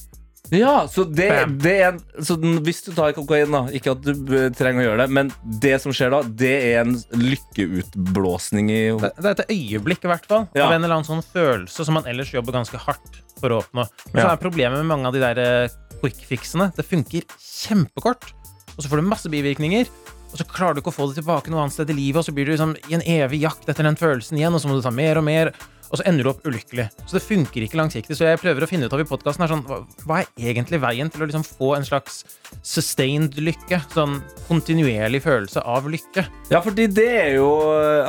Ja, 0.56 0.88
så, 0.90 1.04
det, 1.06 1.30
det 1.62 1.74
er 1.86 1.98
så 2.26 2.36
hvis 2.40 2.82
du 2.88 2.92
tar 2.98 3.14
kokain, 3.18 3.52
da 3.54 3.62
ikke 3.76 3.94
at 3.94 4.06
du 4.06 4.34
eh, 4.36 4.48
trenger 4.56 4.82
å 4.82 4.86
gjøre 4.88 5.04
det, 5.04 5.08
men 5.14 5.32
det 5.62 5.76
som 5.84 5.94
skjer 5.96 6.14
da, 6.14 6.22
det 6.26 6.54
er 6.72 6.82
en 6.82 6.96
lykkeutblåsning 7.14 8.72
i 8.74 8.80
Det, 8.98 9.12
det 9.20 9.30
er 9.30 9.36
et 9.36 9.54
øyeblikk, 9.54 10.06
i 10.08 10.12
hvert 10.12 10.30
fall. 10.30 10.48
Ja. 10.58 10.68
Av 10.68 10.76
en 10.76 10.82
eller 10.84 11.00
annen 11.00 11.08
sånn 11.08 11.26
følelse 11.26 11.86
som 11.86 12.00
man 12.00 12.10
ellers 12.10 12.34
jobber 12.34 12.58
ganske 12.58 12.82
hardt 12.82 13.22
for 13.40 13.54
å 13.54 13.62
oppnå. 13.64 13.86
Men 14.12 14.24
så 14.24 14.32
er 14.32 14.42
problemet 14.42 14.82
med 14.82 14.90
mange 14.90 15.10
av 15.10 15.16
de 15.16 15.24
der 15.24 15.44
eh, 15.44 15.78
quick 16.00 16.22
fixene 16.28 16.70
Det 16.76 16.86
funker 16.88 17.28
kjempekort, 17.38 18.32
og 18.76 18.80
så 18.82 18.90
får 18.90 19.02
du 19.02 19.12
masse 19.12 19.32
bivirkninger. 19.32 19.90
Og 20.30 20.38
så 20.38 20.46
klarer 20.46 20.78
du 20.78 20.84
ikke 20.84 20.92
å 20.94 20.98
få 20.98 21.10
det 21.10 21.20
tilbake 21.22 21.50
noe 21.50 21.64
annet 21.64 21.76
sted 21.76 21.90
i 21.90 21.98
livet, 21.98 22.22
og 22.22 22.28
så 22.28 22.34
blir 22.36 22.46
du 22.46 22.54
liksom 22.54 22.76
i 22.90 22.98
en 22.98 23.06
evig 23.06 23.42
jakt 23.44 23.70
etter 23.70 23.86
den 23.86 23.98
følelsen 23.98 24.38
igjen, 24.38 24.54
og 24.54 24.62
så 24.62 24.70
må 24.70 24.78
du 24.78 24.84
ta 24.86 24.94
mer 24.94 25.18
og 25.22 25.26
mer, 25.26 25.54
og 25.90 25.98
så 26.00 26.06
ender 26.10 26.24
du 26.28 26.30
opp 26.32 26.44
ulykkelig. 26.46 26.88
Så 27.06 27.18
det 27.18 27.24
funker 27.26 27.66
ikke 27.66 27.80
langsiktig. 27.80 28.16
Så 28.18 28.28
jeg 28.28 28.40
prøver 28.42 28.66
å 28.66 28.70
finne 28.70 28.86
ut 28.90 28.94
av 28.94 29.02
i 29.02 29.08
podkasten 29.10 29.48
sånn, 29.50 29.64
hva, 29.68 29.80
hva 30.06 30.20
er 30.22 30.52
egentlig 30.54 30.80
veien 30.84 31.10
til 31.10 31.24
å 31.26 31.30
liksom 31.30 31.46
få 31.48 31.74
en 31.80 31.88
slags 31.88 32.22
sustained 32.66 33.38
lykke? 33.42 33.82
Sånn 33.94 34.20
kontinuerlig 34.48 35.22
følelse 35.26 35.64
av 35.66 35.88
lykke. 35.90 36.26
Ja, 36.52 36.62
fordi 36.66 36.88
det 36.94 37.08
er 37.24 37.32
jo 37.40 37.50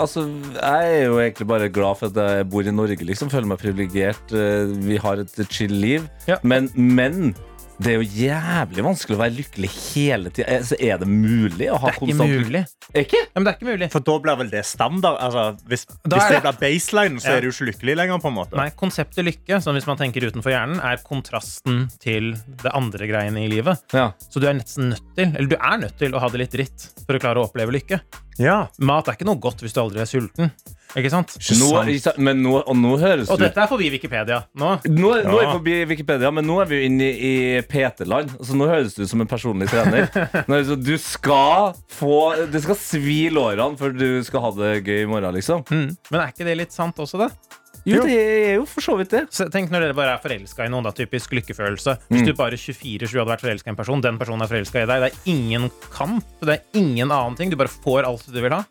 Altså, 0.00 0.26
jeg 0.54 0.90
er 0.94 1.04
jo 1.08 1.18
egentlig 1.20 1.46
bare 1.50 1.68
glad 1.72 1.98
for 2.00 2.10
at 2.12 2.18
jeg 2.20 2.48
bor 2.52 2.66
i 2.66 2.72
Norge, 2.74 3.04
liksom. 3.04 3.30
Føler 3.32 3.48
meg 3.50 3.60
privilegert. 3.62 4.32
eh, 4.32 4.70
Vi 4.86 4.96
har 5.00 5.20
et 5.24 5.40
chill 5.50 5.72
liv. 5.72 6.06
Ja. 6.28 6.38
Men, 6.42 6.68
men 6.74 7.34
det 7.80 7.92
er 7.94 8.02
jo 8.02 8.08
jævlig 8.12 8.82
vanskelig 8.84 9.16
å 9.16 9.20
være 9.22 9.34
lykkelig 9.38 9.68
hele 9.94 10.30
tida. 10.34 10.46
Altså, 10.58 10.76
er 10.84 10.98
det 11.00 11.08
mulig 11.08 11.68
å 11.72 11.78
ha 11.80 11.88
Det 11.88 11.94
er 11.94 11.96
ikke 11.96 12.06
konstant 12.10 12.34
mulig. 12.50 12.62
Ikke? 13.00 13.20
Ja, 13.22 13.38
men 13.38 13.46
det 13.46 13.52
er 13.52 13.56
ikke 13.58 13.68
mulig. 13.70 13.88
For 13.94 14.04
da 14.04 14.16
blir 14.24 14.36
vel 14.40 14.50
det 14.52 14.62
standard? 14.68 15.16
Altså, 15.24 15.44
hvis, 15.70 15.86
Da 16.04 16.16
hvis 16.16 16.24
er 16.26 16.28
det 16.34 16.42
det- 16.42 16.58
blir 16.58 16.60
baseline, 16.66 17.20
så 17.20 17.24
Ja. 17.30 17.36
er 17.36 17.40
du 17.40 17.48
ikke 17.48 17.68
lykkelig 17.72 17.96
lenger. 17.96 18.18
på 18.20 18.28
en 18.28 18.34
måte 18.34 18.56
Nei, 18.56 18.68
konseptet 18.70 19.24
lykke, 19.24 19.62
som 19.62 19.74
hvis 19.74 19.86
man 19.86 19.96
tenker 19.96 20.20
utenfor 20.20 20.50
hjernen, 20.52 20.80
er 20.84 20.96
kontrasten 20.98 21.88
til 22.00 22.32
det 22.34 22.72
andre 22.74 23.06
greiene 23.06 23.44
i 23.44 23.48
livet. 23.48 23.78
Ja. 23.94 24.12
Så 24.28 24.40
du 24.40 24.46
er 24.46 24.52
nesten 24.54 24.90
nødt 24.90 25.14
til, 25.16 25.32
eller 25.36 25.48
du 25.48 25.56
er 25.56 25.78
nødt 25.78 25.96
til 25.96 26.12
å 26.12 26.20
ha 26.20 26.28
det 26.28 26.38
litt 26.38 26.50
dritt 26.52 26.88
for 27.06 27.14
å 27.16 27.20
klare 27.20 27.36
å 27.40 27.48
oppleve 27.50 27.72
lykke. 27.72 28.00
Ja, 28.38 28.68
Mat 28.78 29.08
er 29.08 29.12
ikke 29.12 29.26
noe 29.26 29.36
godt 29.40 29.60
hvis 29.60 29.72
du 29.72 29.80
aldri 29.80 30.00
er 30.00 30.06
sulten. 30.06 30.50
Ikke 30.98 31.10
sant? 31.12 31.36
ikke 31.38 31.56
Nå, 31.60 31.68
ikke 31.92 32.02
sant, 32.08 32.18
men 32.26 32.40
nå, 32.42 32.56
og 32.58 32.76
nå 32.78 32.96
høres 32.98 33.30
Og 33.30 33.38
du 33.38 33.44
dette 33.44 33.62
er 33.62 33.70
forbi 33.70 33.90
Wikipedia. 33.94 34.40
Nå. 34.58 34.72
nå, 34.88 35.12
nå 35.22 35.36
er 35.38 35.46
vi 35.46 35.52
forbi 35.52 35.76
Wikipedia, 35.92 36.32
men 36.34 36.46
nå 36.48 36.58
er 36.64 36.70
vi 36.70 36.80
jo 36.80 36.88
inne 36.88 37.10
i, 37.10 37.30
i 37.60 37.62
PT-land. 37.70 38.34
Så 38.46 38.58
nå 38.58 38.66
høres 38.70 38.96
du 38.96 39.04
ut 39.04 39.12
som 39.12 39.22
en 39.22 39.30
personlig 39.30 39.70
trener. 39.70 40.10
Nå 40.50 40.60
Du 40.80 40.94
skal 41.00 41.74
få 41.94 42.16
Det 42.50 42.62
skal 42.64 42.78
svi 42.78 43.20
lårene 43.32 43.78
før 43.78 43.94
du 43.94 44.08
skal 44.26 44.44
ha 44.46 44.52
det 44.58 44.74
gøy 44.82 45.04
i 45.04 45.08
morgen, 45.10 45.34
liksom. 45.36 45.64
Mm. 45.70 45.90
Men 46.10 46.20
er 46.24 46.34
ikke 46.34 46.48
det 46.48 46.58
litt 46.58 46.74
sant 46.74 46.98
også, 47.00 47.20
da? 47.22 47.30
Jo, 47.88 48.02
det 48.04 48.16
er 48.16 48.54
jo 48.58 48.66
for 48.68 48.84
så 48.84 48.94
vidt 48.98 49.12
det. 49.14 49.22
Så 49.32 49.46
tenk 49.52 49.70
når 49.72 49.86
dere 49.86 49.96
bare 49.96 50.16
er 50.18 50.22
forelska 50.22 50.66
i 50.66 50.72
noen, 50.72 50.84
da, 50.84 50.92
typisk 50.96 51.32
lykkefølelse. 51.38 51.96
Hvis 52.10 52.26
du 52.28 52.34
bare 52.36 52.58
24-7 52.60 53.14
hadde 53.14 53.30
vært 53.30 53.44
forelska 53.46 53.70
i 53.70 53.72
en 53.72 53.78
person, 53.78 54.02
den 54.04 54.20
personen 54.20 54.44
er 54.44 54.50
forelska 54.50 54.82
i 54.82 54.88
deg, 54.90 55.06
det 55.06 55.10
er 55.12 55.32
ingen 55.32 55.70
kamp, 55.94 56.26
det 56.44 56.58
er 56.58 56.80
ingen 56.80 57.08
annen 57.08 57.38
ting, 57.38 57.52
du 57.52 57.56
bare 57.60 57.72
får 57.72 58.08
alt 58.10 58.28
du 58.28 58.36
vil 58.40 58.52
ha. 58.52 58.64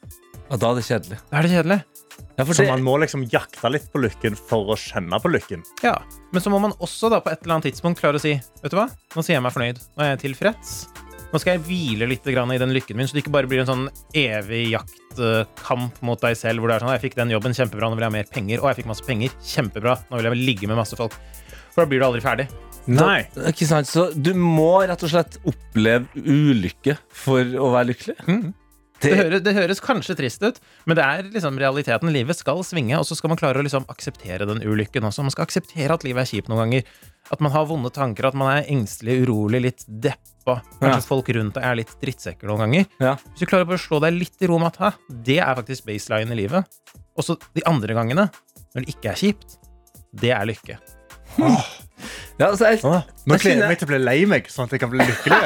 Ja, 0.49 0.58
Da 0.58 0.71
er 0.71 0.79
det 0.79 0.86
kjedelig. 0.86 1.19
Da 1.29 1.39
er 1.39 1.47
det 1.47 1.55
kjedelig. 1.55 1.79
Ja, 2.38 2.45
for 2.45 2.53
Så 2.55 2.63
det, 2.63 2.69
man 2.71 2.86
må 2.86 2.95
liksom 3.01 3.25
jakte 3.32 3.71
litt 3.73 3.89
på 3.91 4.01
lykken 4.03 4.38
for 4.38 4.73
å 4.73 4.77
kjenne 4.79 5.19
på 5.21 5.32
lykken. 5.32 5.65
Ja, 5.86 5.97
Men 6.32 6.43
så 6.45 6.53
må 6.53 6.62
man 6.63 6.75
også 6.79 7.12
da 7.12 7.19
på 7.23 7.32
et 7.34 7.43
eller 7.43 7.58
annet 7.58 7.71
tidspunkt 7.71 8.01
klare 8.01 8.19
å 8.19 8.23
si 8.23 8.36
Vet 8.38 8.71
du 8.71 8.77
hva, 8.79 8.88
nå 9.15 9.23
sier 9.25 9.38
jeg 9.38 9.45
meg 9.45 9.55
fornøyd. 9.55 9.82
Nå 9.97 10.05
er 10.05 10.13
jeg 10.13 10.23
tilfreds. 10.27 10.73
Nå 11.29 11.38
skal 11.38 11.58
jeg 11.58 11.65
hvile 11.67 12.08
litt 12.10 12.25
grann 12.25 12.49
i 12.55 12.58
den 12.58 12.71
lykken 12.73 12.97
min, 12.97 13.05
så 13.05 13.13
det 13.13 13.21
ikke 13.21 13.34
bare 13.36 13.49
blir 13.49 13.62
en 13.62 13.69
sånn 13.69 13.84
evig 14.17 14.63
jaktkamp 14.71 15.99
mot 16.05 16.21
deg 16.23 16.38
selv, 16.39 16.62
hvor 16.63 16.71
det 16.71 16.79
er 16.79 16.86
sånn 16.86 16.95
Jeg 16.95 17.03
fikk 17.03 17.19
den 17.19 17.34
jobben, 17.36 17.53
kjempebra, 17.53 17.89
nå 17.89 17.99
vil 17.99 18.08
jeg 18.08 18.12
ha 18.12 18.15
mer 18.17 18.32
penger. 18.34 18.63
Å, 18.63 18.71
jeg 18.71 18.79
fikk 18.82 18.89
masse 18.89 19.05
penger, 19.05 19.36
kjempebra, 19.45 19.99
nå 20.10 20.17
vil 20.17 20.29
jeg 20.32 20.41
ligge 20.41 20.71
med 20.71 20.79
masse 20.82 20.97
folk. 20.97 21.13
For 21.69 21.84
da 21.84 21.89
blir 21.91 22.01
du 22.01 22.08
aldri 22.08 22.23
ferdig. 22.25 22.47
Nei. 22.89 23.27
ikke 23.51 23.67
sant? 23.69 23.86
Så 23.89 24.08
du 24.17 24.32
må 24.34 24.79
rett 24.89 25.03
og 25.05 25.12
slett 25.12 25.38
oppleve 25.45 26.10
ulykke 26.17 26.95
for 27.13 27.45
å 27.62 27.69
være 27.75 27.91
lykkelig. 27.91 28.17
Det, 28.99 29.12
høres, 29.15 29.41
det 29.45 29.53
høres 29.55 29.79
kanskje 29.79 30.15
trist 30.19 30.41
ut, 30.43 30.57
men 30.89 30.97
det 30.99 31.03
er 31.05 31.27
liksom 31.31 31.55
realiteten. 31.62 32.12
Livet 32.12 32.35
skal 32.39 32.59
svinge, 32.67 32.97
og 32.99 33.05
så 33.07 33.15
skal 33.15 33.31
man 33.31 33.39
klare 33.39 33.62
å 33.62 33.63
liksom 33.63 33.85
akseptere 33.91 34.47
den 34.49 34.59
ulykken 34.65 35.05
også. 35.07 35.23
Man 35.23 35.31
skal 35.31 35.45
akseptere 35.47 35.95
at 35.95 36.03
livet 36.03 36.25
er 36.25 36.31
kjipt 36.33 36.51
noen 36.51 36.65
ganger. 36.65 36.83
At 37.31 37.39
man 37.45 37.53
har 37.53 37.67
vonde 37.69 37.91
tanker, 37.95 38.27
at 38.27 38.35
man 38.35 38.51
er 38.57 38.67
engstelig, 38.73 39.21
urolig, 39.23 39.62
litt 39.69 39.85
deppa. 39.88 40.59
Kanskje 40.81 40.99
Ja. 40.99 41.07
folk 41.07 41.29
rundt 41.38 41.53
deg 41.55 41.63
er 41.63 41.75
litt 41.79 41.95
drittsekker 42.01 42.49
noen 42.49 42.65
ganger. 42.65 42.88
Ja. 42.99 43.15
Hvis 43.31 43.45
du 43.45 43.45
klarer 43.45 43.69
på 43.69 43.77
å 43.77 43.81
slå 43.88 44.01
deg 44.01 44.17
litt 44.17 44.41
i 44.41 44.47
ro 44.51 44.59
med 44.59 44.75
at 44.81 44.97
det 45.09 45.39
er 45.39 45.55
faktisk 45.55 45.85
baseline 45.85 46.31
i 46.35 46.41
livet. 46.43 46.65
Og 47.15 47.23
så 47.23 47.38
de 47.55 47.63
andre 47.69 47.93
gangene, 47.93 48.29
når 48.75 48.85
det 48.85 48.95
ikke 48.95 49.12
er 49.13 49.19
kjipt, 49.21 49.59
det 50.19 50.31
er 50.35 50.43
lykke. 50.49 50.79
Ja, 52.39 52.54
altså, 52.54 52.69
jeg, 52.69 52.80
nå 53.28 53.36
gleder 53.36 53.65
jeg 53.65 53.67
meg 53.67 53.80
til 53.82 53.88
å 53.89 53.89
bli 53.89 53.97
lei 53.99 54.19
meg, 54.32 54.45
sånn 54.47 54.69
at 54.69 54.71
jeg 54.71 54.80
kan 54.80 54.91
bli 54.93 55.04
lykkelig. 55.04 55.39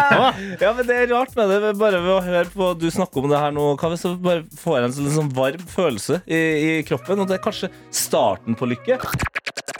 ja, 0.64 0.72
men 0.74 0.88
Det 0.88 0.96
er 0.96 1.12
rart 1.12 1.36
med 1.38 1.52
det. 1.52 1.70
Bare 1.78 2.00
ved 2.02 2.10
å 2.10 2.22
høre 2.24 2.48
på 2.50 2.72
du 2.74 2.88
snakker 2.90 3.22
om 3.22 3.30
det 3.30 3.38
her 3.38 3.54
nå, 3.54 3.68
Kaveh, 3.78 4.00
så 4.00 4.16
bare 4.18 4.42
får 4.58 4.80
jeg 4.80 4.88
en 4.88 4.96
sånn, 4.96 5.12
sånn 5.14 5.30
varm 5.36 5.62
følelse 5.70 6.18
i, 6.26 6.40
i 6.40 6.72
kroppen. 6.88 7.22
Og 7.22 7.30
det 7.30 7.38
er 7.38 7.44
kanskje 7.44 7.70
starten 7.94 8.58
på 8.58 8.66
lykke. 8.72 8.98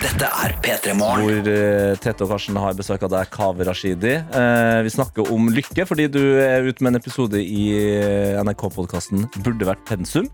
Dette 0.05 0.29
er 0.45 0.55
P3 0.63 0.95
Morgen. 1.01 1.25
Hvor 1.25 1.51
uh, 1.51 1.97
Tete 2.05 2.23
og 2.23 2.31
Karsten 2.37 2.63
har 2.63 2.79
besøk 2.79 3.03
av 3.09 3.13
deg, 3.17 3.35
Kaveh 3.35 3.67
Rashidi. 3.67 4.15
Uh, 4.31 4.79
vi 4.87 4.95
snakker 4.95 5.35
om 5.35 5.51
lykke 5.51 5.89
fordi 5.91 6.07
du 6.13 6.23
er 6.45 6.71
ute 6.71 6.87
med 6.87 6.93
en 6.93 7.01
episode 7.01 7.41
i 7.43 7.65
eh, 7.81 8.39
NRK-podkasten 8.47 9.27
Burde 9.41 9.73
vært 9.73 9.83
pensum. 9.91 10.31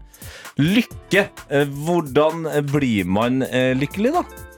Lykke. 0.61 1.31
Uh, 1.49 1.65
hvordan 1.87 2.45
blir 2.69 3.09
man 3.09 3.41
lykkelig, 3.81 4.17
da? 4.21 4.50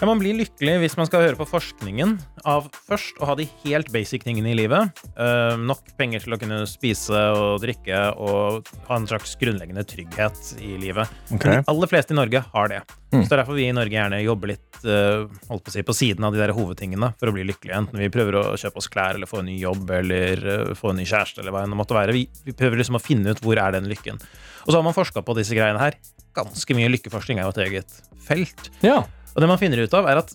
Ja, 0.00 0.06
Man 0.08 0.16
blir 0.16 0.32
lykkelig 0.32 0.78
hvis 0.80 0.94
man 0.96 1.04
skal 1.04 1.26
høre 1.26 1.36
på 1.36 1.44
forskningen 1.44 2.14
av 2.48 2.70
først 2.88 3.18
å 3.20 3.26
ha 3.28 3.34
de 3.36 3.44
helt 3.66 3.90
basic 3.92 4.22
tingene 4.24 4.54
i 4.54 4.56
livet. 4.56 4.96
Eh, 5.12 5.58
nok 5.60 5.90
penger 5.98 6.22
til 6.24 6.32
å 6.32 6.38
kunne 6.40 6.62
spise 6.70 7.20
og 7.36 7.60
drikke 7.60 7.98
og 8.16 8.70
ha 8.86 8.96
en 8.96 9.08
slags 9.10 9.34
grunnleggende 9.36 9.84
trygghet 9.84 10.54
i 10.64 10.78
livet. 10.80 11.12
Okay. 11.28 11.52
Men 11.52 11.60
de 11.60 11.68
aller 11.74 11.92
fleste 11.92 12.16
i 12.16 12.16
Norge 12.16 12.40
har 12.54 12.72
det. 12.72 12.80
Mm. 13.10 13.18
Så 13.18 13.26
det 13.26 13.34
er 13.34 13.42
derfor 13.42 13.58
vi 13.58 13.68
i 13.68 13.76
Norge 13.76 13.98
gjerne 13.98 14.22
jobber 14.24 14.54
litt 14.54 14.88
eh, 14.88 15.28
holdt 15.50 15.66
på, 15.68 15.74
å 15.74 15.76
si, 15.76 15.84
på 15.84 15.98
siden 16.00 16.24
av 16.24 16.32
de 16.32 16.40
der 16.40 16.54
hovedtingene 16.56 17.12
for 17.20 17.28
å 17.28 17.36
bli 17.36 17.44
lykkelige. 17.50 17.82
Enten 17.84 18.00
vi 18.00 18.08
prøver 18.16 18.40
å 18.40 18.44
kjøpe 18.56 18.80
oss 18.80 18.88
klær 18.88 19.20
eller 19.20 19.28
få 19.28 19.42
en 19.44 19.50
ny 19.52 19.58
jobb 19.60 19.84
eller 20.00 20.48
eh, 20.54 20.74
få 20.80 20.94
en 20.94 21.00
ny 21.02 21.04
kjæreste 21.04 21.44
eller 21.44 21.52
hva 21.52 21.66
enn 21.66 21.76
det 21.76 21.82
måtte 21.82 22.00
være. 22.00 22.16
Vi, 22.16 22.24
vi 22.48 22.56
prøver 22.56 22.80
liksom 22.80 22.96
å 22.96 23.04
finne 23.04 23.36
ut 23.36 23.44
hvor 23.44 23.60
er 23.60 23.76
den 23.76 23.92
lykken. 23.92 24.24
Og 24.64 24.72
så 24.72 24.80
har 24.80 24.88
man 24.88 24.96
forska 24.96 25.20
på 25.28 25.36
disse 25.36 25.52
greiene 25.52 25.82
her. 25.82 26.00
Ganske 26.40 26.78
mye 26.78 26.88
lykkeforskning 26.96 27.42
er 27.42 27.50
jo 27.50 27.56
et 27.58 27.64
eget 27.68 28.04
felt. 28.24 28.72
Ja. 28.80 29.02
Og 29.40 29.44
det 29.46 29.48
man 29.48 29.60
finner 29.60 29.80
ut 29.80 29.94
av, 29.96 30.04
er 30.10 30.18
at 30.20 30.34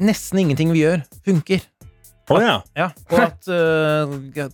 nesten 0.00 0.38
ingenting 0.40 0.70
vi 0.72 0.80
gjør, 0.86 1.02
funker. 1.26 1.60
Oh, 2.32 2.40
ja. 2.44 2.54
Ja, 2.76 2.86
Og 3.12 3.20
at 3.24 3.46
uh, 3.52 4.10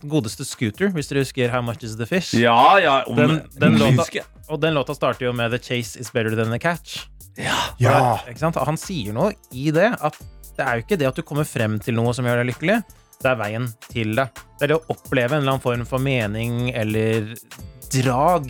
godeste 0.07 0.43
Scooter, 0.47 0.89
hvis 0.95 1.07
dere 1.11 1.23
husker 1.25 1.49
How 1.51 1.63
Much 1.63 1.83
Is 1.83 1.95
The 1.99 2.05
Fish 2.07 2.33
Ja, 2.39 2.55
ja. 2.79 2.97
Om, 3.07 3.15
Den- 3.19 3.41
den 3.59 3.75
låta- 3.79 4.23
Og 4.49 4.59
den 4.63 4.73
låta 4.75 4.95
starter 4.95 5.25
jo 5.27 5.33
med 5.35 5.51
The 5.51 5.59
chase 5.59 5.99
is 5.99 6.11
better 6.11 6.35
than 6.35 6.51
the 6.51 6.59
catch. 6.59 7.05
ja. 7.79 8.17
Ikke 8.27 8.39
sant? 8.39 8.55
Han 8.55 8.77
sier 8.79 9.11
noe 9.15 9.33
i 9.51 9.71
det 9.75 9.89
at 9.99 10.15
det 10.55 10.63
er 10.63 10.75
jo 10.79 10.85
ikke 10.85 10.97
det 11.01 11.07
at 11.09 11.15
du 11.19 11.21
kommer 11.27 11.43
frem 11.43 11.79
til 11.83 11.95
noe 11.95 12.13
som 12.15 12.23
gjør 12.27 12.43
deg 12.43 12.53
lykkelig. 12.53 12.77
Det 13.19 13.31
er 13.31 13.35
veien 13.39 13.67
til 13.91 14.15
det. 14.15 14.29
Det 14.59 14.69
er 14.69 14.71
det 14.71 14.77
å 14.79 14.85
oppleve 14.95 15.35
en 15.35 15.41
eller 15.43 15.57
annen 15.57 15.63
form 15.63 15.83
for 15.85 15.99
mening 15.99 16.69
eller 16.71 17.33
drag 17.91 18.47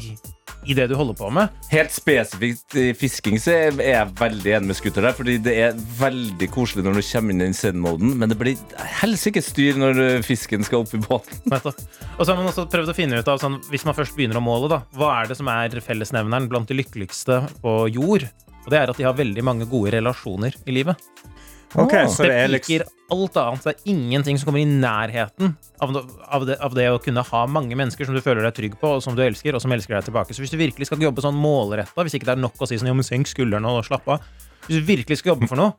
i 0.65 0.75
det 0.77 0.87
du 0.89 0.95
holder 0.97 1.17
på 1.17 1.29
med. 1.33 1.53
Helt 1.71 1.93
spesifikt 1.93 2.77
i 2.79 2.87
fisking 2.97 3.39
så 3.41 3.53
er 3.55 3.79
jeg 3.79 4.13
veldig 4.19 4.55
enig 4.57 4.71
med 4.71 4.79
Scooter 4.79 5.05
der. 5.05 5.15
Fordi 5.17 5.37
det 5.43 5.55
er 5.67 5.83
veldig 5.99 6.49
koselig 6.53 6.85
når 6.85 6.99
du 6.99 7.03
kommer 7.07 7.35
inn 7.35 7.43
i 7.43 7.47
den 7.47 7.57
zen-moden, 7.57 8.15
men 8.19 8.31
det 8.31 8.39
blir 8.39 8.79
helsike 9.01 9.43
styr 9.45 9.79
når 9.81 10.01
fisken 10.25 10.65
skal 10.65 10.83
opp 10.83 10.95
i 10.97 11.01
båten. 11.03 11.43
Og 12.17 12.23
så 12.23 12.31
har 12.31 12.39
man 12.39 12.49
også 12.49 12.67
prøvd 12.71 12.93
å 12.93 12.97
finne 12.97 13.19
ut 13.19 13.29
av, 13.31 13.41
sånn, 13.41 13.59
hvis 13.71 13.85
man 13.87 13.97
først 13.97 14.15
begynner 14.17 14.39
å 14.39 14.45
måle, 14.45 14.71
da, 14.71 14.81
hva 14.95 15.13
er 15.19 15.29
det 15.29 15.39
som 15.39 15.49
er 15.51 15.79
fellesnevneren 15.83 16.49
blant 16.51 16.71
de 16.71 16.79
lykkeligste 16.79 17.43
på 17.61 17.77
jord? 17.93 18.27
Og 18.65 18.71
det 18.73 18.79
er 18.79 18.89
at 18.89 18.97
de 18.97 19.05
har 19.05 19.17
veldig 19.17 19.43
mange 19.45 19.67
gode 19.69 19.93
relasjoner 19.93 20.55
i 20.65 20.73
livet. 20.73 20.97
Ok, 21.81 21.93
så 22.11 22.23
det 22.23 22.61
piker 22.63 22.85
alt 23.11 23.37
annet. 23.39 23.65
Det 23.65 23.73
er 23.73 23.91
ingenting 23.91 24.39
som 24.39 24.49
kommer 24.49 24.63
i 24.63 24.67
nærheten 24.69 25.55
av, 25.83 26.45
det, 26.47 26.55
av 26.63 26.75
det 26.77 26.87
å 26.93 27.01
kunne 27.03 27.23
ha 27.27 27.41
mange 27.51 27.77
mennesker 27.77 28.07
som 28.07 28.15
du 28.15 28.21
føler 28.23 28.45
deg 28.47 28.55
trygg 28.57 28.77
på, 28.81 28.95
og 28.97 29.03
som 29.03 29.17
du 29.17 29.23
elsker, 29.25 29.57
og 29.57 29.63
som 29.63 29.73
elsker 29.75 29.97
deg 29.97 30.07
tilbake. 30.07 30.35
Så 30.35 30.43
hvis 30.43 30.53
du 30.53 30.59
virkelig 30.61 30.89
skal 30.89 31.03
jobbe 31.03 31.23
sånn 31.25 31.37
målretta, 31.37 32.05
hvis 32.05 32.17
ikke 32.17 32.29
det 32.31 32.37
er 32.37 32.43
nok 32.45 32.61
å 32.61 32.69
si 32.69 32.79
sånn, 32.79 32.91
jo, 32.91 32.97
men 32.97 33.07
senk 33.07 33.29
skuldrene 33.31 33.75
og 33.75 33.85
slapp 33.87 34.07
av 34.15 34.23
Hvis 34.65 34.81
du 34.81 34.87
virkelig 34.87 35.19
skal 35.21 35.35
jobbe 35.35 35.51
for 35.51 35.61
noe, 35.61 35.75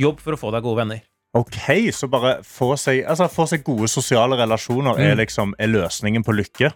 jobb 0.00 0.22
for 0.24 0.34
å 0.34 0.40
få 0.40 0.54
deg 0.54 0.64
gode 0.66 0.82
venner. 0.82 1.04
Ok, 1.36 1.58
så 1.92 2.08
bare 2.08 2.38
få 2.46 2.72
seg, 2.80 3.02
altså, 3.08 3.26
få 3.32 3.44
seg 3.50 3.64
gode 3.66 3.88
sosiale 3.92 4.38
relasjoner 4.40 4.98
er 5.04 5.18
liksom 5.20 5.52
er 5.60 5.68
løsningen 5.72 6.24
på 6.24 6.34
lykke. 6.36 6.70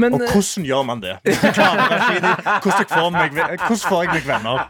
Men 0.00 0.14
Og 0.16 0.22
uh, 0.24 0.30
hvordan 0.32 0.64
gjør 0.64 0.84
man 0.88 1.02
det? 1.02 1.14
Hvordan, 1.28 2.86
får 2.88 3.10
meg, 3.12 3.34
hvordan 3.36 3.82
får 3.84 4.04
jeg 4.06 4.12
meg 4.14 4.26
venner? 4.30 4.62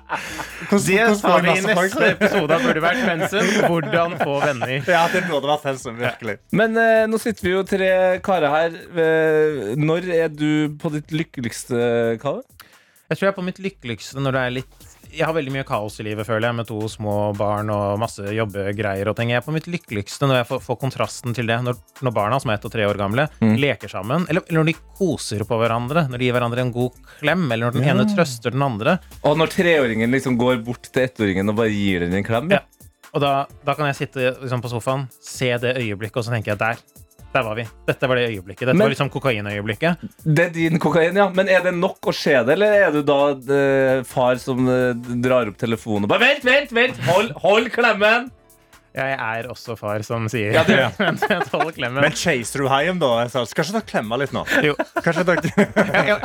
Hvordan, 0.68 0.82
Det 0.88 0.98
hvordan 0.98 1.20
får 1.20 1.28
tar 1.28 1.38
jeg 1.38 1.44
vi 1.44 1.48
i 1.48 1.62
masse 1.62 1.76
folk? 1.78 1.94
neste 1.94 2.10
episode 2.16 2.56
av 2.58 2.66
Burde 2.66 2.82
vært 2.82 3.04
pensum. 3.06 3.52
Hvordan 3.68 4.16
få 4.24 4.34
venner. 4.42 4.74
Ja, 4.90 5.04
det 5.14 5.22
burde 5.30 5.52
vært 5.52 5.64
pensum, 5.68 5.96
virkelig. 6.02 6.36
Men 6.60 6.76
eh, 6.82 7.04
nå 7.08 7.22
sitter 7.22 7.46
vi 7.46 7.54
jo 7.54 7.62
tre 7.70 7.90
karer 8.26 8.54
her. 8.56 8.78
Eh, 9.06 9.72
når 9.78 10.10
er 10.18 10.28
du 10.34 10.74
på 10.82 10.92
ditt 10.98 11.14
lykkeligste, 11.14 11.78
Kave? 12.22 12.42
Jeg 13.08 13.16
tror 13.16 13.24
jeg 13.28 13.32
er 13.32 13.38
på 13.38 13.46
mitt 13.46 13.62
lykkeligste 13.64 14.20
når 14.20 14.34
det 14.36 14.40
er 14.44 14.56
litt 14.58 14.87
jeg 15.12 15.26
har 15.26 15.34
veldig 15.36 15.52
mye 15.54 15.66
kaos 15.66 15.98
i 16.02 16.06
livet, 16.06 16.26
føler 16.26 16.48
jeg, 16.48 16.56
med 16.60 16.68
to 16.68 16.78
små 16.90 17.14
barn 17.38 17.70
og 17.72 17.98
masse 18.00 18.22
jobbegreier 18.34 19.10
og 19.10 19.16
ting. 19.18 19.32
Jeg 19.32 19.40
er 19.40 19.46
på 19.46 19.54
mitt 19.54 19.68
lykkeligste 19.70 20.28
når 20.28 20.40
jeg 20.40 20.48
får, 20.50 20.62
får 20.66 20.78
kontrasten 20.82 21.36
til 21.36 21.50
det, 21.50 21.58
når, 21.64 21.78
når 22.04 22.14
barna, 22.16 22.40
som 22.42 22.52
er 22.52 22.58
ett 22.58 22.66
og 22.68 22.74
tre 22.74 22.86
år 22.88 23.00
gamle, 23.00 23.28
leker 23.40 23.92
sammen, 23.92 24.26
eller, 24.28 24.44
eller 24.48 24.62
når 24.62 24.70
de 24.70 24.76
koser 24.98 25.44
på 25.48 25.60
hverandre, 25.60 26.06
når 26.10 26.20
de 26.20 26.28
gir 26.28 26.36
hverandre 26.36 26.64
en 26.64 26.74
god 26.74 26.98
klem, 27.18 27.46
eller 27.48 27.68
når 27.68 27.78
den 27.78 27.88
ene 27.92 28.08
trøster 28.12 28.54
den 28.54 28.64
andre. 28.66 28.98
Og 29.22 29.38
når 29.40 29.54
treåringen 29.54 30.14
liksom 30.14 30.38
går 30.40 30.62
bort 30.66 30.90
til 30.92 31.06
ettåringen 31.06 31.52
og 31.52 31.60
bare 31.62 31.74
gir 31.74 32.06
den 32.06 32.18
en 32.20 32.26
klem. 32.26 32.52
Ja. 32.54 32.64
Og 33.14 33.22
da, 33.24 33.32
da 33.64 33.74
kan 33.74 33.88
jeg 33.88 34.02
sitte 34.02 34.34
liksom, 34.42 34.62
på 34.64 34.70
sofaen, 34.72 35.06
se 35.24 35.54
det 35.62 35.78
øyeblikket, 35.80 36.20
og 36.20 36.26
så 36.26 36.34
tenker 36.34 36.54
jeg 36.54 36.60
der. 36.60 36.82
Der 37.38 37.44
var 37.46 37.54
vi. 37.54 37.64
Dette 37.86 38.08
var 38.10 38.18
det 38.18 38.24
øyeblikket. 38.32 38.66
Dette 38.66 38.74
Men- 38.74 38.82
var 38.88 38.90
liksom 38.90 39.10
kokainøyeblikket. 39.14 40.00
Det 40.26 40.46
er 40.46 40.50
din 40.56 40.78
kokain, 40.82 41.14
ja. 41.14 41.28
Men 41.30 41.46
er 41.48 41.62
det 41.62 41.74
nok 41.76 42.08
å 42.10 42.14
se 42.14 42.34
det, 42.34 42.56
eller 42.56 42.74
er 42.88 42.90
du 42.96 43.02
da 43.06 43.18
eh, 43.30 44.02
far 44.02 44.40
som 44.42 44.66
eh, 44.66 44.92
drar 45.22 45.46
opp 45.52 45.58
telefonen 45.60 46.08
og 46.08 46.10
bare 46.10 46.24
Vent, 46.26 46.42
vent, 46.48 46.74
vent! 46.74 46.98
Hold, 47.06 47.30
hold 47.44 47.70
klemmen! 47.70 48.26
Jeg 48.98 49.14
er 49.18 49.46
også 49.52 49.76
far 49.78 50.02
som 50.06 50.26
sier 50.32 50.52
Ja, 50.56 50.64
det- 50.66 50.78
Vent, 50.98 51.22
vent, 51.30 51.48
tåler 51.52 51.72
klemmen. 51.76 52.02
Men 52.02 52.16
chaser 52.18 52.64
du 52.64 52.68
hjem, 52.68 52.98
da? 53.02 53.10
Kanskje 53.30 53.74
dere 53.76 53.84
klemme 53.86 54.18
litt 54.20 54.32
nå? 54.34 54.42
Jo. 54.64 54.74
Kanskje 55.04 55.24
dere, 55.28 56.18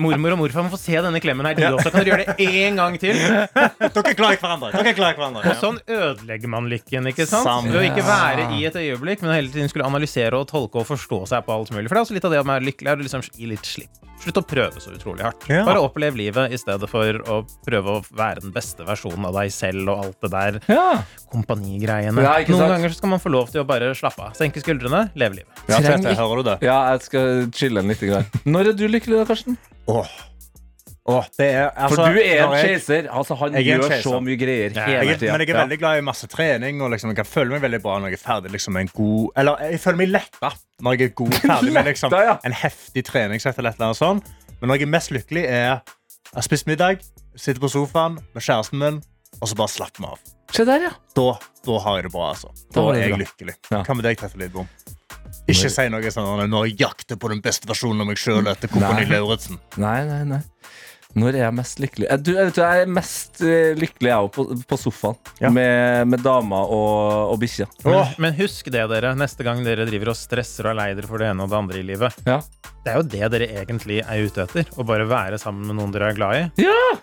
Mormor 0.00 0.34
og 0.34 0.40
morfar 0.40 0.64
må 0.66 0.72
få 0.72 0.78
se 0.80 0.96
denne 1.04 1.20
klemmen 1.22 1.46
her. 1.46 1.54
De 1.58 1.66
også. 1.68 1.92
Kan 1.94 2.02
dere 2.02 2.14
gjøre 2.14 2.24
det 2.34 2.48
én 2.48 2.78
gang 2.80 2.96
til? 3.02 3.14
dere 3.20 4.04
er 4.10 4.16
glad 4.18 4.36
i 4.36 4.40
hverandre. 4.42 4.72
Dere 4.74 4.90
er 4.94 4.98
glad 4.98 5.14
i 5.14 5.18
hverandre. 5.20 5.44
Og 5.52 5.60
sånn 5.62 5.78
ødelegger 5.86 6.50
man 6.56 6.70
lykken, 6.72 7.10
ikke 7.12 7.26
sant? 7.30 7.46
Samme. 7.46 7.70
Ved 7.74 7.82
å 7.82 7.86
ikke 7.92 8.06
være 8.08 8.48
i 8.58 8.64
et 8.70 8.78
øyeblikk, 8.80 9.22
men 9.26 9.36
hele 9.36 9.52
tiden 9.54 9.70
skulle 9.70 9.86
analysere 9.88 10.40
og 10.40 10.48
tolke 10.50 10.82
og 10.82 10.88
forstå 10.90 11.20
seg 11.30 11.44
på 11.46 11.54
alt 11.54 11.70
mulig. 11.76 11.86
For 11.90 11.94
det 11.94 12.02
er 12.02 12.08
også 12.08 12.16
litt 12.18 12.26
av 12.30 12.34
det 12.34 12.42
å 12.42 12.48
være 12.48 12.66
lykkelig, 12.70 12.90
er 12.90 12.98
å 12.98 13.06
liksom 13.06 13.26
gi 13.30 13.50
litt 13.52 13.68
slipp. 13.68 14.00
Slutt 14.24 14.38
å 14.40 14.44
prøve 14.48 14.80
så 14.80 14.92
utrolig 14.96 15.20
hardt. 15.26 15.44
Ja. 15.52 15.64
Bare 15.68 15.82
opplev 15.84 16.16
livet 16.16 16.54
i 16.54 16.56
stedet 16.60 16.88
for 16.88 17.18
å 17.28 17.42
prøve 17.66 17.98
å 17.98 18.02
være 18.16 18.40
den 18.46 18.54
beste 18.54 18.86
versjonen 18.88 19.26
av 19.28 19.36
deg 19.36 19.52
selv 19.52 19.90
og 19.92 20.04
alt 20.06 20.20
det 20.24 20.30
der 20.32 20.60
Ja. 20.72 20.86
kompanigreiene. 21.30 22.22
Ja, 22.24 22.38
Noen 22.48 22.58
sant? 22.58 22.72
ganger 22.72 22.88
så 22.94 22.96
skal 23.02 23.12
man 23.12 23.20
få 23.20 23.32
lov 23.34 23.50
til 23.52 23.60
å 23.62 23.66
bare 23.68 23.92
slappe 23.94 24.24
av. 24.30 24.32
Senke 24.38 24.62
skuldrene, 24.64 25.10
leve 25.14 25.40
livet. 25.42 25.64
Ja, 25.68 25.80
jeg 25.84 26.16
hører 26.16 26.40
du 26.40 26.48
det? 26.50 26.58
Ja, 26.64 26.78
jeg 26.94 27.02
skal 27.02 27.50
chille 27.52 27.80
en 27.84 27.88
liten 27.92 28.08
grann. 28.12 28.24
Når 28.48 28.72
er 28.72 28.78
du 28.80 28.86
lykkelig, 28.88 29.20
da, 29.20 29.26
Karsten? 29.28 29.58
Åh. 29.92 30.08
Åh, 31.04 31.26
det 31.36 31.46
er, 31.52 31.66
altså, 31.76 31.96
For 32.00 32.14
du 32.14 32.18
er 32.22 32.38
en 32.46 32.54
chaser. 32.56 33.08
Altså, 33.12 33.34
han 33.36 33.56
gjør 33.60 33.82
chaser. 33.90 34.02
så 34.06 34.20
mye 34.24 34.36
greier 34.40 34.72
Ja, 34.72 34.84
hele 34.88 35.16
tida. 35.20 35.32
men 35.34 35.42
jeg 35.44 35.50
er 35.52 35.58
veldig 35.60 35.78
glad 35.82 35.98
i 36.00 36.04
masse 36.06 36.28
trening, 36.32 36.80
og 36.80 36.90
liksom, 36.94 37.10
jeg 37.12 37.18
kan 37.18 37.28
føle 37.28 37.50
meg 37.52 37.60
veldig 37.66 37.80
bra 37.84 37.98
når 38.00 38.14
jeg 38.14 38.18
er 38.20 38.22
ferdig 38.24 38.52
liksom, 38.54 38.72
med 38.72 38.86
en 38.86 38.92
god 38.96 39.28
Eller 39.42 39.64
jeg 39.68 39.80
føler 39.84 40.00
meg 40.00 40.08
letta 40.14 40.50
når 40.80 40.96
jeg 40.96 41.10
er 41.10 41.12
god 41.20 41.34
ferdig 41.50 41.74
med 41.76 41.84
liksom, 41.90 42.10
Letta, 42.14 42.22
ja. 42.30 42.38
en 42.48 42.56
heftig 42.56 43.04
treningssett 43.04 43.58
eller 43.60 43.74
et 43.74 43.76
eller 43.82 43.90
annet 43.92 44.00
sånt. 44.00 44.32
Men 44.62 44.68
når 44.72 44.80
jeg 44.80 44.88
er 44.88 44.92
mest 44.96 45.12
lykkelig, 45.12 45.44
er 45.44 45.66
jeg 45.68 46.38
har 46.40 46.46
spist 46.48 46.66
middag, 46.66 47.04
sitter 47.36 47.60
på 47.60 47.68
sofaen 47.68 48.16
med 48.34 48.42
kjæresten 48.42 48.80
min, 48.80 49.02
og 49.42 49.48
så 49.50 49.54
bare 49.60 49.68
slapper 49.76 50.00
vi 50.06 50.08
av. 50.08 50.24
Se 50.54 50.64
der, 50.66 50.88
ja. 50.88 50.90
Da, 51.18 51.28
da 51.66 51.78
har 51.84 51.96
jeg 52.00 52.08
det 52.08 52.12
bra, 52.16 52.30
altså. 52.32 52.48
Da, 52.72 52.80
Da 52.80 52.84
er 52.94 53.00
jeg 53.04 53.12
bra. 53.12 53.20
lykkelig. 53.26 53.54
Ja. 53.70 53.82
Hva 53.84 53.94
med 53.98 54.06
deg, 54.08 54.18
Tete 54.24 54.38
Lidbom? 54.40 54.68
Ikke 55.50 55.68
si 55.68 55.84
noe 55.92 56.10
sånn 56.14 56.44
når 56.48 56.68
jeg 56.70 56.78
jakter 56.80 57.18
på 57.20 57.28
den 57.28 57.42
beste 57.44 57.68
versjonen 57.68 58.00
av 58.00 58.08
meg 58.08 58.16
sjøl 58.22 58.46
etter 58.48 58.70
Kompani. 58.72 59.04
Lauritzen. 59.10 59.58
Nei, 59.82 59.98
nei, 60.08 60.22
nei. 60.32 60.40
Når 61.14 61.36
er 61.36 61.42
jeg 61.44 61.54
mest 61.54 61.80
lykkelig? 61.82 62.06
Jeg, 62.10 62.22
du, 62.26 62.30
jeg, 62.34 62.48
vet, 62.48 62.58
jeg 62.58 62.84
er 62.84 62.90
mest 62.90 63.42
eh, 63.46 63.70
lykkelig 63.78 64.10
jeg 64.10 64.30
på, 64.34 64.44
på 64.70 64.78
sofaen. 64.80 65.18
Ja. 65.38 65.50
Med, 65.54 66.10
med 66.10 66.24
dama 66.26 66.64
og, 66.66 67.30
og 67.30 67.38
bikkja. 67.42 67.68
Men, 67.86 68.14
men 68.24 68.36
husk 68.40 68.70
det, 68.74 68.82
dere. 68.90 69.14
Neste 69.18 69.46
gang 69.46 69.62
dere 69.66 69.86
driver 69.88 70.10
og 70.10 70.18
stresser 70.18 70.66
og 70.66 70.74
er 70.74 70.80
lei 70.80 70.88
dere 70.98 71.10
for 71.10 71.22
det 71.22 71.30
ene 71.30 71.46
og 71.46 71.54
det 71.54 71.60
andre 71.60 71.80
i 71.80 71.86
livet. 71.86 72.18
Ja. 72.26 72.40
Det 72.84 72.92
er 72.92 72.98
jo 72.98 73.08
det 73.14 73.32
dere 73.36 73.50
egentlig 73.62 74.02
er 74.02 74.26
ute 74.26 74.44
etter. 74.44 74.70
Å 74.74 74.86
bare 74.86 75.06
være 75.08 75.38
sammen 75.40 75.70
med 75.70 75.78
noen 75.78 75.94
dere 75.94 76.10
er 76.10 76.18
glad 76.18 76.40
i. 76.40 76.66
Ja! 76.66 76.96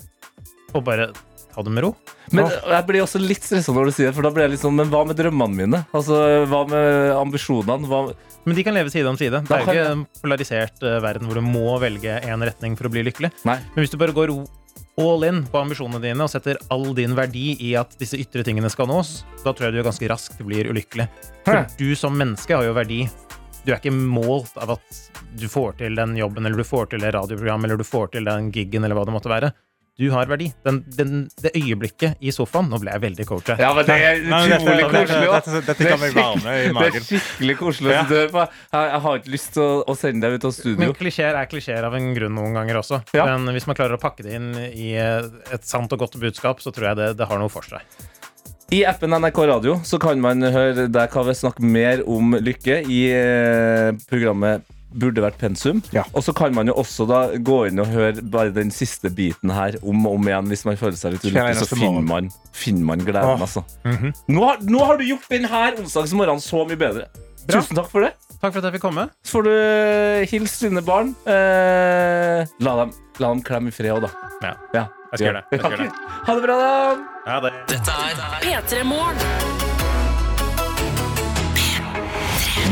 Og 0.75 0.83
bare 0.87 1.11
ta 1.51 1.63
det 1.63 1.71
med 1.73 1.83
ro. 1.87 1.93
Men 2.31 2.47
jeg 2.51 2.87
blir 2.87 3.03
også 3.03 3.19
litt 3.19 3.43
stressa 3.43 3.73
når 3.75 3.89
du 3.89 3.95
sier 3.95 4.11
det, 4.11 4.15
for 4.15 4.27
da 4.27 4.31
blir 4.31 4.45
jeg 4.45 4.53
litt 4.53 4.61
sånn 4.61 4.77
Men 4.77 4.87
hva 4.91 5.01
med 5.03 5.17
drømmene 5.19 5.57
mine? 5.57 5.81
Altså, 5.91 6.19
Hva 6.47 6.61
med 6.69 7.11
ambisjonene? 7.17 7.89
Hva 7.91 8.03
Men 8.45 8.57
de 8.57 8.63
kan 8.65 8.73
leve 8.73 8.89
side 8.89 9.09
om 9.09 9.17
side. 9.19 9.43
Det 9.45 9.53
er 9.53 9.61
jo 9.61 9.73
ikke 9.73 9.91
en 9.91 10.05
polarisert 10.21 10.81
eh, 10.87 10.97
verden 11.03 11.29
hvor 11.29 11.37
du 11.37 11.45
må 11.45 11.75
velge 11.81 12.17
én 12.25 12.45
retning 12.45 12.77
for 12.79 12.89
å 12.89 12.93
bli 12.93 13.03
lykkelig. 13.05 13.29
Nei. 13.45 13.59
Men 13.75 13.83
hvis 13.83 13.93
du 13.93 13.99
bare 14.01 14.15
går 14.17 14.33
all 15.01 15.25
in 15.27 15.43
på 15.49 15.61
ambisjonene 15.61 16.01
dine 16.03 16.25
og 16.25 16.31
setter 16.33 16.59
all 16.73 16.89
din 16.97 17.13
verdi 17.17 17.53
i 17.63 17.73
at 17.79 17.93
disse 18.01 18.19
ytre 18.19 18.43
tingene 18.45 18.69
skal 18.73 18.89
nås, 18.89 19.21
da 19.45 19.53
tror 19.53 19.69
jeg 19.69 19.77
du 19.77 19.85
ganske 19.85 20.09
raskt 20.11 20.41
blir 20.45 20.69
ulykkelig. 20.73 21.07
For 21.45 21.63
du 21.77 21.91
som 21.97 22.17
menneske 22.17 22.57
har 22.57 22.67
jo 22.67 22.75
verdi. 22.77 23.05
Du 23.61 23.69
er 23.69 23.77
ikke 23.77 23.93
målt 23.93 24.55
av 24.57 24.73
at 24.73 25.01
du 25.37 25.45
får 25.49 25.77
til 25.83 25.95
den 25.97 26.15
jobben, 26.17 26.45
eller 26.47 26.57
du 26.57 26.65
får 26.65 26.91
til 26.91 27.03
det 27.05 27.13
radioprogrammet, 27.13 27.69
eller 27.69 27.77
du 27.77 27.85
får 27.85 28.15
til 28.15 28.25
den 28.25 28.49
giggen, 28.53 28.83
eller 28.83 28.97
hva 28.97 29.05
det 29.05 29.13
måtte 29.13 29.29
være. 29.31 29.51
Du 29.99 30.07
har 30.09 30.25
verdi. 30.25 30.47
Den, 30.65 30.77
den, 30.97 31.09
det 31.43 31.51
øyeblikket 31.57 32.15
i 32.23 32.31
sofaen 32.33 32.69
Nå 32.71 32.79
ble 32.81 32.93
jeg 32.95 33.01
veldig 33.03 33.25
coachet. 33.27 33.59
Ja, 33.61 33.73
men 33.75 33.85
det 33.85 33.97
er 34.01 34.21
utrolig 34.23 34.85
koselig. 34.89 35.27
dette- 35.35 35.61
Det 35.67 35.75
er 35.75 35.89
kan 35.91 35.99
meg 35.99 36.13
varme 36.15 36.37
i 36.37 36.61
skikkelig- 36.63 36.73
magen. 36.77 36.91
Det 36.91 37.01
er 37.01 37.19
skikkelig 37.19 37.57
koselig. 37.59 37.91
Ja. 37.91 37.99
å 38.01 38.07
sitte 38.07 38.31
på. 38.31 38.45
Jeg, 38.71 38.87
jeg 38.93 39.01
har 39.05 39.19
ikke 39.19 39.33
lyst 39.35 39.51
til 39.53 39.63
å, 39.63 39.83
å 39.91 39.97
sende 39.99 40.21
deg 40.27 40.39
ut 40.39 40.45
av 40.49 40.55
studio. 40.55 40.79
Men 40.79 40.93
klisjeer 40.97 41.35
er 41.41 41.45
klisjeer 41.51 41.83
av 41.89 41.93
en 41.99 42.07
grunn 42.15 42.33
noen 42.39 42.53
ganger 42.57 42.79
også. 42.81 43.01
Ja. 43.13 43.25
Men 43.37 43.53
hvis 43.53 43.67
man 43.67 43.75
klarer 43.77 43.99
å 43.99 44.01
pakke 44.01 44.23
det 44.25 44.33
inn 44.39 44.49
i 44.71 44.93
et 44.95 45.67
sant 45.67 45.91
og 45.93 45.99
godt 45.99 46.17
budskap, 46.23 46.63
så 46.63 46.71
tror 46.73 46.87
jeg 46.91 46.95
det, 47.01 47.09
det 47.19 47.27
har 47.27 47.37
noe 47.43 47.49
for 47.51 47.61
seg. 47.67 47.81
I 48.71 48.85
appen 48.87 49.11
NRK 49.11 49.41
Radio 49.51 49.73
så 49.83 49.99
kan 49.99 50.21
man 50.23 50.39
høre 50.41 50.87
der 50.87 51.07
kan 51.11 51.25
vi 51.27 51.33
snakke 51.35 51.59
mer 51.61 52.01
om 52.07 52.31
lykke 52.39 52.77
i 52.87 53.01
eh, 53.11 53.91
programmet 54.07 54.63
Burde 54.91 55.23
vært 55.23 55.37
pensum. 55.39 55.81
Ja. 55.95 56.03
Og 56.13 56.23
så 56.25 56.33
kan 56.35 56.53
man 56.55 56.67
jo 56.67 56.73
også 56.81 57.05
da 57.07 57.21
gå 57.39 57.61
inn 57.69 57.79
og 57.79 57.87
høre 57.93 58.21
bare 58.21 58.51
den 58.51 58.71
siste 58.75 59.09
biten 59.15 59.53
her 59.55 59.77
om 59.81 60.05
og 60.09 60.17
om 60.19 60.27
igjen 60.27 60.49
hvis 60.51 60.65
man 60.67 60.79
føler 60.79 60.97
seg 60.99 61.15
litt 61.15 61.27
ulykkelig. 61.29 61.61
Så 61.63 61.77
finner 61.79 62.03
man, 62.03 62.27
finner 62.51 62.89
man 62.91 63.05
gleden, 63.05 63.37
Åh. 63.37 63.41
altså. 63.47 63.63
-hmm. 63.85 64.11
Nå 64.27 64.45
har, 64.45 64.57
nå 64.61 64.83
har 64.85 64.97
du 64.97 65.03
gjort 65.07 65.29
denne 65.29 65.47
onsdagsmorgenen 65.79 66.41
så 66.41 66.65
mye 66.67 66.75
bedre. 66.77 67.07
Bra. 67.47 67.61
Tusen 67.61 67.75
takk 67.75 67.89
for 67.89 68.01
det. 68.01 68.11
Takk 68.41 68.53
for 68.53 68.59
at 68.59 68.63
jeg 68.65 68.73
fikk 68.73 68.81
komme. 68.81 69.07
Så 69.23 69.37
får 69.37 69.43
du 69.43 69.51
eh, 69.53 70.27
hilse 70.29 70.67
dine 70.69 70.81
barn. 70.81 71.15
Eh, 71.25 72.45
la, 72.59 72.75
dem, 72.81 72.93
la 73.19 73.27
dem 73.29 73.41
klemme 73.41 73.69
i 73.69 73.71
fred 73.71 73.91
òg, 73.95 74.01
da. 74.01 74.11
Ja, 74.41 74.53
Ja. 74.73 74.85
jeg 75.11 75.17
skal 75.19 75.25
gjøre 75.27 75.41
det. 75.41 75.43
Jeg 75.51 75.59
skal 75.59 75.71
gjøre 75.71 75.83
det. 75.83 75.91
Ha 76.27 76.35
det 76.35 76.43
bra, 76.43 76.55
da. 76.57 76.97
Ja, 77.27 77.39
det. 77.39 77.51
Dette 77.67 77.91
er 77.91 78.39
P3 78.41 78.83
Morgen. 78.83 79.60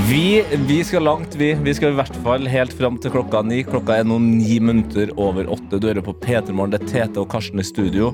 Vi, 0.10 0.46
vi 0.52 0.84
skal 0.84 1.04
langt, 1.04 1.36
vi. 1.36 1.52
Vi 1.54 1.74
skal 1.78 1.92
i 1.94 1.98
hvert 2.00 2.16
fall 2.24 2.48
helt 2.50 2.72
fram 2.74 2.96
til 2.98 3.12
klokka 3.14 3.44
ni. 3.46 3.60
Klokka 3.62 4.00
er 4.00 4.08
nå 4.10 4.16
ni 4.24 4.56
minutter 4.58 5.12
over 5.22 5.46
åtte. 5.54 5.78
Du 5.78 5.86
hører 5.86 6.02
på 6.02 6.16
P3 6.18 6.50
Morgen. 6.50 6.74
Det 6.74 6.80
er 6.82 6.90
Tete 6.90 7.22
og 7.22 7.28
Karsten 7.30 7.62
i 7.62 7.66
studio. 7.68 8.08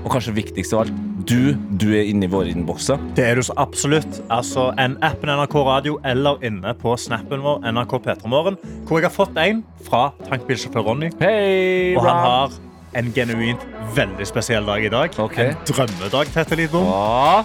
Og 0.00 0.08
kanskje 0.14 0.32
viktigst 0.38 0.72
av 0.72 0.86
alt, 0.86 1.02
du, 1.28 1.52
du 1.76 1.90
er 1.92 2.08
inne 2.08 2.24
i 2.24 2.32
våre 2.32 2.48
innbokser. 2.48 2.96
Det 3.18 3.28
er 3.28 3.36
du 3.36 3.44
så 3.44 3.58
absolutt. 3.60 4.22
Altså, 4.32 4.70
en 4.80 4.96
appen 5.04 5.28
NRK 5.28 5.58
Radio 5.68 6.00
eller 6.08 6.40
inne 6.48 6.72
på 6.80 6.96
snappen 6.96 7.44
vår 7.44 7.60
NRK 7.68 7.98
P3morgen, 8.08 8.56
hvor 8.88 9.02
jeg 9.02 9.10
har 9.10 9.16
fått 9.20 9.36
en 9.44 9.60
fra 9.84 10.06
tankbilsjåfør 10.32 10.88
Ronny. 10.88 11.12
Hei, 11.20 11.92
Og 12.00 12.08
han 12.08 12.24
har 12.30 12.60
en 12.96 13.12
genuint 13.12 13.68
veldig 13.92 14.24
spesiell 14.28 14.64
dag 14.72 14.88
i 14.88 14.96
dag. 14.96 15.20
Okay. 15.20 15.52
En 15.52 15.64
drømmedag, 15.68 16.32
Tete 16.32 16.56
Lidbom. 16.56 16.88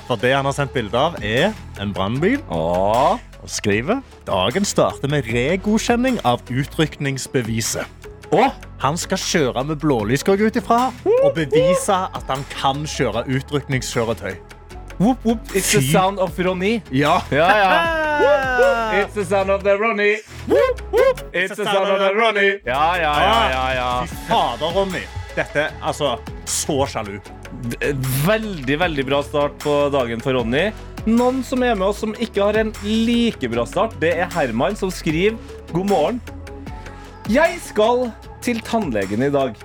For 0.07 0.23
det 0.23 0.37
han 0.39 0.47
har 0.47 0.55
sendt 0.55 0.71
bilde 0.75 0.95
av, 0.95 1.19
er 1.19 1.51
en 1.83 1.91
brannbil. 1.91 2.39
Skriver 3.47 4.01
dagen 4.27 4.65
starter 4.67 5.11
med 5.11 5.27
regodkjenning 5.33 6.19
av 6.27 6.43
utrykningsbeviset. 6.51 7.85
Og 8.35 8.51
Han 8.83 8.97
skal 8.99 9.17
kjøre 9.17 9.63
med 9.65 9.79
blålys, 9.81 10.21
går 10.23 10.43
ut 10.45 10.59
ifra, 10.59 10.91
og 11.23 11.31
bevise 11.33 11.95
at 12.13 12.29
han 12.29 12.43
kan 12.51 12.85
kjøre 12.85 13.23
utrykningskjøretøy. 13.25 14.35
whoop, 14.99 15.17
whoop. 15.23 15.39
It's 15.55 15.71
the 15.71 15.81
sound 15.81 16.19
of 16.19 16.37
Ronny. 16.39 16.81
Ja. 16.91 17.21
Ja, 17.31 17.57
ja. 17.57 17.71
It's 19.01 19.13
the 19.13 19.25
sound 19.25 19.49
of 19.49 19.63
the 19.63 19.77
Ronny. 19.77 20.17
Whoop, 20.47 20.81
whoop. 20.91 21.21
It's 21.33 21.55
the 21.55 21.65
sound 21.65 21.89
of 21.89 21.99
the 21.99 22.13
Ronny. 22.13 22.59
Ja, 22.65 22.97
ja, 22.97 23.13
ja, 23.21 23.49
ja, 23.49 23.73
ja. 23.73 24.05
Fy 24.05 24.15
fader, 24.27 24.73
Ronny. 24.73 25.03
Dette, 25.35 25.67
altså, 25.81 26.17
så 26.45 26.85
sjalu. 26.89 27.19
Veldig, 28.25 28.79
veldig 28.79 29.05
bra 29.05 29.21
start 29.23 29.59
på 29.61 29.75
dagen 29.93 30.21
for 30.21 30.33
Ronny. 30.33 30.71
Noen 31.07 31.39
som 31.47 31.61
er 31.63 31.75
med 31.79 31.87
oss 31.87 32.01
som 32.03 32.11
ikke 32.19 32.43
har 32.43 32.57
en 32.59 32.73
like 32.83 33.47
bra 33.51 33.63
start, 33.69 33.93
det 34.01 34.13
er 34.19 34.27
Herman 34.33 34.75
som 34.75 34.91
skriver 34.91 35.37
God 35.71 35.87
morgen. 35.89 36.17
Jeg 37.31 37.59
skal 37.63 38.09
til 38.43 38.59
tannlegen 38.63 39.23
i 39.23 39.31
dag. 39.31 39.55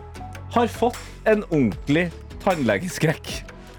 Har 0.55 0.71
fått 0.71 0.99
en 1.27 1.43
ordentlig 1.49 2.09
tannlegeskrekk. 2.43 3.33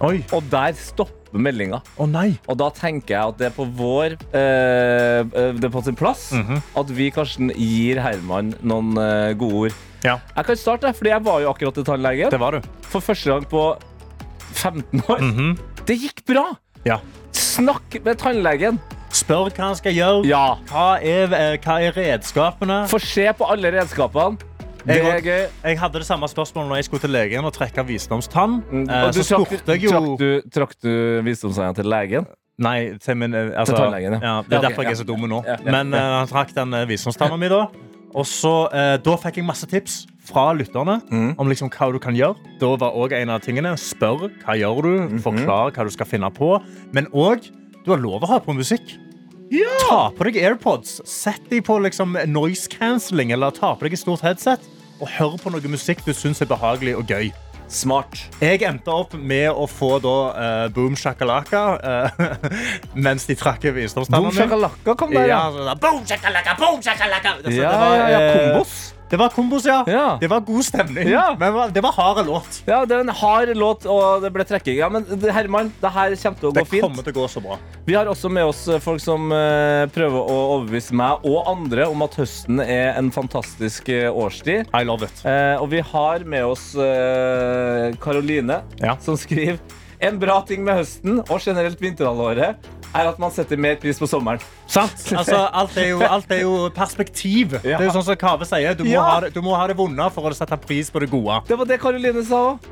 Oi. 0.03 0.18
Og 0.36 0.43
der 0.51 0.76
stopper 0.76 1.39
meldinga. 1.39 1.80
Å 1.99 2.07
nei. 2.09 2.34
Og 2.51 2.57
da 2.59 2.68
tenker 2.76 3.16
jeg 3.16 3.32
at 3.32 3.39
det 3.39 3.47
er 3.49 3.55
på 3.55 3.66
vår 3.80 4.18
eh, 4.36 5.24
eh, 5.24 5.55
Det 5.57 5.66
er 5.70 5.72
på 5.74 5.82
sin 5.86 5.95
plass 5.97 6.28
Mhm. 6.36 6.59
at 6.78 6.91
vi 6.93 7.07
Karsten 7.16 7.49
gir 7.55 8.01
Herman 8.03 8.51
noen 8.61 8.91
eh, 8.99 9.32
gode 9.39 9.64
ord. 9.70 9.80
Ja, 10.03 10.18
Jeg 10.36 10.45
kan 10.45 10.59
starte, 10.59 10.91
fordi 10.93 11.09
jeg 11.14 11.24
var 11.24 11.39
jo 11.41 11.49
akkurat 11.53 11.74
til 11.80 11.84
tannlegen. 11.88 12.30
det 12.30 12.39
var 12.39 12.51
du. 12.59 12.61
For 12.91 12.99
første 12.99 13.32
gang 13.32 13.47
på 13.49 13.64
15 14.53 15.01
år. 15.07 15.20
Mhm. 15.24 15.57
Det 15.88 15.97
gikk 16.01 16.26
bra! 16.28 16.49
Ja. 16.86 16.99
Snakk 17.53 17.99
med 18.05 18.17
tannlegen. 18.17 18.79
Spør 19.13 19.51
hva 19.53 19.67
han 19.67 19.75
skal 19.77 19.93
gjøre. 19.93 20.23
Ja. 20.25 20.55
Hva 20.71 20.87
er, 20.97 21.33
eh, 21.37 21.57
hva 21.61 21.75
er 21.85 21.93
redskapene? 21.93 22.79
Få 22.89 22.97
se 23.01 23.27
på 23.37 23.45
alle 23.53 23.69
redskapene. 23.75 24.39
Det 24.83 24.97
er 24.99 25.21
gøy. 25.23 25.43
jeg 25.63 25.77
hadde 25.79 25.99
det 26.01 26.05
samme 26.07 26.27
spørsmålet 26.27 26.67
når 26.69 26.75
jeg 26.81 26.85
skulle 26.89 27.01
til 27.05 27.13
legen 27.13 27.45
og 27.45 27.53
trekke 27.55 27.85
visdomstann. 27.87 28.57
Mm, 28.71 28.89
Eh, 28.89 29.03
Og 29.05 29.13
du 29.13 29.21
så 29.23 29.37
trakk, 29.37 29.67
jeg 29.67 29.83
jo 29.83 29.91
trakk 29.91 30.19
du, 30.19 30.41
trakk 30.51 30.73
du 30.83 31.21
visdomstegna 31.23 31.75
til 31.77 31.85
legen? 31.85 32.25
Nei, 32.59 32.97
til 32.99 33.15
min 33.15 33.33
eh, 33.33 33.51
altså, 33.55 33.75
Til 33.75 33.83
tannlegen, 33.83 34.13
ja. 34.13 34.19
ja. 34.19 34.41
Det 34.41 34.53
er 34.53 34.57
ok, 34.57 34.63
derfor 34.67 34.83
jeg 34.83 34.91
er 34.91 34.95
så 34.95 35.07
dum 35.07 35.29
nå. 35.29 35.43
Ja, 35.47 35.55
ja, 35.63 35.71
Men 35.71 35.93
uh, 35.93 35.99
han 36.19 36.27
trakk 36.27 36.51
den 36.55 36.75
visdomstanna 36.89 37.37
mi 37.37 37.47
da. 37.53 37.67
Og 38.13 38.25
så, 38.25 38.67
uh, 38.73 38.97
Da 38.97 39.15
fikk 39.23 39.37
jeg 39.39 39.45
masse 39.45 39.69
tips 39.69 40.05
fra 40.24 40.53
lytterne 40.55 41.01
Mm. 41.11 41.36
om 41.38 41.47
liksom 41.49 41.69
hva 41.69 41.91
du 41.91 41.99
kan 41.99 42.15
gjøre. 42.15 42.36
Da 42.59 42.76
var 42.78 42.91
også 42.95 43.21
en 43.21 43.30
av 43.30 43.41
tingene 43.41 43.74
spør 43.78 44.30
hva 44.43 44.55
gjør 44.55 44.82
du, 44.84 44.93
Mhm. 45.09 45.21
forklar 45.21 45.71
hva 45.71 45.84
du 45.84 45.89
skal 45.91 46.05
finne 46.05 46.30
på. 46.34 46.61
Men 46.93 47.07
òg 47.07 47.49
du 47.86 47.91
har 47.91 47.99
lov 47.99 48.21
å 48.21 48.28
ha 48.28 48.39
på 48.39 48.53
musikk. 48.55 48.97
Ta 49.88 50.09
på 50.09 50.24
deg 50.24 50.38
AirPods, 50.41 51.01
sett 51.05 51.49
dem 51.49 51.61
på 51.61 51.76
liksom 51.82 52.15
noise 52.32 52.67
cancelling 52.67 53.32
eller 53.34 53.51
ta 53.51 53.76
på 53.76 53.82
deg 53.82 53.93
et 53.93 53.99
stort 53.99 54.21
headset 54.21 54.59
og 55.01 55.07
hør 55.09 55.38
på 55.38 55.51
noe 55.51 55.61
musikk 55.61 56.03
du 56.05 56.13
syns 56.13 56.41
er 56.41 56.45
behagelig 56.47 56.95
og 56.97 57.05
gøy. 57.07 57.32
Smart. 57.67 58.17
Jeg 58.41 58.61
endte 58.61 58.88
opp 58.91 59.13
med 59.13 59.49
å 59.51 59.67
få 59.67 59.99
da 60.01 60.09
uh, 60.65 60.67
Boom 60.69 60.95
Shakalaka 60.95 61.80
uh, 61.84 62.09
mens 62.95 63.26
de 63.26 63.36
trakk 63.36 63.61
visdomstanna 63.74 64.30
Boom 64.30 64.32
shakalaka 64.36 64.95
kom 64.97 65.11
der, 65.13 65.28
Ja, 65.28 65.49
ja. 65.49 65.51
sånn 65.51 65.80
boom 65.80 66.03
shakalaka, 66.05 66.57
boom 66.59 66.82
shakalaka. 66.82 67.36
Så 67.43 67.51
Ja, 67.55 67.71
det 67.71 67.80
var, 67.80 67.95
ja, 67.95 68.07
ja, 68.09 68.19
eh, 68.19 68.53
kombos. 68.53 68.92
Det 69.09 69.17
var 69.19 69.29
kombos, 69.29 69.65
ja. 69.65 69.83
Ja. 69.87 70.17
Det 70.21 70.27
var 70.31 70.39
god 70.41 70.63
stemning. 70.65 71.07
Ja. 71.11 71.35
Men 71.39 71.53
det 71.73 71.81
var- 71.83 71.91
harde 71.93 72.21
hard 72.23 72.25
låt. 72.27 72.63
Ja, 72.65 72.85
det 72.85 72.95
var 72.95 73.03
en 73.03 73.09
hard 73.09 73.51
låt, 73.57 73.85
og 73.85 74.21
det 74.23 74.31
ble 74.33 74.43
trekking. 74.43 74.77
Ja, 74.79 74.89
men 74.89 75.05
Herman, 75.05 75.69
det 75.81 75.91
her 75.93 76.15
kommer 76.15 76.39
til 76.39 76.49
å 76.49 76.51
gå 76.51 76.53
Det 76.59 76.67
fint. 76.71 76.81
kommer 76.81 77.03
til 77.03 77.13
å 77.13 77.17
gå 77.21 77.27
så 77.29 77.41
bra. 77.43 77.57
Vi 77.85 77.93
har 77.93 78.05
også 78.09 78.31
med 78.31 78.43
oss 78.45 78.63
folk 78.81 78.99
som 79.03 79.29
eh, 79.31 79.85
prøver 79.93 80.17
å 80.17 80.37
overbevise 80.57 80.93
meg 80.97 81.19
og 81.29 81.45
andre 81.51 81.85
om 81.91 82.01
at 82.01 82.15
høsten 82.15 82.59
er 82.63 82.97
en 82.97 83.11
fantastisk 83.11 83.89
eh, 83.89 84.09
årstid. 84.09 84.65
I 84.73 84.83
love 84.83 85.03
it. 85.05 85.21
Eh, 85.25 85.61
og 85.61 85.69
vi 85.69 85.81
har 85.81 86.25
med 86.25 86.45
oss 86.45 86.73
eh, 86.75 87.93
Karoline, 88.01 88.61
som 89.03 89.17
skriver 89.19 89.59
En 90.03 90.17
bra 90.19 90.41
ting 90.47 90.63
med 90.65 90.75
høsten 90.81 91.21
og 91.29 91.39
generelt 91.39 91.79
vinterhalvåret 91.79 92.55
er 92.93 93.09
at 93.09 93.19
man 93.19 93.31
setter 93.33 93.57
mer 93.57 93.75
pris 93.81 93.97
på 93.99 94.07
sommeren. 94.09 94.39
Sant? 94.67 95.01
Altså, 95.17 95.39
alt, 95.53 95.77
er 95.77 95.89
jo, 95.89 96.01
alt 96.05 96.31
er 96.31 96.41
jo 96.43 96.69
perspektiv. 96.75 97.55
Det 97.63 97.73
er 97.79 97.87
jo 97.87 97.95
sånn 97.95 98.05
som 98.05 98.15
Kave 98.19 98.45
sier. 98.45 98.75
Du 98.77 98.83
må, 98.85 98.91
Ja. 98.93 99.03
ha, 99.07 99.19
det, 99.25 99.33
du 99.33 99.41
må 99.41 99.55
ha 99.57 99.65
det 99.67 99.77
vonde 99.77 100.09
for 100.13 100.29
å 100.29 100.33
sette 100.37 100.57
pris 100.61 100.91
på 100.93 100.99
det 101.03 101.09
gode. 101.11 101.41
Det 101.47 101.57
var 101.57 101.65
det 101.69 101.79
Karoline 101.81 102.23
sa 102.27 102.43
òg. 102.53 102.69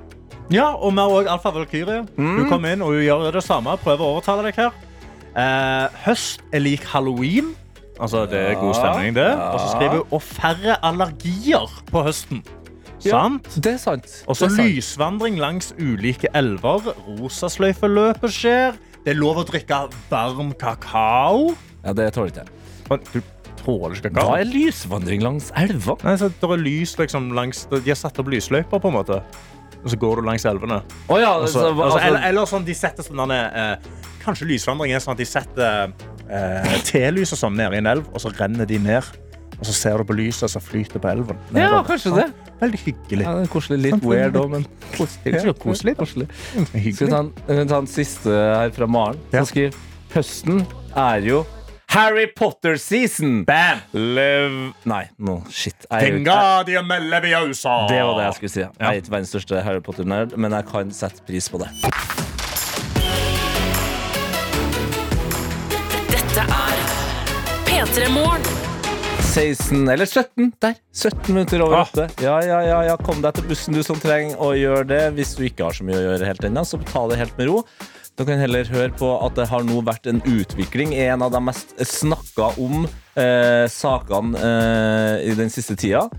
Ja, 0.51 0.73
og 0.75 0.91
vi 0.93 0.99
har 0.99 1.09
òg 1.15 1.27
Alfa 1.31 1.51
Valkyrie. 1.55 2.05
Hun 2.17 2.45
kommer 2.49 2.73
inn 2.75 2.81
og 2.83 2.93
hun 2.93 3.03
gjør 3.05 3.31
det 3.31 3.43
samme. 3.45 3.77
Prøver 3.79 4.03
å 4.03 4.15
overtale 4.17 4.43
deg 4.49 4.55
her. 4.59 4.71
Eh, 5.31 5.87
høst 6.05 6.41
er 6.51 6.59
lik 6.59 6.83
halloween. 6.91 7.53
Altså, 8.01 8.25
det 8.27 8.39
er 8.49 8.55
god 8.59 8.73
stemning, 8.75 9.13
det. 9.15 9.29
Og 9.31 9.59
så 9.61 9.67
skriver 9.75 10.01
hun 10.01 10.07
'og 10.11 10.21
færre 10.21 10.75
allergier 10.83 11.69
på 11.91 12.03
høsten'. 12.03 12.41
Sant? 13.01 13.47
Det 13.63 13.73
er 13.73 13.77
sant. 13.77 14.23
Og 14.27 14.35
så 14.35 14.47
lysvandring 14.51 15.39
langs 15.39 15.71
ulike 15.79 16.27
elver. 16.35 16.93
Rosasløyfeløpet 17.07 18.29
skjer. 18.33 18.75
Det 19.05 19.15
er 19.15 19.17
lov 19.17 19.39
å 19.41 19.45
drikke 19.47 19.77
varm 20.11 20.51
kakao. 20.61 21.55
Ja, 21.81 21.93
det 21.97 22.11
tåler 22.13 22.29
ikke 22.29 22.43
jeg. 22.43 22.51
Men 22.89 23.05
Du 23.13 23.21
tåler 23.61 23.95
ikke 23.97 24.11
Hva 24.13 24.21
kakao? 24.21 24.35
er 24.41 24.49
lysvandring 24.51 25.23
langs 25.25 25.49
elva? 25.57 25.95
Nei, 26.05 26.13
så 26.21 26.29
det 26.29 26.49
er 26.51 26.61
lys 26.61 26.93
liksom 26.99 27.31
langs 27.37 27.63
De 27.71 27.81
har 27.87 27.97
satt 27.97 28.19
opp 28.21 28.29
lysløyper, 28.29 28.81
på 28.81 28.91
en 28.91 28.97
måte. 28.99 29.21
Og 29.81 29.89
så 29.89 29.97
går 29.97 30.21
du 30.21 30.27
langs 30.27 30.45
elvene. 30.45 30.81
Oh, 31.09 31.17
ja, 31.17 31.31
Altså, 31.33 31.59
altså, 31.59 31.67
altså, 31.71 31.83
altså, 31.87 31.99
eller, 32.07 32.27
eller 32.29 32.45
sånn 32.49 32.65
de 32.67 32.75
setter 32.77 33.05
sånn 33.07 33.33
eh, 33.33 33.75
Kanskje 34.21 34.45
lysvandring 34.51 34.93
er 34.93 35.01
sånn 35.01 35.15
at 35.17 35.23
de 35.23 35.25
setter 35.25 35.93
eh, 36.29 36.75
telys 36.85 37.33
og 37.33 37.41
sånn 37.41 37.57
nede 37.57 37.79
i 37.79 37.81
en 37.81 37.89
elv, 37.89 38.05
og 38.13 38.21
så 38.21 38.29
renner 38.37 38.69
de 38.69 38.77
ned. 38.77 39.07
Og 39.61 39.67
så 39.69 39.73
ser 39.77 39.97
du 40.01 40.03
på 40.09 40.15
lyset 40.17 40.49
som 40.49 40.61
flyter 40.65 40.97
på 40.99 41.07
elven. 41.11 41.37
Ja, 41.53 41.59
nedover. 41.69 41.83
kanskje 41.91 42.15
det. 42.15 42.27
Veldig 42.61 42.79
hyggelig. 42.81 43.23
Ja, 43.27 43.33
det 43.37 43.43
er 43.45 43.51
koselig. 43.53 43.77
Litt 43.85 44.03
weird 44.05 44.35
òg, 44.41 44.49
men 44.49 44.65
Det 44.91 45.33
ikke 45.35 45.53
koselig. 45.61 45.95
koselig. 45.97 46.27
Skal 46.65 47.07
vi 47.07 47.11
ta 47.11 47.19
en, 47.21 47.67
ta 47.69 47.77
en 47.77 47.87
siste 47.89 48.29
her 48.33 48.69
fra 48.73 48.87
Maren, 48.87 49.19
Ja. 49.31 49.43
som 49.43 49.45
skriver 49.53 49.73
Høsten 50.15 50.65
er 50.97 51.21
jo 51.23 51.45
Harry 51.89 52.25
Potter-season. 52.35 53.45
Bam! 53.45 53.79
Lev 53.93 54.73
Nei, 54.85 55.03
nå, 55.19 55.43
shit. 55.51 55.75
Jeg, 55.91 55.91
er 55.91 55.99
jo- 55.99 56.05
jeg, 56.05 56.13
Vingardium 56.25 56.87
Leviosa. 57.09 57.87
det 57.89 58.01
var 58.01 58.17
det 58.17 58.25
jeg 58.25 58.33
skulle 58.35 58.49
si. 58.49 58.59
Jeg 58.59 58.69
er 58.79 59.01
ikke 59.01 59.11
verdens 59.11 59.29
største 59.35 59.61
Harry 59.63 59.79
Potter-nerd, 59.79 60.37
men 60.37 60.51
jeg 60.51 60.65
kan 60.71 60.91
sette 60.91 61.21
pris 61.27 61.49
på 61.49 61.59
det. 61.59 61.69
Dette 66.09 66.41
er 66.47 66.75
P3 67.65 68.09
Morgen. 68.13 68.60
16, 69.31 69.87
eller 69.89 70.05
17, 70.05 70.51
der. 70.59 70.73
17 70.93 71.33
minutter 71.33 71.61
over 71.63 71.77
Ah. 71.77 71.87
8. 71.87 72.09
Ja, 72.21 72.35
ja, 72.43 72.59
ja, 72.67 72.81
ja, 72.89 72.97
kom 72.99 73.21
deg 73.23 73.37
til 73.37 73.47
bussen, 73.47 73.73
du 73.77 73.79
som 73.85 73.99
trenger 74.01 74.35
å 74.43 74.51
gjøre 74.57 74.83
det. 74.89 75.01
Hvis 75.15 75.35
du 75.37 75.45
ikke 75.47 75.69
har 75.69 75.77
så 75.77 75.85
mye 75.87 75.95
å 75.99 76.03
gjøre 76.09 76.27
helt 76.27 76.43
ennå, 76.49 76.65
så 76.67 76.79
ta 76.83 77.05
det 77.07 77.19
helt 77.21 77.37
med 77.39 77.47
ro. 77.47 77.61
Du 78.19 78.25
kan 78.27 78.41
heller 78.43 78.67
høre 78.67 78.91
på 78.99 79.07
at 79.23 79.37
det 79.39 79.47
har 79.47 79.63
nå 79.63 79.79
vært 79.87 80.09
en 80.11 80.19
utvikling 80.27 80.91
i 80.93 81.05
en 81.07 81.23
av 81.23 81.31
de 81.31 81.39
mest 81.47 81.71
snakka 81.79 82.51
om 82.59 82.83
eh, 83.15 83.65
sakene 83.71 84.35
eh, 84.35 85.31
i 85.31 85.35
den 85.39 85.49
siste 85.49 85.77
tida. 85.79 86.09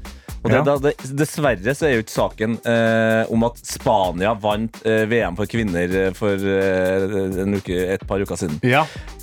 Og 0.42 0.50
det, 0.50 0.56
Ja. 0.58 0.62
da, 0.66 0.74
det, 0.82 0.92
dessverre 1.14 1.74
så 1.78 1.86
er 1.86 1.92
jo 1.94 2.02
ikke 2.02 2.16
saken 2.16 2.56
eh, 2.66 3.30
om 3.30 3.44
at 3.46 3.60
Spania 3.62 4.32
vant 4.34 4.80
eh, 4.84 5.04
VM 5.06 5.36
for 5.38 5.46
kvinner 5.46 5.92
eh, 6.08 6.12
for 6.18 6.34
eh, 6.34 7.04
en 7.44 7.54
uke, 7.60 7.76
et 7.94 8.02
par 8.10 8.18
uker 8.24 8.40
siden. 8.40 8.58
Ja. 8.66 8.82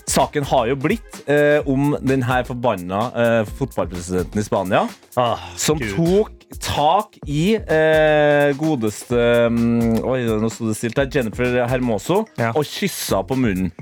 Saken 0.09 0.47
har 0.47 0.69
jo 0.71 0.77
blitt 0.79 1.19
eh, 1.29 1.59
om 1.69 1.91
den 2.01 2.23
her 2.25 2.47
forbanna 2.47 3.01
eh, 3.13 3.43
fotballpresidenten 3.59 4.39
i 4.39 4.45
Spania, 4.47 4.85
Ah, 5.19 5.37
som 5.59 5.77
Gud. 5.77 5.91
tok 5.97 6.31
tak 6.63 7.19
i 7.27 7.57
eh, 7.59 8.53
godeste 8.57 9.19
mm, 9.51 9.99
Oi, 10.07 10.21
nå 10.39 10.47
sto 10.49 10.69
det 10.71 10.77
stilt 10.79 10.97
her. 11.03 11.09
Jennifer 11.13 11.59
Hermoso, 11.69 12.23
Ja. 12.39 12.53
og 12.55 12.63
kyssa 12.65 13.19
på 13.27 13.35
munnen. 13.37 13.73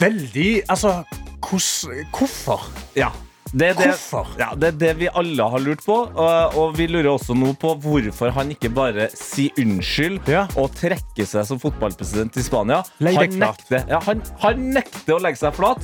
Veldig 0.00 0.62
Altså, 0.72 1.02
hvordan 1.44 2.06
Hvorfor? 2.16 2.64
Ja. 2.96 3.12
Det 3.52 3.70
er 3.70 3.76
det, 3.78 3.86
Hvorfor? 3.94 4.26
ja, 4.38 4.50
det 4.54 4.68
er 4.74 4.76
det 4.82 4.90
vi 4.98 5.08
alle 5.16 5.46
har 5.50 5.62
lurt 5.64 5.80
på, 5.86 5.94
og, 6.04 6.56
og 6.60 6.74
vi 6.76 6.86
lurer 6.90 7.08
også 7.14 7.32
nå 7.38 7.54
på 7.60 7.70
hvorfor 7.80 8.34
han 8.36 8.50
ikke 8.52 8.68
bare 8.76 9.06
sier 9.16 9.56
unnskyld 9.62 10.28
Ja. 10.28 10.42
og 10.60 10.74
trekker 10.76 11.24
seg 11.26 11.46
som 11.48 11.60
fotballpresident 11.62 12.36
i 12.36 12.44
Spania. 12.44 12.82
Han 13.00 13.38
nekter, 13.40 13.86
ja, 13.88 14.02
han, 14.04 14.20
han 14.42 14.60
nekter 14.76 15.16
å 15.16 15.22
legge 15.24 15.40
seg 15.40 15.56
flat. 15.56 15.80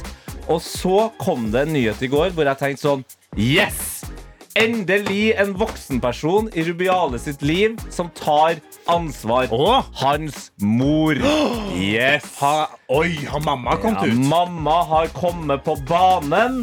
Og 0.53 0.61
så 0.61 1.07
kom 1.17 1.47
det 1.55 1.63
en 1.65 1.73
nyhet 1.73 2.03
i 2.05 2.11
går 2.13 2.35
hvor 2.37 2.45
jeg 2.51 2.61
tenkte 2.61 2.85
sånn 2.85 3.05
Yes! 3.41 4.03
Endelig 4.55 5.33
en 5.41 5.55
voksenperson 5.59 6.47
i 6.55 6.63
Rubiale 6.69 7.19
sitt 7.19 7.41
liv 7.43 7.73
som 7.91 8.07
tar 8.15 8.61
ansvar. 8.93 9.49
Åh. 9.51 9.89
Hans 10.05 10.51
mor. 10.63 11.17
Yes! 11.75 12.29
Ha, 12.39 12.69
oi, 12.95 13.17
har 13.27 13.43
mamma 13.43 13.75
kommet 13.83 14.05
Ja, 14.05 14.13
ut? 14.13 14.21
mamma 14.31 14.77
har 14.93 15.09
kommet 15.17 15.65
på 15.67 15.75
banen. 15.89 16.61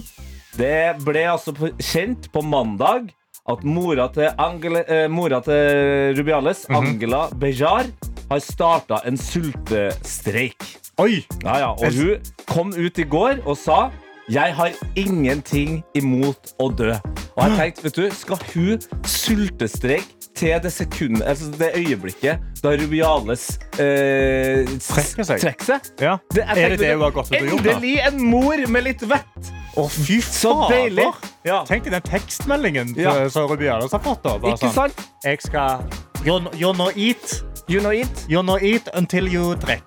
Det 0.58 0.98
ble 1.06 1.26
altså 1.32 1.54
kjent 1.80 2.28
på 2.34 2.42
mandag 2.44 3.12
at 3.50 3.64
mora 3.66 4.08
til, 4.14 4.30
Angela, 4.40 4.84
eh, 4.88 5.08
mora 5.10 5.40
til 5.42 6.14
Rubiales, 6.20 6.66
Mhm. 6.70 6.78
Angela 6.78 7.28
Bejar, 7.40 7.86
har 8.30 8.40
starta 8.40 9.02
en 9.06 9.18
sultestreik. 9.18 10.78
Oi! 11.00 11.26
Ja, 11.44 11.58
ja, 11.58 11.70
og 11.72 11.92
hun 11.94 12.22
kom 12.48 12.74
ut 12.78 13.00
i 13.00 13.04
går 13.04 13.42
og 13.48 13.58
sa 13.58 13.90
jeg 14.32 14.54
har 14.56 14.72
ingenting 14.96 15.82
imot 15.98 16.54
å 16.62 16.70
dø. 16.76 16.94
Og 17.36 17.44
jeg 17.44 17.58
tenkte, 17.58 17.84
vet 17.84 17.96
du, 17.96 18.10
skal 18.16 18.38
hun 18.54 18.80
sultestreike 19.04 20.08
til 20.36 20.60
det 20.64 20.72
sekundet, 20.72 21.26
altså 21.28 21.50
det 21.60 21.72
øyeblikket 21.76 22.40
da 22.64 22.72
Rubiales 22.80 23.58
eh, 23.80 24.64
Trekker 24.80 25.26
seg. 25.28 25.42
trekker 25.44 25.66
seg? 25.74 25.90
Ja. 26.00 26.14
Det- 26.32 26.46
jeg 26.48 26.64
er 26.64 26.70
det 26.70 26.80
det 26.80 26.94
hun 26.94 27.02
har 27.04 27.12
gått 27.12 27.32
ut 27.34 27.42
og 27.42 27.50
gjort? 27.50 27.66
Endelig 27.68 27.98
en 28.08 28.24
mor 28.24 28.68
med 28.68 28.84
litt 28.84 29.02
vett! 29.02 29.52
Å, 29.78 29.86
fy 29.90 30.20
Så 30.22 30.52
fader. 30.68 31.14
Ja. 31.48 31.62
Tenk 31.66 31.86
deg 31.88 31.94
den 31.96 32.04
tekstmeldingen 32.06 32.92
Ja. 33.00 33.14
ja. 33.24 33.30
som 33.32 33.48
Rubiales 33.50 33.92
har 33.96 34.00
fått. 34.04 34.22
da. 34.24 34.38
Bare 34.38 34.54
Ikke 34.58 34.68
sånn, 34.72 34.92
sant? 34.92 35.06
Jeg 35.24 35.42
skal 35.42 35.84
you, 36.26 36.40
you 36.60 36.74
no 36.74 36.90
eat. 36.96 37.42
You 37.70 37.80
know 37.80 37.94
it. 37.96 38.26
You 38.30 38.44
no 38.44 38.58
eat 38.60 38.90
until 38.94 39.28
you 39.32 39.56
drink. 39.56 39.84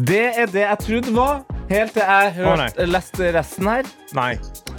Det 0.00 0.22
er 0.40 0.46
det 0.48 0.62
jeg 0.64 0.78
trodde 0.86 1.12
var, 1.14 1.42
helt 1.68 1.92
til 1.92 2.02
jeg 2.06 2.32
hørte, 2.38 2.56
nei. 2.78 2.86
leste 2.88 3.32
resten 3.36 3.66
her. 3.68 3.84
Nei. 4.16 4.30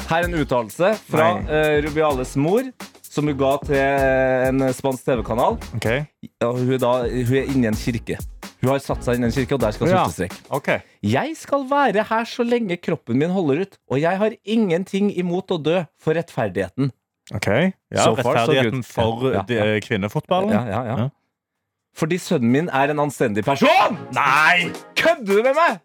Her 0.09 0.23
er 0.23 0.27
en 0.27 0.33
uttalelse 0.41 0.95
fra 1.07 1.27
Nei. 1.37 1.43
eh, 1.53 1.75
Rubiales 1.85 2.33
mor, 2.35 2.65
som 3.05 3.27
hun 3.29 3.37
ga 3.37 3.51
til 3.67 3.77
en 3.77 4.65
spansk 4.73 5.05
TV-kanal. 5.05 5.59
OK. 5.77 5.85
Ja, 6.41 6.49
hun, 6.51 6.71
er 6.73 6.81
da, 6.81 6.93
hun 7.05 7.35
er 7.37 7.51
inne 7.53 7.69
i 7.69 7.71
en 7.71 7.77
kirke. 7.77 8.17
Hun 8.61 8.69
har 8.69 8.79
satt 8.79 9.03
seg 9.03 9.15
inn 9.17 9.23
i 9.23 9.27
en 9.27 9.33
kirke, 9.33 9.53
og 9.57 9.59
der 9.63 9.71
skal 9.73 9.87
Ja. 9.89 10.03
sultestreik. 10.05 10.33
Okay. 10.51 10.79
Jeg 11.01 11.35
skal 11.37 11.63
være 11.69 12.03
her 12.03 12.23
så 12.29 12.43
lenge 12.45 12.77
kroppen 12.77 13.17
min 13.17 13.29
holder 13.33 13.61
ut, 13.65 13.77
og 13.89 13.99
jeg 14.01 14.17
har 14.17 14.31
ingenting 14.45 15.11
imot 15.17 15.47
å 15.49 15.57
dø 15.63 15.83
for 15.99 16.13
rettferdigheten. 16.13 16.91
Ok. 17.33 17.47
Ja, 17.47 18.03
So 18.03 18.15
far, 18.15 18.35
rettferdigheten 18.35 18.71
good. 18.81 18.85
for 18.85 19.31
Ja, 19.33 19.39
ja. 19.39 19.43
de- 19.43 19.81
kvinnefotballen. 19.81 20.51
Ja, 20.51 20.65
ja, 20.67 20.83
ja. 20.85 20.97
Ja. 20.97 21.09
Fordi 21.95 22.17
sønnen 22.17 22.51
min 22.51 22.69
er 22.69 22.89
en 22.89 22.99
anstendig 22.99 23.43
person! 23.43 23.97
Nei! 24.13 24.71
Kødder 24.95 25.25
du 25.25 25.43
med 25.43 25.55
meg?! 25.55 25.79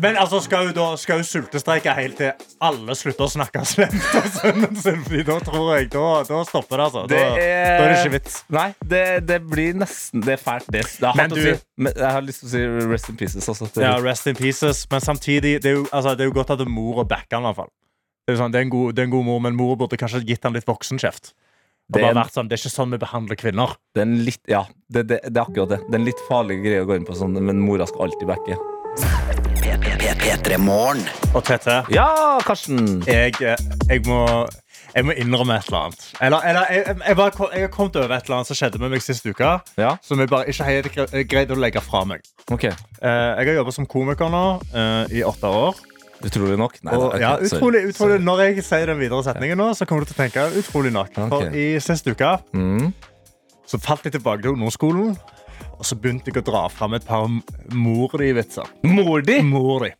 Men 0.00 0.16
altså, 0.16 0.40
skal 0.44 0.66
hun 0.68 0.74
da 0.76 0.86
skal 1.00 1.20
hun 1.20 1.26
sultestreike 1.28 1.92
helt 1.96 2.16
til 2.20 2.32
alle 2.64 2.94
slutter 2.98 3.26
å 3.26 3.30
snakke 3.32 3.62
slemt 3.68 3.96
om 4.18 4.28
sønnen 4.36 4.76
sin? 4.80 5.02
Fordi 5.06 5.24
da 5.28 5.38
tror 5.44 5.70
jeg 5.76 5.90
Da, 5.94 6.04
da 6.28 6.42
stopper 6.48 6.76
det, 6.80 6.86
altså. 6.88 7.02
Da, 7.06 7.14
Det 7.14 7.22
er- 7.22 7.78
da 7.78 7.84
er 7.84 7.88
det 7.92 7.98
ikke 8.00 8.14
vits. 8.18 8.38
Nei, 8.50 8.68
det, 8.94 9.02
det 9.28 9.40
blir 9.48 9.74
nesten 9.74 10.24
Det 10.24 10.36
er 10.38 10.42
fælt, 10.42 10.70
det. 10.72 10.84
det 11.00 11.14
Men 11.16 11.30
du- 11.30 11.42
si. 11.42 11.56
Men 11.76 11.92
jeg 11.96 12.12
har 12.18 12.22
lyst 12.22 12.40
til 12.44 12.48
å 12.48 12.52
si 12.52 12.62
rest 12.92 13.08
in 13.10 13.16
pieces. 13.16 13.48
Altså, 13.48 13.70
Ja, 13.80 13.96
rest 14.02 14.26
in 14.26 14.34
pieces. 14.36 14.86
Men 14.90 15.00
samtidig, 15.00 15.60
det 15.62 15.66
er 15.72 15.76
jo, 15.80 15.84
altså, 15.92 16.16
det 16.16 16.24
er 16.26 16.32
jo 16.32 16.36
godt 16.42 16.50
at 16.56 16.66
mor 16.68 16.98
og 17.04 17.08
backer 17.08 17.36
han, 17.36 17.44
i 17.44 17.52
hvert 17.52 17.56
fall. 17.64 17.72
Det 18.26 18.34
er, 18.34 18.40
sånn, 18.42 18.52
det, 18.52 18.58
er 18.60 18.66
en 18.66 18.70
god, 18.70 18.94
det 18.94 19.02
er 19.02 19.06
en 19.08 19.10
god 19.16 19.24
mor, 19.24 19.38
men 19.40 19.54
mor 19.56 19.76
burde 19.80 19.96
kanskje 19.96 20.20
gitt 20.26 20.42
han 20.44 20.52
litt 20.52 20.66
voksenkjeft. 20.68 21.32
Det 21.90 22.02
er 22.04 22.12
sånn, 22.28 22.48
det 22.50 22.58
er 22.58 22.60
ikke 22.60 22.74
sånn 22.74 22.90
vi 22.92 22.98
behandler 23.00 23.36
kvinner. 23.40 23.76
Det 23.94 24.02
er 24.02 24.08
en 24.10 24.18
litt 24.26 24.42
Ja, 24.46 24.66
det, 24.92 25.06
det, 25.08 25.20
det 25.24 25.36
er 25.40 25.46
akkurat 25.46 25.68
det. 25.72 25.78
Det 25.88 25.94
er 25.96 26.00
en 26.02 26.04
litt 26.04 26.20
farlig 26.28 26.60
greie 26.62 26.84
å 26.84 26.88
gå 26.90 26.96
inn 27.00 27.06
på 27.08 27.16
sånn, 27.16 27.32
men 27.40 27.60
mora 27.64 27.86
skal 27.88 28.10
alltid 28.10 28.28
backe. 28.28 29.37
P3 29.98 30.56
Morgen. 30.58 31.00
Og 31.34 31.42
Tete, 31.44 31.82
Ja, 31.92 32.38
Karsten! 32.46 33.02
jeg, 33.06 33.34
eh, 33.42 33.56
jeg, 33.90 34.02
må, 34.06 34.20
jeg 34.94 35.04
må 35.04 35.14
innrømme 35.18 35.56
et 35.58 35.66
eller 35.68 35.88
annet. 35.88 36.04
Eller, 36.22 36.44
eller 36.50 36.70
jeg, 36.72 36.84
jeg, 37.08 37.16
bare, 37.18 37.48
jeg 37.54 37.64
har 37.66 37.72
kommet 37.74 37.96
over 37.98 38.14
et 38.16 38.24
eller 38.28 38.36
annet 38.38 38.50
som 38.50 38.58
skjedde 38.58 38.80
med 38.82 38.92
meg 38.94 39.02
sist 39.04 39.26
uke, 39.26 39.50
Ja, 39.80 39.96
som 40.02 40.20
jeg 40.22 40.30
bare 40.30 40.48
ikke 40.52 40.64
helt 40.68 40.90
gre- 40.94 41.24
greide 41.28 41.56
å 41.56 41.60
legge 41.60 41.82
fra 41.84 42.04
meg. 42.08 42.22
ok. 42.50 42.64
Eh, 42.64 42.72
jeg 43.10 43.50
har 43.50 43.54
jobbet 43.60 43.74
som 43.78 43.86
komiker 43.90 44.30
nå 44.32 44.44
eh, 44.72 45.18
i 45.20 45.24
åtte 45.26 45.50
år. 45.50 45.78
Utrolig 46.26 46.56
nok? 46.58 46.78
Nei, 46.82 46.94
Og, 46.96 47.04
okay, 47.12 47.18
ok, 47.18 47.22
ja, 47.22 47.34
utrolig, 47.46 47.82
utrolig, 47.92 48.20
når 48.26 48.40
jeg 48.48 48.64
sier 48.66 48.86
den 48.90 48.98
videre 48.98 49.22
setningen 49.26 49.58
nå, 49.60 49.68
så 49.78 49.86
kommer 49.86 50.02
du 50.06 50.10
til 50.12 50.18
å 50.18 50.22
tenke 50.24 50.46
utrolig 50.62 50.90
nok. 50.94 51.12
For 51.30 51.50
i 51.54 51.68
siste 51.82 52.14
uke 52.14 52.32
Mm. 52.54 52.88
så 53.68 53.78
falt 53.82 54.02
jeg 54.08 54.16
tilbake 54.16 54.42
til 54.42 54.54
ungdomsskolen, 54.56 55.16
og 55.78 55.86
så 55.86 55.96
begynte 55.98 56.32
jeg 56.32 56.42
å 56.42 56.46
dra 56.46 56.64
fram 56.72 56.96
et 56.98 57.06
par 57.06 57.28
mor-di-vitser. 57.72 58.68
Mor 58.88 59.22
di? 59.26 59.38
Mor 59.46 59.86
di. 59.86 59.92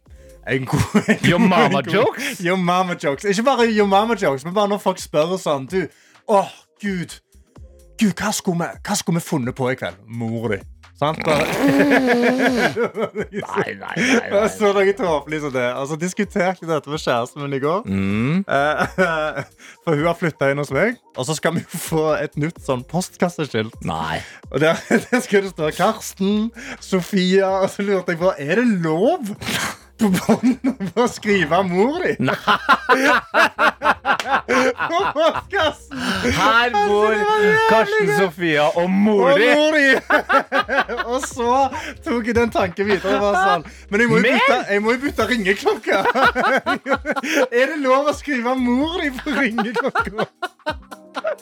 En 0.49 0.65
god, 0.65 1.09
en 1.13 1.25
your 1.29 1.39
mama 1.39 1.83
god, 1.83 1.93
jokes? 1.93 2.41
Your 2.41 2.57
mama 2.57 2.97
jokes. 2.97 3.25
Ikke 3.29 3.45
bare 3.47 3.69
your 3.69 3.87
mama 3.87 4.17
jokes, 4.17 4.47
men 4.47 4.55
bare 4.57 4.73
når 4.73 4.81
folk 4.81 5.01
spør 5.03 5.37
sånn 5.41 5.69
Du, 5.69 5.83
åh, 6.33 6.49
gud. 6.83 7.19
Gud, 7.99 8.15
hva 8.15 8.33
skulle 8.33 8.63
vi, 8.63 8.81
hva 8.87 8.97
skulle 8.97 9.21
vi 9.21 9.27
funnet 9.27 9.57
på 9.59 9.69
i 9.73 9.77
kveld? 9.79 10.01
Mor 10.07 10.55
di. 10.55 10.61
Sant? 10.99 11.21
Bare, 11.23 11.47
Nei, 13.31 13.75
nei, 13.79 13.97
nei. 14.03 14.41
Så 14.51 14.73
noe 14.75 14.95
tåpelig 14.99 15.41
som 15.45 15.53
det. 15.55 15.67
Altså, 15.71 15.99
diskuterte 16.01 16.67
dette 16.67 16.91
med 16.91 17.03
kjæresten 17.03 17.45
min 17.45 17.55
i 17.55 17.61
går. 17.63 17.87
Mm. 17.87 18.41
Eh, 18.43 19.39
For 19.85 19.95
hun 19.95 20.09
har 20.09 20.19
flytta 20.19 20.51
inn 20.51 20.59
hos 20.63 20.73
meg, 20.75 20.99
og 21.15 21.29
så 21.29 21.37
skal 21.39 21.55
vi 21.55 21.63
jo 21.63 21.83
få 21.85 22.05
et 22.19 22.35
nytt 22.41 22.59
sånn 22.65 22.83
postkasseskilt. 22.91 23.79
Nei. 23.87 24.19
Og 24.51 24.59
der, 24.65 24.81
der 25.07 25.23
skal 25.23 25.47
det 25.47 25.55
stå 25.55 25.71
Karsten, 25.79 26.49
Sofia, 26.83 27.61
og 27.63 27.71
så 27.73 27.87
lurte 27.87 28.17
jeg 28.17 28.23
på 28.25 28.35
Er 28.43 28.59
det 28.59 28.67
lov 28.83 29.37
på 29.99 30.09
bånden 30.15 30.93
å 30.99 31.07
skrive 31.11 31.59
mor 31.67 31.99
di? 32.05 32.13
På 34.89 35.01
postkassen! 35.15 35.99
Her 36.39 36.71
bor 36.75 37.13
jævlig 37.15 37.55
Karsten. 37.71 38.11
Sofia 38.19 38.67
og 38.79 38.91
mor 38.91 39.31
Og 39.33 39.39
di. 39.39 39.49
mor 39.55 39.73
di! 39.77 39.89
og 41.13 41.21
så 41.27 41.53
tok 42.05 42.27
jeg 42.31 42.37
den 42.39 42.51
tanken 42.55 42.89
videre. 42.89 43.17
og 43.19 43.23
var 43.27 43.39
Sånn. 43.45 43.65
Men 43.91 44.01
jeg 44.05 44.09
må 44.13 44.19
jo 44.19 44.23
Men- 44.27 44.39
bytte, 44.39 44.59
jeg 44.73 44.85
må 44.85 44.97
bytte 45.05 45.29
ringeklokka. 45.33 45.99
er 47.61 47.73
det 47.75 47.79
lov 47.85 48.11
å 48.13 48.17
skrive 48.19 48.55
mor 48.59 48.99
di 49.03 49.11
på 49.19 49.35
ringeklokka? 49.39 50.29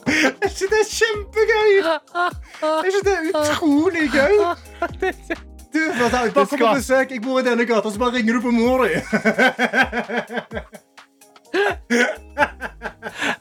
Er 0.06 0.48
ikke 0.48 0.68
det 0.72 0.84
kjempegøy? 0.88 1.72
Er 1.84 2.88
ikke 2.88 3.04
det 3.10 3.18
utrolig 3.32 4.06
gøy? 4.14 4.34
Du, 5.76 5.82
bare, 6.00 6.30
kom 6.32 6.46
på 6.58 6.74
besøk. 6.74 7.10
Jeg 7.10 7.22
bor 7.24 7.40
i 7.40 7.46
denne 7.46 7.64
gata, 7.68 7.90
så 7.92 7.98
bare 8.00 8.16
ringer 8.16 8.38
du 8.38 8.40
på 8.48 8.52
mor 8.54 8.86
di. 8.86 8.94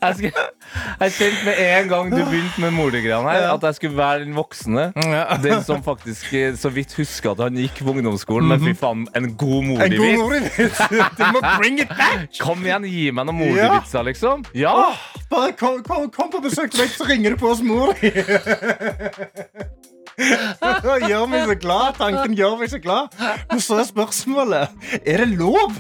Jeg, 0.02 0.16
skal, 0.16 0.32
jeg 1.00 1.12
kjente 1.12 1.46
med 1.46 1.60
en 1.60 1.88
gang 1.90 2.12
du 2.12 2.18
begynte 2.18 2.62
med 2.62 2.74
mor 2.76 2.92
di-greiene 2.94 3.32
her, 3.34 3.48
at 3.54 3.64
jeg 3.64 3.78
skulle 3.80 3.98
være 3.98 4.20
den 4.24 4.36
voksne. 4.38 4.86
Den 5.44 5.64
som 5.66 5.84
faktisk 5.84 6.34
eh, 6.34 6.54
så 6.60 6.70
vidt 6.70 6.94
husker 7.00 7.32
at 7.34 7.42
han 7.48 7.58
gikk 7.60 7.82
på 7.84 7.96
ungdomsskolen. 7.96 8.52
Men 8.52 8.62
fy 8.64 8.76
faen, 8.80 9.08
en 9.18 9.32
god 9.40 9.64
mordevits. 9.72 10.80
Du 11.20 11.26
må 11.34 11.42
bring 11.58 11.82
it 11.82 11.90
back. 11.90 12.30
Kom 12.40 12.64
igjen, 12.66 12.88
gi 12.92 13.10
meg 13.16 13.28
noen 13.30 13.42
mordevitser, 13.42 14.06
liksom. 14.12 14.46
Ja! 14.58 14.76
Bare 15.32 15.56
kom, 15.58 15.82
kom, 15.88 16.08
kom 16.14 16.32
på 16.34 16.44
besøk 16.46 16.72
til 16.72 16.86
meg, 16.86 16.94
så 16.94 17.10
ringer 17.10 17.36
du 17.36 17.42
på 17.42 17.52
oss 17.56 17.66
mor 17.66 17.96
di. 18.02 18.14
Det 20.18 20.95
gjør 21.09 21.26
meg 21.32 21.49
så 21.49 21.57
glad. 21.59 21.97
Tanken 21.99 22.38
gjør 22.38 22.55
meg 22.61 22.72
så 22.72 22.80
glad. 22.84 23.11
Men 23.51 23.61
så 23.63 23.82
er 23.82 23.89
spørsmålet 23.89 25.01
Er 25.03 25.24
det 25.26 25.30
lov. 25.39 25.76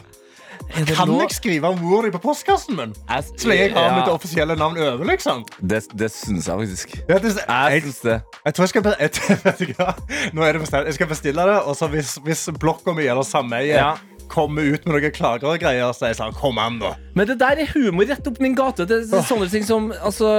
Kan 0.75 1.11
jeg 1.13 1.29
skrive 1.31 1.69
mor 1.77 2.01
di 2.07 2.09
på 2.11 2.19
postkassen 2.23 2.75
min? 2.79 2.93
Så 3.37 3.47
lenge 3.47 3.67
jeg 3.67 3.73
har 3.77 3.93
mitt 3.99 4.09
offisielle 4.09 4.55
navn 4.57 4.79
over, 4.81 5.05
liksom. 5.07 5.43
det, 5.61 5.83
det 5.93 6.09
syns 6.11 6.47
jeg 6.49 6.57
faktisk. 6.57 6.95
Ja, 7.07 7.19
det, 7.21 7.35
Jeg 7.37 7.75
jeg, 7.75 7.83
syns 7.85 7.99
det. 8.01 8.15
jeg 8.47 8.53
tror 8.57 8.63
jeg 8.65 8.69
skal, 8.73 8.83
bestille 8.87 8.95
jeg, 9.29 9.37
vet 9.45 9.61
du 9.61 9.73
hva? 9.77 9.93
Nå 10.33 10.43
er 10.47 10.57
det 10.57 10.63
bestemt. 10.65 10.89
Jeg 10.89 10.97
skal 10.97 11.11
bestille 11.13 11.45
det, 11.51 11.59
og 11.69 11.77
så 11.77 11.87
hvis, 11.93 12.15
hvis 12.25 12.43
blokka 12.59 12.95
mi 12.97 13.05
eller 13.05 13.23
sameiet 13.27 13.75
Ja. 13.77 13.93
Kommer 14.31 14.65
ut 14.65 14.85
med 14.85 14.97
noen 14.97 15.13
klager 15.15 15.51
og 15.51 15.61
greier, 15.61 15.93
så 15.95 16.09
jeg 16.09 16.19
sånn 16.19 16.35
Kom 16.35 16.59
an, 16.61 16.79
da. 16.81 16.95
Men 17.17 17.29
det 17.29 17.37
der 17.41 17.61
er 17.63 17.71
humor 17.73 18.07
rett 18.09 18.27
opp 18.27 18.41
min 18.43 18.57
gate. 18.57 18.87
Det 18.89 19.03
er 19.05 19.27
sånne 19.27 19.49
ting 19.51 19.65
som 19.67 19.91
altså, 20.01 20.31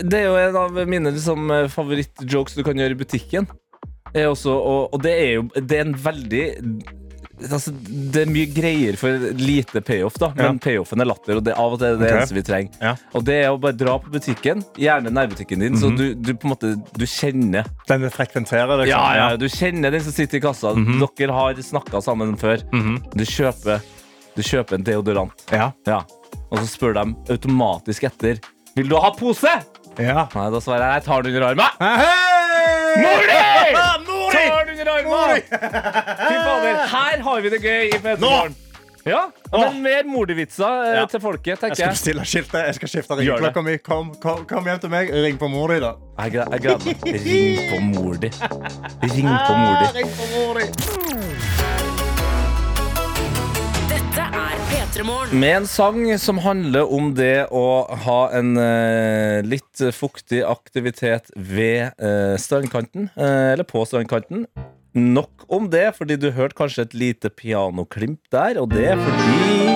Det 0.00 0.22
er 0.22 0.28
jo 0.28 0.38
en 0.40 0.60
av 0.62 0.80
mine 0.88 1.12
liksom, 1.16 1.50
favorittjokes 1.72 2.56
du 2.58 2.64
kan 2.66 2.80
gjøre 2.80 2.96
i 2.96 3.00
butikken. 3.02 3.50
Er 4.14 4.30
også, 4.30 4.54
og, 4.54 4.94
og 4.94 5.04
det 5.04 5.12
er 5.14 5.36
jo 5.36 5.44
Det 5.54 5.76
er 5.76 5.84
en 5.86 5.98
veldig 6.02 6.46
Altså, 7.48 7.72
det 8.12 8.24
er 8.24 8.30
mye 8.30 8.48
greier 8.52 8.98
for 9.00 9.30
lite 9.40 9.80
payoff, 9.86 10.18
da. 10.20 10.30
Men 10.36 10.58
payoffen 10.62 11.00
er 11.02 11.08
latter, 11.08 11.38
og 11.38 11.44
det 11.46 11.54
er 11.54 11.62
av 11.62 11.76
og 11.76 11.80
til 11.80 11.96
det 11.96 12.08
okay. 12.08 12.18
eneste 12.18 12.36
vi 12.36 12.44
trenger. 12.46 12.76
Ja. 12.82 12.92
Og 13.16 13.24
det 13.26 13.38
er 13.40 13.48
å 13.52 13.58
bare 13.62 13.76
dra 13.80 13.96
på 14.02 14.12
butikken, 14.12 14.64
gjerne 14.80 15.12
nærbutikken 15.14 15.64
din, 15.64 15.78
så 15.80 15.92
du, 15.94 16.10
du 16.14 16.32
på 16.34 16.48
en 16.48 16.54
måte 16.54 16.72
Du 16.96 17.06
kjenner 17.08 17.68
Den 17.88 18.06
frekventerer, 18.12 18.82
liksom. 18.82 18.92
ja, 18.92 19.04
ja, 19.16 19.40
du 19.40 19.46
kjenner 19.50 19.94
den 19.94 20.04
som 20.04 20.14
sitter 20.14 20.40
i 20.40 20.44
kassa. 20.44 20.74
Dere 20.76 21.36
har 21.36 21.64
snakka 21.70 22.02
sammen 22.04 22.36
før. 22.40 22.62
Du 23.14 23.24
kjøper 23.26 23.82
Du 24.36 24.42
kjøper 24.46 24.78
en 24.78 24.86
deodorant. 24.86 25.46
Ja. 25.52 25.72
Ja. 25.88 26.02
Og 26.50 26.60
så 26.62 26.68
spør 26.70 26.96
de 26.98 27.06
automatisk 27.32 28.06
etter 28.10 28.40
Vil 28.76 28.90
du 28.90 28.98
ha 29.00 29.12
pose? 29.16 29.60
ja. 30.00 30.28
Nei, 30.34 30.46
da 30.54 30.60
svarer 30.62 30.86
jeg 30.86 31.00
jeg 31.00 31.08
tar 31.08 31.26
den 31.26 31.34
under 31.34 31.50
armen. 31.50 31.68
Mor 33.00 33.28
di! 33.32 34.06
Di! 34.32 34.42
Den 34.46 34.80
under 34.80 34.92
armen! 34.92 35.42
Fy 35.42 36.34
fader, 36.46 36.82
her 36.96 37.22
har 37.28 37.40
vi 37.46 37.48
det 37.56 37.62
gøy 37.62 37.86
i 37.88 37.98
P3morgen. 38.04 38.54
Ja, 39.08 39.22
men 39.52 39.78
mer 39.82 40.04
mordevitser 40.04 40.82
eh, 40.90 40.96
Ja. 40.98 41.04
til 41.08 41.20
folket, 41.24 41.46
Jeg 41.46 41.58
tenker 41.58 41.74
skal 41.74 41.84
jeg. 41.86 41.94
bestille 41.96 42.24
skiltet. 42.28 42.66
Jeg 42.66 42.74
skal 42.74 42.88
skifte 42.92 43.14
Gjør 43.16 43.16
det. 43.16 43.30
ringeklokka 43.30 43.62
mi. 43.64 43.76
Kom, 43.78 44.10
kom, 44.20 44.42
kom 44.50 44.68
hjem 44.68 44.78
til 44.82 44.90
meg. 44.92 45.08
Ring 45.24 45.38
på 45.40 45.48
mor 45.48 45.72
di, 45.72 45.78
da. 45.80 45.94
Jeg 46.20 46.34
gleder 46.36 46.52
jeg 46.52 46.60
gleder 46.60 46.84
meg. 46.84 46.96
Ring 47.26 47.70
på 47.72 47.80
mor 47.80 48.20
di. 48.20 48.30
Ring 49.08 49.32
på 49.48 49.56
mor 49.56 49.80
di. 49.80 49.88
Ring 49.96 50.12
på 50.20 50.28
mor 50.36 50.60
di. 50.60 51.49
Med 55.32 55.56
en 55.56 55.66
sang 55.66 56.02
som 56.18 56.38
handler 56.44 56.90
om 56.92 57.14
det 57.16 57.46
å 57.56 57.86
ha 58.04 58.18
en 58.36 58.52
eh, 58.60 59.40
litt 59.46 59.80
fuktig 59.96 60.42
aktivitet 60.44 61.30
ved 61.34 61.94
eh, 61.96 62.34
strandkanten, 62.36 63.08
eh, 63.16 63.52
eller 63.54 63.64
på 63.64 63.84
strandkanten. 63.88 64.44
Nok 64.92 65.46
om 65.48 65.70
det, 65.72 65.86
fordi 65.96 66.18
du 66.20 66.28
hørte 66.36 66.58
kanskje 66.58 66.84
et 66.88 66.96
lite 66.98 67.30
pianoklimp 67.32 68.20
der, 68.34 68.60
og 68.60 68.74
det 68.74 68.90
er 68.92 69.00
fordi 69.00 69.70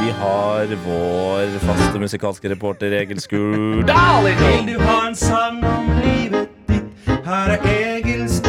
vi 0.00 0.14
har 0.18 0.74
vår 0.88 1.58
faste 1.68 2.00
musikalske 2.02 2.50
reporter 2.50 2.96
Egil 2.98 3.22
Skurdal 3.22 4.32
i 4.32 4.34
Vil 4.42 4.72
du 4.72 4.78
ha 4.82 4.98
en 5.06 5.14
sang 5.14 5.62
om 5.62 5.92
livet 6.00 6.50
ditt? 6.66 7.14
Her 7.28 7.54
er 7.60 7.70
Egils 7.70 8.42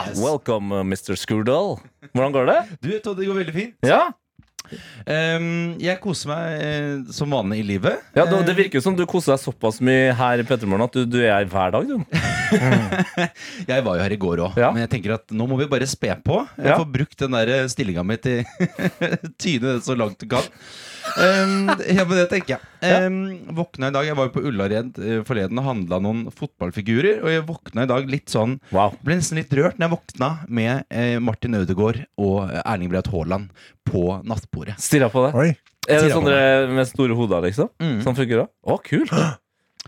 onsdagshit. 0.00 0.22
Welcome, 0.24 0.72
uh, 0.72 0.82
Mr. 0.84 1.14
Skurdal. 1.20 1.76
Hvordan 2.12 2.32
går 2.34 2.50
det? 2.50 2.58
Du, 2.80 2.88
det 2.92 3.28
går 3.28 3.38
veldig 3.44 3.54
fint. 3.60 3.74
Ja, 3.86 4.08
Um, 5.04 5.74
jeg 5.82 5.98
koser 6.00 6.30
meg 6.30 6.60
eh, 6.64 7.00
som 7.12 7.32
vanlig 7.34 7.58
i 7.60 7.64
livet. 7.74 7.98
ja 8.16 8.22
det, 8.24 8.38
det 8.46 8.54
virker 8.56 8.78
jo 8.78 8.82
som 8.86 8.94
du 8.96 9.02
koser 9.10 9.34
deg 9.34 9.42
såpass 9.42 9.80
mye 9.84 10.14
her 10.16 10.40
i 10.40 10.46
Pettermorgen 10.48 10.86
at 10.86 10.94
du, 10.96 11.02
du 11.12 11.18
er 11.20 11.32
her 11.34 11.48
hver 11.50 11.74
dag, 11.74 11.90
du. 11.90 11.98
Jeg 13.72 13.84
var 13.84 13.98
jo 13.98 14.04
her 14.06 14.14
i 14.14 14.20
går 14.22 14.42
òg, 14.46 14.56
Ja. 14.62 14.70
men 14.72 14.84
jeg 14.86 14.92
tenker 14.94 15.16
at 15.18 15.34
nå 15.34 15.44
må 15.50 15.58
vi 15.60 15.66
bare 15.68 15.88
spe 15.90 16.14
på. 16.24 16.38
Jeg 16.56 16.70
Ja. 16.72 16.78
får 16.78 16.88
brukt 16.94 17.18
den 17.20 17.36
der 17.36 17.52
stillinga 17.68 18.04
mi 18.06 18.16
til 18.22 18.46
tyne 19.42 19.76
så 19.84 19.98
langt 19.98 20.22
du 20.22 20.28
kan. 20.30 20.46
Ehm, 21.20 21.70
ja, 21.96 22.04
men 22.06 22.16
det 22.18 22.28
tenker 22.30 22.56
jeg. 22.56 22.62
Um, 22.82 23.18
våkna 23.54 23.92
i 23.92 23.94
dag 23.94 24.06
Jeg 24.08 24.16
var 24.18 24.26
jo 24.26 24.32
på 24.34 24.42
Ullared 24.48 24.96
eh, 24.98 25.20
forleden 25.26 25.60
og 25.60 25.66
handla 25.68 26.00
noen 26.02 26.24
fotballfigurer. 26.34 27.20
Og 27.22 27.30
jeg 27.32 27.44
våkna 27.48 27.86
i 27.86 27.90
dag 27.90 28.08
litt 28.10 28.32
sånn 28.32 28.56
Wow. 28.74 28.96
Ble 29.04 29.18
nesten 29.20 29.40
litt 29.40 29.52
rørt 29.56 29.78
når 29.78 29.86
jeg 29.88 29.94
våkna 29.96 30.30
med 30.48 30.86
eh, 30.90 31.18
Martin 31.22 31.58
Ødegaard 31.58 32.02
og 32.20 32.52
Erling 32.62 32.92
Braut 32.92 33.10
Haaland 33.12 33.52
på 33.88 34.06
nattbordet. 34.28 34.78
Stirra 34.82 35.10
på 35.12 35.26
det. 35.26 35.34
Oi. 35.38 35.50
Er 35.90 36.04
det 36.04 36.14
sånne 36.14 36.38
med 36.76 36.86
store 36.86 37.16
hoder, 37.18 37.42
liksom? 37.48 37.70
Mm. 37.82 37.98
Sånn 38.04 38.18
funker 38.18 38.44
det? 38.44 38.48
Å, 38.62 38.78
kult. 38.86 39.14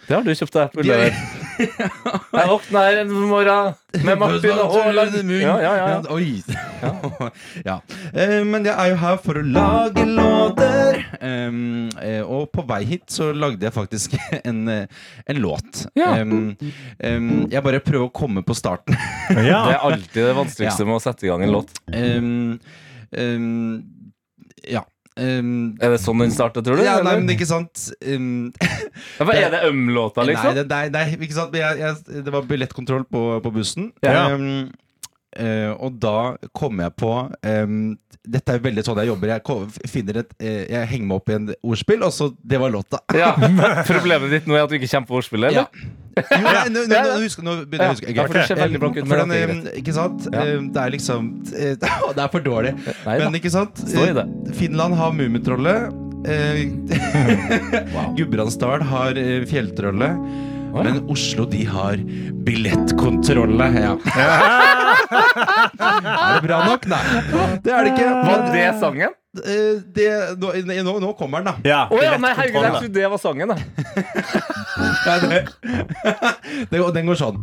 Det 0.04 0.10
har 0.10 0.24
du 0.26 0.34
kjøpt 0.34 0.56
deg 0.58 0.72
på 0.74 0.82
Ullared. 0.82 1.14
Jeg 2.34 2.48
våkner 2.50 3.00
en 3.02 3.12
morgen 3.28 3.74
med 4.04 4.18
Martin 4.18 4.58
og 4.58 4.72
Haaland. 4.74 5.16
Ja, 5.38 5.54
ja, 5.62 5.72
ja. 5.78 5.98
Oi. 6.14 6.42
ja. 7.68 7.76
Eh, 8.12 8.40
men 8.46 8.66
jeg 8.66 8.74
er 8.74 8.92
jo 8.92 8.98
her 9.02 9.18
for 9.22 9.38
å 9.40 9.44
lage 9.46 10.06
låter. 10.08 11.00
Um, 11.20 11.90
eh, 12.02 12.20
og 12.22 12.50
på 12.54 12.64
vei 12.68 12.82
hit 12.88 13.06
så 13.14 13.30
lagde 13.36 13.68
jeg 13.68 13.74
faktisk 13.74 14.16
en, 14.42 14.64
eh, 14.72 15.04
en 15.30 15.42
låt. 15.44 15.84
Ja. 15.98 16.14
Um, 16.20 16.54
um, 16.98 17.30
jeg 17.52 17.64
bare 17.64 17.82
prøver 17.84 18.08
å 18.08 18.14
komme 18.14 18.44
på 18.46 18.56
starten. 18.58 18.98
Det 19.30 19.50
er 19.50 19.78
alltid 19.78 20.20
det 20.20 20.34
vanskeligste 20.36 20.88
med 20.88 20.98
å 20.98 21.04
sette 21.04 21.28
i 21.28 21.32
gang 21.32 21.46
en 21.46 21.54
låt. 21.54 21.76
Um, 21.94 22.58
um, 23.14 23.54
ja. 24.64 24.84
Um, 25.14 25.76
Er 25.78 25.92
det 25.94 26.00
sånn 26.02 26.18
den 26.18 26.32
starter, 26.34 26.64
tror 26.66 26.80
du? 26.80 26.82
ja, 26.82 26.96
nei, 27.06 27.12
men 27.20 27.30
ikke 27.36 27.46
sant 27.46 27.84
um, 28.02 28.48
Ja, 29.20 29.26
er 29.30 29.52
det 29.52 29.60
øm-låta, 29.68 30.24
liksom? 30.26 30.48
Nei, 30.50 30.54
det, 30.58 30.64
nei, 30.72 30.88
nei, 30.90 31.04
ikke 31.22 31.36
sant? 31.36 31.52
Men 31.54 31.62
Jeg, 31.62 31.78
jeg, 31.84 32.24
det 32.26 32.34
var 32.34 32.48
billettkontroll 32.50 33.04
på, 33.06 33.22
på 33.44 33.52
bussen. 33.54 33.92
Ja. 34.02 34.24
Um, 34.34 34.72
eh, 35.40 35.70
og 35.74 35.98
da 36.02 36.36
kom 36.56 36.80
jeg 36.82 36.94
på 37.00 37.10
um, 37.30 37.74
Dette 38.24 38.54
er 38.54 38.62
veldig 38.64 38.84
sånn 38.86 39.00
jeg 39.02 39.10
jobber. 39.10 39.34
Jeg, 39.34 39.90
finner 39.92 40.22
et, 40.22 40.30
uh, 40.40 40.62
jeg 40.70 40.88
henger 40.94 41.08
meg 41.10 41.18
opp 41.18 41.28
i 41.28 41.36
en 41.36 41.50
ordspill, 41.58 42.06
og 42.06 42.14
så 42.14 42.30
Det 42.40 42.60
var 42.62 42.72
låta. 42.72 43.02
Ja. 43.24 43.34
Problemet 43.90 44.32
ditt 44.32 44.48
nå 44.48 44.56
er 44.56 44.64
at 44.64 44.72
du 44.72 44.78
ikke 44.78 44.90
kommer 44.94 45.10
på 45.10 45.18
ordspillet? 45.20 45.56
Ja. 45.56 45.66
Jo, 46.14 46.40
nei, 46.46 46.64
nå, 46.70 46.84
nå, 46.86 46.94
nå, 46.94 47.18
husker, 47.24 47.42
nå 47.42 47.56
begynner 47.66 47.90
jeg 47.90 47.90
å 47.90 47.96
huske. 47.96 48.14
Ja, 48.14 48.26
for 48.28 48.38
det 48.38 48.46
ser 48.46 48.60
veldig 48.60 48.80
blankt 48.84 49.00
ut, 49.00 49.08
men 49.10 49.34
eh, 49.34 49.52
ikke 49.80 49.94
sant? 49.96 50.28
Ja. 50.30 50.44
Eh, 50.46 50.62
Det 50.74 50.82
er 50.84 50.94
liksom 50.94 51.30
uh, 51.50 51.74
Det 52.16 52.22
er 52.22 52.30
for 52.32 52.44
dårlig. 52.44 52.74
Nei. 53.04 53.18
Men 53.24 53.38
ikke 53.40 53.52
sant? 53.54 53.82
Finland 54.54 54.98
har 55.00 55.14
Mummitrollet. 55.16 56.02
wow. 57.92 58.14
Gudbrandsdal 58.16 58.86
har 58.88 59.18
Fjelltrollet. 59.50 60.52
Å, 60.74 60.82
ja. 60.82 60.90
Men 60.90 61.04
Oslo, 61.12 61.46
de 61.46 61.64
har 61.70 62.00
billettkontrollet. 62.46 63.76
Ja. 63.78 63.92
er 65.14 66.40
det 66.40 66.42
bra 66.48 66.64
nok? 66.66 66.88
Nei. 66.90 67.02
Det 67.62 67.70
er 67.70 67.86
det 67.86 67.92
ikke. 67.94 68.08
Var 68.26 68.48
det 68.50 68.64
sangen? 68.82 69.14
eh, 69.42 69.82
det, 69.94 70.08
nå, 70.38 70.52
nå, 70.82 70.98
nå 71.00 71.12
kommer 71.18 71.42
den, 71.42 71.52
da. 71.52 71.54
Ja, 71.66 71.80
Å 71.90 72.02
ja, 72.02 72.16
nei, 72.20 72.32
herregud, 72.38 72.62
jeg 72.62 72.72
trodde 72.78 72.94
det 72.98 73.10
var 73.14 73.22
sangen. 73.22 73.54
Da. 73.54 73.56
Det, 75.04 75.46
det, 76.70 76.78
den 76.96 77.06
går 77.06 77.18
sånn. 77.18 77.36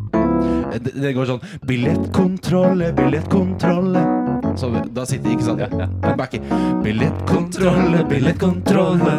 Det, 0.81 1.11
går 1.15 1.29
sånn 1.29 1.41
Billettkontrolle, 1.67 2.91
billettkontrolle. 2.97 4.03
Så 4.59 4.71
da 4.91 5.05
sitter 5.07 5.35
ikke 5.37 5.47
sant? 5.47 5.63
Ja, 5.63 5.69
ja. 5.79 5.87
Billettkontrolle, 6.83 8.03
billettkontrolle. 8.11 9.15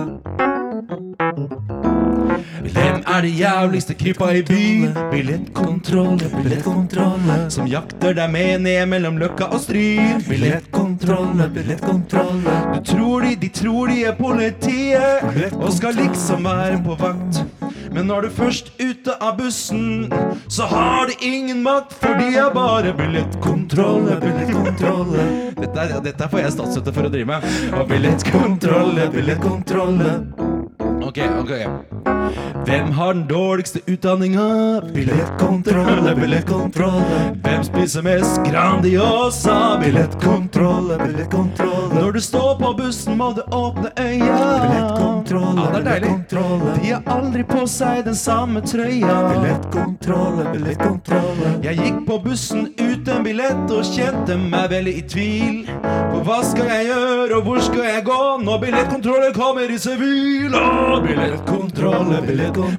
Hvem 2.62 3.02
er 3.06 3.24
det 3.24 3.32
jævligste 3.38 3.94
krypa 3.94 4.30
i 4.38 4.42
byen? 4.46 4.94
Billettkontrolle, 5.10 6.30
billettkontrolle. 6.36 7.38
Som 7.50 7.66
jakter 7.70 8.14
deg 8.16 8.30
med 8.32 8.64
ned 8.66 8.86
mellom 8.92 9.18
Løkka 9.20 9.50
og 9.52 9.60
Stryn. 9.64 10.22
Billettkontrolle, 10.28 11.48
billettkontrolle. 11.54 12.56
Du 12.74 12.80
tror 12.92 13.26
de, 13.26 13.34
de 13.36 13.48
tror 13.48 13.92
de 13.92 14.04
er 14.04 14.16
politiet, 14.18 15.52
og 15.58 15.72
skal 15.72 15.98
liksom 15.98 16.44
være 16.48 16.80
på 16.86 16.96
vakt. 17.00 17.42
Men 17.92 18.06
når 18.08 18.20
du 18.20 18.30
først 18.30 18.72
ute 18.80 19.16
av 19.20 19.36
bussen, 19.36 20.12
så 20.48 20.64
har 20.70 21.10
de 21.10 21.18
ingen 21.26 21.62
makt, 21.62 21.92
for 22.00 22.16
de 22.16 22.30
er 22.40 22.48
bare 22.54 22.94
billettkontrolle, 22.96 24.16
billettkontrolle. 24.22 25.26
Dette, 25.58 25.84
er, 25.84 26.00
dette 26.06 26.30
får 26.32 26.46
jeg 26.46 26.56
statsstøtte 26.56 26.96
for 26.96 27.10
å 27.10 27.12
drive 27.12 27.28
med. 27.34 27.52
Og 27.76 27.84
billettkontrolle, 27.92 29.10
billettkontrolle. 29.12 30.16
Ok, 31.02 31.20
ok. 31.42 32.11
Hvem 32.64 32.92
har 32.92 33.14
den 33.14 33.26
dårligste 33.28 33.80
utdanninga? 33.86 34.80
Billettkontrolle, 34.94 36.14
billettkontrolle. 36.14 37.20
Hvem 37.42 37.64
spiser 37.64 38.02
mest 38.02 38.40
Grandiosa? 38.50 39.78
Billettkontrolle, 39.82 40.98
billettkontrolle. 40.98 42.00
Når 42.00 42.12
du 42.12 42.20
står 42.20 42.54
på 42.60 42.72
bussen, 42.78 43.16
må 43.18 43.32
du 43.32 43.42
åpne 43.42 43.90
øya. 43.98 44.38
Billettkontrolle, 44.62 45.66
billettkontrolle. 45.74 46.76
De 46.82 46.92
har 46.92 47.02
aldri 47.16 47.44
på 47.44 47.66
seg 47.66 48.04
den 48.06 48.14
samme 48.14 48.62
trøya. 48.62 49.16
Billettkontrolle, 49.32 50.46
billettkontrolle. 50.52 51.56
Jeg 51.66 51.80
gikk 51.80 52.00
på 52.06 52.18
bussen 52.24 52.68
uten 52.78 53.26
billett 53.26 53.74
og 53.74 53.82
kjente 53.90 54.38
meg 54.38 54.70
veldig 54.72 54.94
i 55.00 55.04
tvil. 55.14 55.58
For 55.82 56.22
hva 56.28 56.38
skal 56.46 56.70
jeg 56.70 56.88
gjøre, 56.92 57.36
og 57.36 57.46
hvor 57.48 57.60
skal 57.64 57.88
jeg 57.88 58.04
gå 58.06 58.20
når 58.44 58.62
billettkontrollen 58.66 59.34
kommer 59.36 59.66
i 59.66 59.78
sivil? 59.82 60.54
Billettkontrolle. 61.08 62.11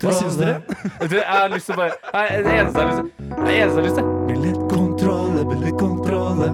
Hva 0.03 0.13
syns 0.19 0.37
dere? 0.39 0.61
Jeg 1.01 1.23
har 1.27 1.49
lyst 1.53 1.65
til 1.69 1.75
å 1.75 1.81
bare 1.81 1.95
Nei, 2.13 2.25
Det 2.43 2.53
eneste 2.59 2.79
jeg 2.79 2.87
har 2.87 2.91
lyst 2.91 3.01
til 3.01 3.09
Det 3.43 3.55
eneste 3.57 3.75
jeg 3.75 3.75
har 3.75 3.87
lyst 3.87 3.97
til. 3.99 4.05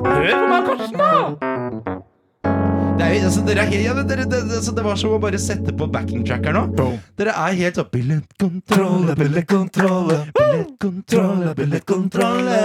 Hør 0.05 0.32
på 0.32 0.47
meg, 0.53 0.69
Karsten, 0.69 0.97
da! 0.99 1.49
Det, 3.00 3.06
er, 3.08 3.22
altså, 3.24 3.41
dere 3.47 3.64
er 3.64 3.80
ja, 3.80 3.93
dere, 3.95 4.26
det, 4.28 4.41
det, 4.50 4.58
altså, 4.58 4.74
det 4.76 4.84
var 4.84 4.97
som 5.00 5.14
å 5.16 5.18
bare 5.24 5.38
sette 5.39 5.72
på 5.72 5.86
backing-tracker 5.88 6.52
nå. 6.52 6.66
nå. 6.76 6.88
Dere 7.16 7.32
er 7.32 7.54
helt 7.56 7.78
sånn 7.80 7.88
Billettkontrolle, 7.93 9.14
billettkontrolle, 9.16 10.18
billettkontrolle, 10.36 11.54
billettkontrolle. 11.56 12.58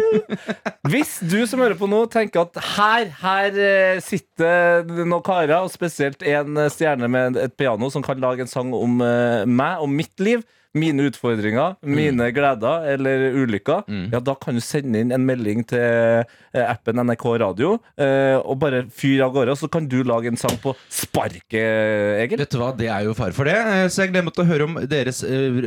Hvis 0.94 1.12
du 1.28 1.36
som 1.44 1.60
hører 1.60 1.76
på 1.76 1.90
nå 1.92 2.00
tenker 2.08 2.46
at 2.46 2.56
her, 2.70 3.12
her 3.20 3.60
eh, 3.60 4.00
sitter 4.00 4.88
noen 4.88 5.20
karer, 5.28 5.58
og 5.58 5.68
spesielt 5.74 6.24
en 6.24 6.56
stjerne 6.72 7.12
med 7.12 7.36
et 7.44 7.52
piano 7.60 7.92
som 7.92 8.00
kan 8.06 8.16
lage 8.24 8.46
en 8.46 8.48
sang 8.48 8.72
om 8.72 8.96
eh, 9.04 9.44
meg 9.44 9.84
og 9.84 9.92
mitt 9.92 10.24
liv, 10.24 10.40
mine 10.78 11.02
utfordringer, 11.10 11.74
mine 11.82 12.28
gleder 12.30 12.84
eller 12.92 13.24
ulykker, 13.42 13.82
ja, 14.12 14.20
da 14.22 14.34
kan 14.38 14.54
du 14.54 14.60
sende 14.62 15.00
inn 15.02 15.10
en 15.12 15.24
melding 15.26 15.64
til 15.66 15.82
eh, 16.22 16.62
appen 16.62 17.00
NRK 17.02 17.24
Radio 17.42 17.72
eh, 17.98 18.36
og 18.38 18.58
bare 18.62 18.84
fyre 18.94 19.24
av 19.26 19.32
gårde, 19.34 19.56
og 19.56 19.58
så 19.58 19.68
kan 19.72 19.88
du 19.90 19.96
lage 20.06 20.30
en 20.30 20.38
sang 20.38 20.54
på 20.62 20.74
sparket, 20.86 22.20
Egil. 22.22 22.38
Vet 22.38 22.52
du 22.54 22.58
hva, 22.60 22.70
Det 22.78 22.86
er 22.86 23.08
jo 23.08 23.14
fare 23.18 23.34
for 23.34 23.48
det. 23.50 23.56
Eh, 23.58 23.88
Så 23.90 24.04
jeg 24.04 24.12
glemte 24.14 24.44
å 24.44 24.46
høre 24.46 24.68
om 24.68 24.78
deres 24.90 25.22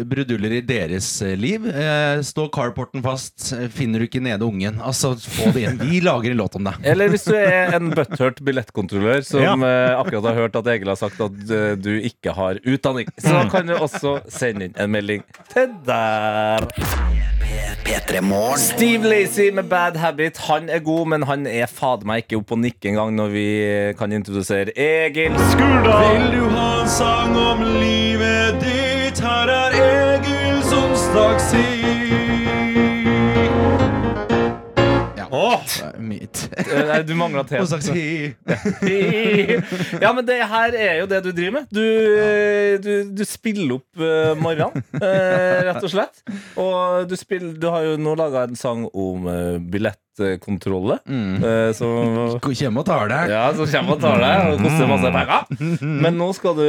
bruduller 0.08 0.56
i 0.60 0.62
deres 0.66 1.10
liv. 1.40 1.68
Eh, 1.68 2.22
Stå 2.24 2.48
carporten 2.54 3.04
fast, 3.04 3.50
finner 3.76 4.00
du 4.00 4.08
ikke 4.08 4.24
nede 4.24 4.48
ungen. 4.48 4.80
Altså, 4.84 5.14
få 5.20 5.52
det 5.54 5.66
igjen. 5.66 5.82
Vi 5.84 6.00
lager 6.06 6.32
en 6.32 6.40
låt 6.40 6.56
om 6.60 6.64
det. 6.70 6.76
Eller 6.94 7.12
hvis 7.12 7.28
du 7.28 7.36
er 7.36 7.76
en 7.76 7.92
butthurt 7.92 8.40
billettkontrollør 8.46 9.24
som 9.28 9.44
Ja. 9.44 10.00
akkurat 10.00 10.30
har 10.32 10.40
hørt 10.46 10.56
at 10.56 10.68
Egil 10.78 10.88
har 10.94 11.00
sagt 11.00 11.20
at 11.22 11.44
du 11.84 11.92
ikke 12.00 12.34
har 12.38 12.60
utdanning, 12.64 13.12
så 13.20 13.44
kan 13.52 13.68
du 13.68 13.76
også 13.76 14.16
sende 14.32 14.70
inn 14.70 14.76
en 14.80 14.93
melding 14.94 15.26
til 15.54 15.74
der. 15.88 16.68
P3 17.84 18.22
Morgen. 18.22 18.60
Steve 18.60 19.10
Lacey 19.10 19.50
med 19.52 19.64
Bad 19.64 19.98
Habit. 20.00 20.38
Han 20.48 20.70
er 20.70 20.80
god, 20.80 21.08
men 21.08 21.24
han 21.28 21.48
er 21.48 21.68
fader 21.68 22.08
meg 22.08 22.24
ikke 22.24 22.40
oppe 22.40 22.56
og 22.56 22.62
nikke 22.64 22.94
engang 22.94 23.12
når 23.18 23.34
vi 23.34 23.46
kan 24.00 24.16
introdusere 24.16 24.72
Egil 24.80 25.36
Skurdal. 25.52 26.08
Vil 26.08 26.28
du 26.38 26.50
ha 26.56 26.70
en 26.82 26.92
sang 26.98 27.38
om 27.38 27.64
livet 27.84 28.62
ditt? 28.64 29.24
Her 29.24 29.52
er 29.52 29.80
Egils 29.84 30.74
onsdagstid. 30.80 31.83
Mitt. 36.00 36.50
Eh, 36.58 36.84
Nei, 36.88 37.02
du 37.06 37.14
mangla. 37.18 37.44
Onsdagstid. 37.62 38.36
ja, 40.04 40.12
men 40.14 40.26
det 40.28 40.40
her 40.50 40.78
er 40.78 41.02
jo 41.02 41.10
det 41.10 41.22
du 41.26 41.32
driver 41.32 41.60
med. 41.60 41.74
Du, 41.74 41.84
eh, 41.84 42.78
du, 42.82 42.92
du 43.14 43.24
spiller 43.28 43.78
opp 43.78 44.02
uh, 44.02 44.34
morgenen, 44.40 44.86
uh, 44.98 45.60
rett 45.70 45.84
og 45.84 45.92
slett. 45.92 46.24
Og 46.60 47.10
du, 47.10 47.18
spiller, 47.20 47.56
du 47.60 47.68
har 47.74 47.86
jo 47.88 47.98
nå 48.02 48.16
laga 48.20 48.46
en 48.48 48.58
sang 48.60 48.86
om 48.90 49.28
uh, 49.30 49.58
billettkontrolle. 49.58 51.00
Mm. 51.10 51.44
eh, 51.44 51.70
som 51.78 52.40
Kjem 52.54 52.82
og 52.82 52.88
tar 52.88 53.10
deg. 53.12 53.34
ja, 53.34 53.46
som 53.58 53.70
kommer 53.70 53.98
og 53.98 54.04
tar 54.04 54.22
deg 54.24 54.54
og 54.54 54.66
koster 54.66 54.90
masse 54.90 55.14
penger. 55.18 55.86
Men 56.06 56.20
nå 56.20 56.32
skal 56.38 56.58
du 56.60 56.68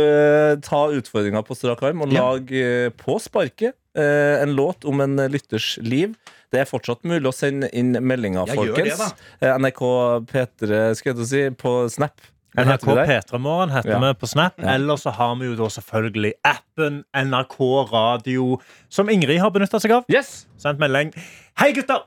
ta 0.65 0.85
utfordringa 0.99 1.45
på 1.45 1.57
strak 1.59 1.83
arm 1.85 2.05
og 2.05 2.15
lage 2.15 2.61
ja. 2.61 2.93
på 2.95 3.19
sparket 3.23 3.77
en 3.95 4.51
låt 4.59 4.83
om 4.91 4.99
en 5.05 5.21
lytters 5.31 5.77
liv. 5.79 6.17
Det 6.55 6.63
er 6.63 6.69
fortsatt 6.71 7.03
mulig 7.11 7.27
å 7.27 7.35
sende 7.35 7.69
inn 7.75 7.93
meldinger, 8.07 8.47
Jeg 8.53 8.61
gjør 8.63 8.77
det, 8.79 8.95
folkens. 8.95 9.27
Eh, 9.43 9.57
NRK 9.59 9.83
P3, 10.31 10.79
skal 10.95 11.11
jeg 11.13 11.19
til 11.19 11.25
å 11.25 11.29
si, 11.33 11.43
på 11.65 11.75
Snap. 11.91 12.31
NRK 12.55 12.71
heter 12.71 12.87
vi 12.87 12.95
der? 12.95 13.09
P3morgen 13.11 13.73
heter 13.75 13.91
Ja. 13.91 13.99
vi 13.99 14.13
på 14.23 14.29
Snap. 14.31 14.55
Ja. 14.63 14.75
Eller 14.77 14.95
så 15.03 15.11
har 15.11 15.35
vi 15.41 15.47
jo 15.51 15.57
da 15.59 15.67
selvfølgelig 15.75 16.33
appen 16.47 17.01
NRK 17.19 17.57
Radio, 17.91 18.61
som 18.89 19.09
Ingrid 19.11 19.41
har 19.43 19.51
benytta 19.51 19.81
seg 19.83 19.91
av. 19.91 20.05
Yes! 20.09 20.47
Sendt 20.63 20.79
melding. 20.79 21.11
Hei, 21.59 21.73
gutter! 21.75 22.05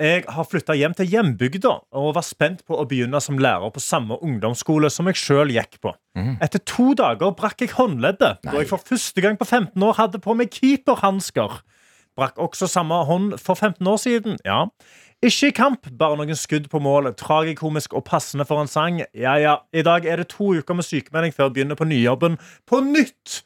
Jeg 0.00 0.24
har 0.32 0.46
flytta 0.48 0.72
hjem 0.72 0.94
til 0.96 1.10
hjembygda 1.12 1.74
og 1.92 2.14
var 2.16 2.24
spent 2.24 2.62
på 2.64 2.72
å 2.80 2.86
begynne 2.88 3.20
som 3.20 3.36
lærer 3.36 3.68
på 3.74 3.82
samme 3.84 4.16
ungdomsskole 4.24 4.88
som 4.88 5.04
jeg 5.10 5.18
sjøl 5.20 5.52
gikk 5.52 5.76
på. 5.84 5.92
Etter 6.40 6.62
to 6.64 6.94
dager 6.96 7.34
brakk 7.36 7.60
jeg 7.60 7.74
håndleddet 7.76 8.40
da 8.40 8.54
jeg 8.56 8.70
for 8.70 8.80
første 8.80 9.20
gang 9.20 9.36
på 9.36 9.44
15 9.44 9.76
år 9.84 9.98
hadde 10.00 10.22
på 10.24 10.32
meg 10.34 10.48
keeperhansker. 10.56 11.60
Brakk 12.20 12.40
også 12.40 12.68
samme 12.68 12.98
hånd 13.08 13.38
for 13.40 13.56
15 13.56 13.86
år 13.88 14.00
siden. 14.02 14.38
Ja. 14.44 14.66
Ikke 15.24 15.50
i 15.50 15.56
kamp, 15.56 15.88
bare 16.00 16.16
noen 16.16 16.36
skudd 16.38 16.70
på 16.72 16.80
mål. 16.80 17.10
Tragikomisk 17.20 17.96
og 17.96 18.06
passende 18.08 18.46
for 18.48 18.62
en 18.62 18.70
sang. 18.70 19.02
Ja, 19.12 19.34
ja. 19.40 19.58
I 19.72 19.84
dag 19.84 20.06
er 20.08 20.22
det 20.22 20.30
to 20.32 20.52
uker 20.56 20.76
med 20.76 20.86
sykemelding 20.86 21.34
før 21.36 21.48
jeg 21.48 21.56
begynner 21.58 21.80
på 21.80 21.88
nyjobben 21.88 22.38
på 22.68 22.80
nytt. 22.84 23.42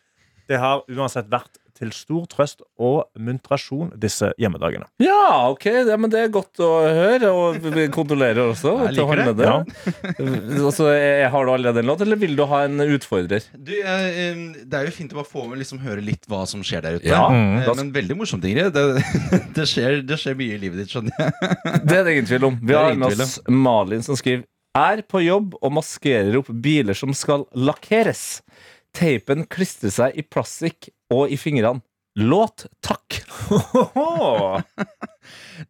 Det 0.51 0.61
har 0.61 0.85
uansett 0.93 1.31
vært 1.33 1.59
til 1.75 1.91
stor 1.95 2.25
trøst 2.31 2.63
og 2.79 3.09
muntrasjon 3.19 3.91
disse 4.01 4.31
hjemmedagene. 4.41 4.87
Ja, 5.03 5.51
ok, 5.51 5.67
ja, 5.89 5.97
men 6.01 6.13
det 6.13 6.21
er 6.25 6.33
godt 6.35 6.61
å 6.63 6.69
høre, 6.87 7.31
og 7.35 7.59
vi 7.75 7.87
kondolerer 7.95 8.45
også. 8.53 8.77
Jeg 8.87 8.97
liker 8.99 9.23
han 9.23 9.33
med 9.33 9.43
det. 9.43 9.53
Altså, 10.65 10.89
eh, 10.95 11.25
har 11.31 11.45
du 11.47 11.51
allerede 11.53 11.83
en 11.83 11.89
låt, 11.91 12.01
eller 12.05 12.19
vil 12.21 12.37
du 12.39 12.45
ha 12.51 12.63
en 12.69 12.81
utfordrer? 12.85 13.45
Du, 13.59 13.73
eh, 13.75 14.07
eh, 14.25 14.41
det 14.65 14.79
er 14.81 14.89
jo 14.89 14.95
fint 14.97 15.13
å 15.15 15.19
bare 15.21 15.31
få 15.31 15.45
med 15.51 15.61
liksom 15.61 15.83
høre 15.85 16.03
litt 16.05 16.25
hva 16.31 16.45
som 16.49 16.63
skjer 16.67 16.85
der 16.87 17.01
ute. 17.01 17.09
Ja, 17.11 17.25
Eh, 17.35 17.69
Men 17.77 17.91
veldig 17.95 18.17
morsomt, 18.19 18.45
Ingrid. 18.47 18.73
Det, 18.75 19.05
det, 19.57 19.67
skjer, 19.69 20.01
det 20.07 20.19
skjer 20.21 20.37
mye 20.39 20.57
i 20.57 20.61
livet 20.63 20.83
ditt, 20.85 20.93
skjønner 20.95 21.15
jeg. 21.19 21.55
Det 21.89 21.97
er 21.99 22.05
det 22.07 22.13
ingen 22.17 22.29
tvil 22.29 22.47
om. 22.51 22.59
Vi 22.63 22.75
har 22.77 22.95
med 22.99 23.21
oss 23.25 23.39
Malin 23.51 24.03
som 24.07 24.17
skriver 24.19 24.45
Er 24.79 25.03
på 25.07 25.21
jobb 25.25 25.55
og 25.61 25.73
maskerer 25.77 26.39
opp 26.41 26.49
biler 26.65 26.97
som 26.99 27.13
skal 27.15 27.45
lakkeres. 27.55 28.41
Teipen 28.95 29.45
klistrer 29.51 29.91
seg 29.95 30.19
i 30.19 30.23
plastikk 30.23 30.89
og 31.15 31.33
i 31.33 31.39
fingrene. 31.41 31.83
Låt 32.15 32.67
takk. 32.85 33.23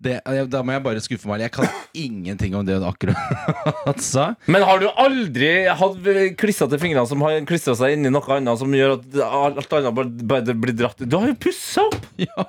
Det, 0.00 0.18
da 0.50 0.60
må 0.64 0.74
jeg 0.74 0.82
bare 0.84 1.00
skuffe 1.04 1.28
meg. 1.28 1.44
Jeg 1.44 1.52
kan 1.54 1.68
ingenting 1.96 2.56
om 2.58 2.64
det 2.66 2.76
hun 2.78 2.86
akkurat 2.88 4.00
sa. 4.04 4.30
Men 4.50 4.64
har 4.66 4.80
du 4.82 4.88
aldri 4.90 5.50
hatt 5.68 6.08
klissa 6.40 6.68
til 6.70 6.80
fingrene 6.82 7.06
som 7.08 7.22
har 7.24 7.38
klistra 7.48 7.76
seg 7.78 7.96
inni 7.96 8.12
noe 8.12 8.24
annet 8.36 8.60
som 8.60 8.74
gjør 8.74 8.96
at 8.98 9.18
alt 9.24 9.76
annet 9.78 10.24
bare, 10.24 10.56
blir 10.56 10.76
dratt 10.76 11.04
Du 11.04 11.16
har 11.20 11.30
jo 11.30 11.38
pussa 11.46 11.86
opp! 11.88 12.00
Ja, 12.24 12.44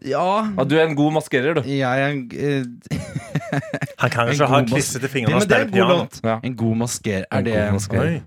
ja. 0.00 0.26
Ja, 0.56 0.64
du 0.64 0.78
er 0.78 0.86
en 0.86 0.96
god 0.96 1.12
maskerer, 1.18 1.58
du. 1.58 1.66
Jeg 1.68 1.84
er 1.84 2.14
eh, 2.16 2.99
Han 4.00 4.10
kan 4.10 4.30
kanskje 4.30 4.46
ha 4.50 4.60
klissete 4.64 5.02
det, 5.04 5.10
fingre 5.12 5.36
og 5.36 5.44
spille 5.44 5.60
en 5.60 5.70
god 5.70 5.74
piano. 5.76 5.96
Ja. 6.24 6.36
En 6.46 6.56
god 6.56 6.76
masker. 6.84 7.24
Er 7.26 7.38
En 7.38 7.44
det 7.44 7.54
god 7.58 7.72
masker. 7.78 8.04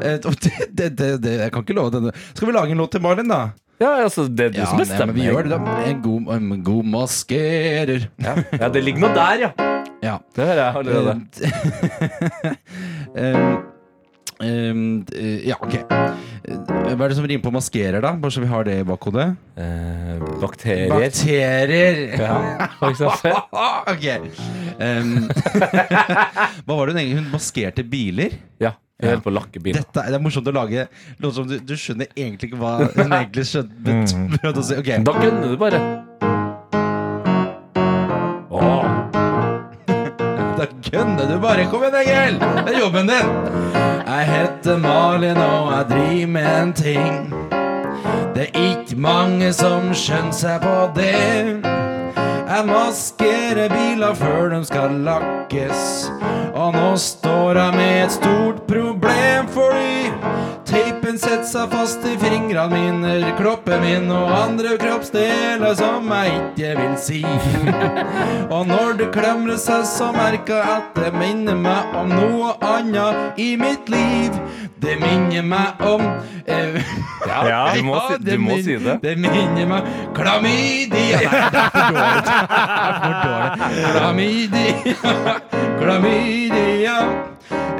Eh, 0.00 0.16
og 0.24 0.36
det, 0.40 0.52
det, 0.72 0.86
det, 0.96 1.08
det, 1.22 1.32
Jeg 1.40 1.52
kan 1.52 1.64
ikke 1.64 1.74
love 1.76 1.90
denne. 1.92 2.12
Skal 2.32 2.48
vi 2.48 2.52
lage 2.54 2.72
en 2.72 2.80
låt 2.80 2.92
til 2.94 3.02
Malin, 3.04 3.28
da? 3.28 3.40
Ja, 3.80 3.90
altså, 4.04 4.26
det 4.28 4.46
er 4.46 4.54
du 4.54 4.60
som 4.66 4.78
bestemmer. 4.80 5.14
vi 5.16 5.24
gjør 5.24 5.42
det, 5.48 5.50
da. 5.56 5.74
En 5.88 6.02
god, 6.04 6.30
en 6.36 6.64
god 6.64 6.84
maskerer. 6.94 8.06
Ja. 8.20 8.34
ja, 8.52 8.68
det 8.72 8.84
ligger 8.84 9.06
noe 9.06 9.12
der, 9.16 9.44
ja. 9.46 9.50
Ja. 10.04 10.16
Det 10.36 10.46
hører 10.46 10.60
jeg 10.60 10.74
allerede. 10.80 11.12
um, 13.16 13.60
um, 14.40 15.04
ja, 15.46 15.56
ok. 15.60 15.74
Eh, 15.80 16.94
Hva 16.96 17.04
er 17.04 17.12
det 17.12 17.16
som 17.18 17.26
rimer 17.28 17.44
på 17.44 17.52
maskerer, 17.54 18.00
da? 18.02 18.12
Bare 18.18 18.32
så 18.34 18.40
vi 18.42 18.48
har 18.50 18.64
det 18.66 18.78
i 18.80 18.86
bakhodet. 18.88 19.26
Eh, 19.60 20.22
bakterier. 20.42 20.90
Bakterier! 20.90 22.00
Ja, 22.18 22.68
ok. 23.92 24.06
Um, 24.80 25.28
hva 26.64 26.76
var 26.76 26.88
det 26.88 26.94
hun 26.94 27.00
egentlig 27.02 27.18
Hun 27.20 27.30
maskerte 27.34 27.84
biler? 27.86 28.38
Ja, 28.62 28.74
Ja. 29.00 29.14
på. 29.24 29.32
Dette, 29.78 30.02
det 30.12 30.16
er 30.18 30.20
morsomt 30.20 30.48
å 30.50 30.52
lage 30.52 30.82
låt 31.24 31.32
som 31.34 31.46
du, 31.48 31.54
du 31.64 31.72
skjønner 31.76 32.10
egentlig 32.12 32.50
ikke 32.50 32.58
hva 32.60 32.72
hun 32.84 33.12
egentlig 33.16 33.46
skjønte, 33.48 33.78
Mm. 33.80 34.34
å 34.60 34.62
si. 34.64 34.74
Ok. 34.76 34.90
Da 35.06 35.14
kunne 35.16 35.48
du 35.48 35.56
bare. 35.60 35.80
Gønner 40.90 41.26
du 41.26 41.38
bare. 41.38 41.66
Kom 41.70 41.84
igjen, 41.86 41.94
Egil! 42.00 42.38
Det 42.40 42.74
er 42.74 42.78
jobben 42.80 43.06
din. 43.06 43.28
Jeg 44.06 44.26
heter 44.26 44.78
Malin, 44.82 45.36
og 45.38 45.72
jeg 45.72 45.84
driver 45.90 46.26
med 46.26 46.48
en 46.62 46.72
ting. 46.72 47.34
Det 48.34 48.48
er 48.48 48.64
ikke 48.72 48.96
mange 48.98 49.52
som 49.54 49.92
skjønner 49.94 50.34
seg 50.34 50.64
på 50.64 50.74
det. 50.96 51.62
Jeg 52.50 52.66
maskerer 52.66 53.70
biler 53.70 54.14
før 54.18 54.50
de 54.56 54.64
skal 54.66 54.98
lakkes. 55.06 56.10
Og 56.58 56.74
nå 56.74 56.90
står 56.98 57.62
jeg 57.62 57.76
med 57.78 58.04
et 58.04 58.16
stort 58.18 58.62
problem 58.66 59.46
fordi 59.54 59.99
teipen 60.70 61.18
setter 61.18 61.46
seg 61.46 61.72
fast 61.74 62.04
i 62.06 62.14
fingrene 62.20 62.70
mine, 62.70 63.32
kroppen 63.38 63.82
min 63.82 64.10
og 64.14 64.30
andre 64.34 64.76
kroppsdeler 64.80 65.74
som 65.78 66.10
jeg 66.14 66.36
ikke 66.38 66.72
vil 66.78 66.96
si. 67.00 67.20
og 68.54 68.68
når 68.70 68.96
det 69.00 69.10
klemrer 69.14 69.58
seg, 69.60 69.84
så 69.88 70.10
merker 70.14 70.60
jeg 70.60 70.78
at 70.78 70.98
det 70.98 71.12
minner 71.18 71.58
meg 71.58 71.96
om 71.98 72.14
noe 72.14 72.54
annet 72.66 73.40
i 73.40 73.52
mitt 73.60 73.90
liv. 73.90 74.36
Det 74.80 74.94
minner 75.00 75.42
meg 75.44 75.82
om 75.84 76.00
eh, 76.46 76.76
Ja, 77.28 77.72
du 77.76 77.82
må, 77.84 77.98
si, 78.08 78.16
det 78.24 78.32
du 78.32 78.38
må 78.40 78.54
min- 78.56 78.64
si 78.64 78.76
det. 78.80 78.94
Det 79.02 79.12
minner 79.20 79.66
meg 79.68 79.90
Klamydia 80.16 81.20
Nei, 81.20 81.42
det 81.52 81.64
er 81.64 81.70
for 81.74 81.90
dårlig. 81.96 82.22
Det 82.24 82.36
er 82.86 82.94
for 83.00 83.14
dårlig. 83.26 83.60
Klamydia, 83.92 84.94
klamydia. 85.80 86.96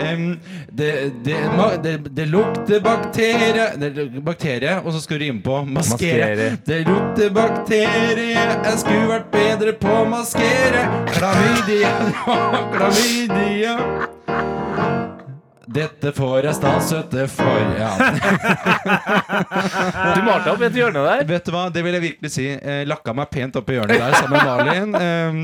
Um, 0.01 0.39
det, 0.73 0.91
det, 1.25 1.37
ma- 1.57 1.77
det, 1.83 1.93
det 2.17 2.25
lukter 2.31 2.81
bakterie 2.81 3.67
Bakterie, 4.25 4.79
og 4.85 4.93
så 4.95 5.01
skal 5.03 5.19
du 5.21 5.25
rime 5.27 5.43
på 5.45 5.59
maskere. 5.69 6.31
Maskere. 6.31 6.47
Det 6.67 6.79
lukter 6.89 7.31
bakterie. 7.37 8.47
Jeg 8.65 8.79
skulle 8.81 9.09
vært 9.11 9.29
bedre 9.35 9.75
på 9.83 9.93
å 10.03 10.07
maskere. 10.09 10.87
Klamydia, 11.17 11.93
klamydia. 12.77 13.77
Dette 15.71 16.11
får 16.17 16.47
jeg 16.49 16.57
statsstøtte 16.59 17.27
for. 17.31 17.61
Ja. 17.79 17.91
Du 20.17 20.23
malte 20.27 20.51
opp 20.51 20.65
et 20.67 20.75
hjørne 20.75 21.05
der. 21.05 21.23
Vet 21.29 21.47
du 21.47 21.53
hva, 21.55 21.69
det 21.71 21.85
vil 21.87 21.95
jeg 21.95 22.05
virkelig 22.09 22.31
si. 22.35 22.47
Lakka 22.91 23.15
meg 23.15 23.31
pent 23.31 23.59
opp 23.61 23.71
i 23.71 23.77
hjørnet 23.79 24.01
der 24.03 24.17
sammen 24.19 24.35
med 24.35 24.49
Malin. 24.51 24.97
Eh, 24.99 25.39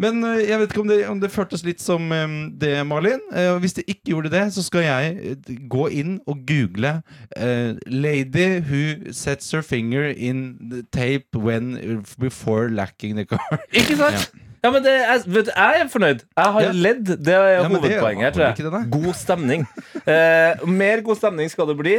men 0.00 0.24
eh, 0.30 0.40
jeg 0.48 0.62
vet 0.62 0.72
ikke 0.72 0.84
om 0.84 0.90
det, 0.92 0.98
om 1.10 1.20
det 1.20 1.30
føltes 1.34 1.64
litt 1.66 1.84
som 1.84 2.08
eh, 2.14 2.24
det, 2.56 2.72
Malin. 2.88 3.20
Eh, 3.36 3.52
hvis 3.60 3.76
det 3.76 3.84
ikke 3.86 4.14
gjorde 4.14 4.32
det, 4.32 4.46
så 4.56 4.64
skal 4.64 4.86
jeg 4.86 5.12
eh, 5.34 5.54
gå 5.68 5.88
inn 5.92 6.16
og 6.26 6.46
google 6.48 6.96
'Lady 7.36 8.48
who 8.64 9.12
sets 9.12 9.50
her 9.52 9.62
finger 9.62 10.08
in 10.08 10.56
the 10.70 10.82
tape 10.92 11.36
when 11.36 12.02
before 12.18 12.68
lacking 12.70 13.16
the 13.16 13.26
car'. 13.28 13.60
Ikke 13.72 13.96
sant? 13.96 14.32
Ja, 14.32 14.42
men 14.64 14.82
det 14.82 14.92
er, 14.92 15.18
vet, 15.26 15.46
du, 15.46 15.52
Jeg 15.56 15.80
er 15.80 15.88
fornøyd. 15.92 16.20
Jeg 16.36 16.52
har 16.56 16.60
Ja. 16.62 16.72
ledd. 16.72 17.04
Det 17.24 17.34
er 17.34 17.48
Ja, 17.62 17.62
men 17.68 17.72
det- 17.82 17.90
hovedpoenget 18.00 18.22
her. 18.36 18.52
tror 18.54 18.80
jeg 18.80 18.90
God 18.90 19.14
stemning. 19.14 19.66
Eh, 20.06 20.66
mer 20.66 21.00
god 21.02 21.16
stemning 21.16 21.50
skal 21.50 21.66
det 21.66 21.76
bli 21.78 21.96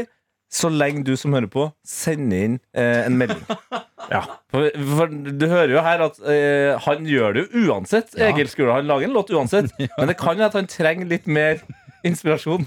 så 0.49 0.69
lenge 0.71 1.03
du 1.03 1.15
som 1.19 1.33
hører 1.33 1.49
på, 1.51 1.65
sender 1.85 2.43
inn 2.45 2.59
eh, 2.73 3.05
en 3.05 3.17
melding. 3.17 3.41
Ja. 4.07 4.21
For, 4.49 4.69
for 4.95 5.07
du 5.11 5.45
hører 5.51 5.73
jo 5.73 5.81
her 5.83 5.99
at 6.05 6.15
eh, 6.23 6.77
han 6.85 7.03
gjør 7.05 7.33
det 7.35 7.41
jo 7.51 7.65
uansett. 7.73 8.13
Ja. 8.15 8.29
Egil 8.31 8.47
Skula 8.47 8.77
han 8.77 8.87
lager 8.87 9.03
en 9.09 9.11
låt 9.17 9.29
uansett. 9.35 9.67
Men 9.97 10.07
det 10.07 10.15
kan 10.17 10.37
jo 10.39 10.45
at 10.45 10.53
han 10.55 10.65
trenger 10.71 11.05
litt 11.09 11.27
mer 11.27 11.59
inspirasjon. 12.07 12.63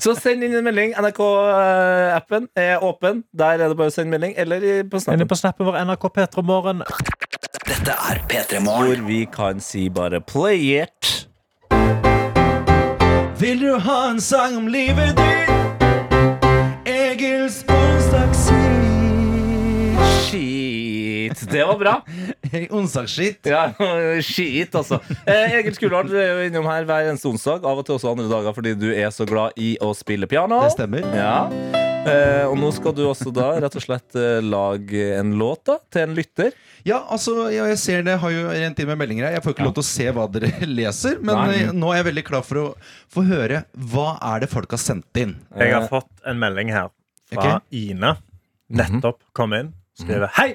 Så 0.00 0.14
send 0.16 0.42
inn 0.46 0.54
en 0.56 0.64
melding. 0.64 0.94
NRK-appen 0.96 2.48
er 2.56 2.80
åpen. 2.80 3.24
Der 3.36 3.60
er 3.60 3.68
det 3.68 3.76
bare 3.76 3.92
å 3.92 3.92
sende 3.92 4.14
melding. 4.16 4.32
Eller 4.40 4.64
på 4.88 4.96
snappen. 4.96 5.20
Snappen. 5.20 5.28
på 5.28 5.38
snappen 5.42 5.68
vår 5.68 5.78
NRK 5.84 6.08
P3 6.16 6.42
Morgen. 6.48 6.80
Dette 7.66 7.90
er 7.90 8.20
P3 8.30 8.60
Morgen. 8.62 8.86
Hvor 8.86 9.06
vi 9.08 9.24
kan 9.32 9.60
si 9.60 9.88
bare 9.90 10.20
play 10.22 10.82
it. 10.82 11.26
Vil 13.40 13.60
du 13.60 13.72
ha 13.82 13.96
en 14.10 14.20
sang 14.22 14.54
om 14.56 14.68
livet 14.70 15.18
ditt? 15.18 15.50
Egils 16.88 17.64
onsdagsskitt. 17.68 18.54
Shit. 20.28 21.42
Det 21.50 21.64
var 21.66 21.78
bra. 21.80 21.94
Onsdagsskitt. 22.78 23.50
Ja, 23.50 23.66
shit, 24.22 24.74
altså. 24.74 25.00
Eh, 25.26 25.58
Egil 25.58 25.74
Skulard, 25.76 26.08
du 26.10 26.16
er 26.20 26.30
jo 26.32 26.46
innom 26.46 26.70
her 26.70 26.86
hver 26.88 27.10
eneste 27.10 27.28
onsdag. 27.28 27.66
Av 27.66 27.82
og 27.82 27.86
til 27.88 27.98
også 27.98 28.14
andre 28.14 28.30
dager 28.30 28.54
fordi 28.56 28.76
du 28.78 28.88
er 28.94 29.10
så 29.14 29.26
glad 29.28 29.58
i 29.58 29.74
å 29.82 29.90
spille 29.98 30.30
piano. 30.30 30.62
Det 30.64 30.76
stemmer. 30.78 31.02
Ja. 31.18 31.95
Eh, 32.06 32.44
og 32.46 32.56
nå 32.60 32.68
skal 32.74 32.94
du 32.94 33.02
også 33.08 33.32
da 33.34 33.48
rett 33.62 33.76
og 33.78 33.82
slett 33.82 34.16
eh, 34.18 34.38
lage 34.44 35.08
en 35.16 35.32
låt 35.40 35.64
da 35.66 35.78
til 35.92 36.04
en 36.06 36.14
lytter. 36.16 36.52
Ja, 36.86 37.00
altså, 37.12 37.48
ja, 37.50 37.66
jeg 37.72 37.80
ser 37.82 38.04
det 38.06 38.18
har 38.22 38.34
jo 38.34 38.44
rent 38.52 38.82
inn 38.82 38.90
med 38.92 39.00
meldinger 39.00 39.28
her. 39.28 39.38
Jeg 39.38 39.44
får 39.46 39.56
ikke 39.56 39.66
lov 39.66 39.74
til 39.78 39.84
å 39.84 39.88
se 39.88 40.06
hva 40.14 40.26
dere 40.36 40.52
leser, 40.78 41.18
men 41.22 41.40
Nei. 41.40 41.56
eh, 41.64 41.72
nå 41.74 41.90
er 41.90 42.00
jeg 42.00 42.10
veldig 42.12 42.26
klar 42.28 42.46
for 42.46 42.62
å 42.62 42.66
få 43.12 43.26
høre 43.26 43.64
hva 43.94 44.12
er 44.34 44.44
det 44.44 44.50
folk 44.52 44.76
har 44.76 44.82
sendt 44.82 45.22
inn. 45.22 45.34
Jeg 45.58 45.74
har 45.74 45.88
fått 45.90 46.12
en 46.26 46.38
melding 46.42 46.70
her 46.74 46.92
fra 47.32 47.42
okay. 47.42 47.90
Ine. 47.90 48.14
Nettopp 48.70 49.22
kom 49.36 49.56
inn. 49.56 49.74
Skriver 49.96 50.30
Hei! 50.36 50.54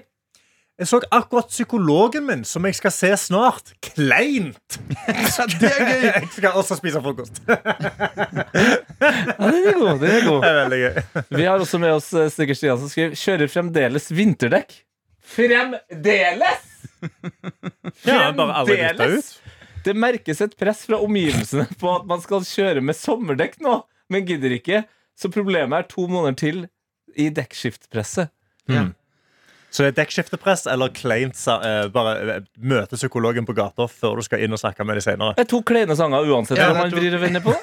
Jeg 0.82 0.88
så 0.90 0.98
akkurat 1.14 1.46
psykologen 1.52 2.24
min, 2.26 2.40
som 2.48 2.66
jeg 2.66 2.74
skal 2.74 2.94
se 2.96 3.10
snart. 3.22 3.68
Kleint! 3.86 4.78
det 5.62 5.68
er 5.70 5.84
gøy! 5.86 6.06
Jeg 6.08 6.30
skal 6.34 6.56
også 6.58 6.78
spise 6.80 7.02
frokost. 7.04 7.42
Ja, 9.02 9.12
den 9.50 9.68
er 9.68 9.78
god. 9.78 10.00
Den 10.02 10.12
er 10.16 10.26
god. 10.26 10.44
er 10.46 10.58
veldig 10.60 10.80
gøy. 10.82 11.22
Vi 11.38 11.46
har 11.46 11.62
også 11.62 11.80
med 11.82 11.94
oss 11.96 12.08
Sigurd 12.10 12.34
Stikker 12.34 12.58
Stian 12.58 12.80
som 12.82 12.90
skriver 12.90 13.16
Kjører 13.18 13.50
fremdeles 13.54 14.10
vinterdekk. 14.14 14.76
Fremdeles! 15.36 16.68
Ja, 18.06 18.32
bare 18.34 18.66
bytta 18.66 19.08
ut. 19.10 19.32
Det 19.86 19.94
merkes 19.98 20.42
et 20.46 20.54
press 20.58 20.84
fra 20.90 20.98
omgivelsene 21.02 21.66
på 21.82 21.90
at 21.96 22.06
man 22.10 22.22
skal 22.22 22.46
kjøre 22.46 22.82
med 22.86 22.98
sommerdekk 22.98 23.58
nå, 23.62 23.80
men 24.14 24.26
gidder 24.26 24.54
ikke. 24.58 24.84
Så 25.18 25.30
problemet 25.34 25.78
er 25.78 25.90
to 25.90 26.06
måneder 26.10 26.38
til 26.42 26.64
i 27.18 27.30
dekkskiftpresset. 27.34 28.34
Så 29.72 29.86
det 29.86 29.94
er 29.94 29.96
dekkskiftepress 30.02 30.66
eller 30.68 30.90
kleint 30.92 31.38
sa- 31.40 31.62
eh, 31.64 31.86
bare 31.88 32.16
eh, 32.36 32.42
møte 32.60 32.98
psykologen 33.00 33.46
på 33.48 33.54
gata 33.56 33.86
før 33.88 34.18
du 34.20 34.24
skal 34.28 34.42
inn 34.44 34.52
og 34.52 34.60
snakke 34.60 34.84
med 34.84 34.98
dem 35.00 35.06
senere. 35.06 35.32
Det 35.38 35.46
er 35.46 35.50
to 35.54 35.62
kleine 35.64 35.96
sanger 35.96 36.28
uansett 36.28 36.60
Ja, 36.60 36.74
hva 36.74 36.82
man 36.82 36.92
to- 36.92 37.00
vrir 37.00 37.16
og 37.16 37.22
vender 37.24 37.40
på. 37.46 37.54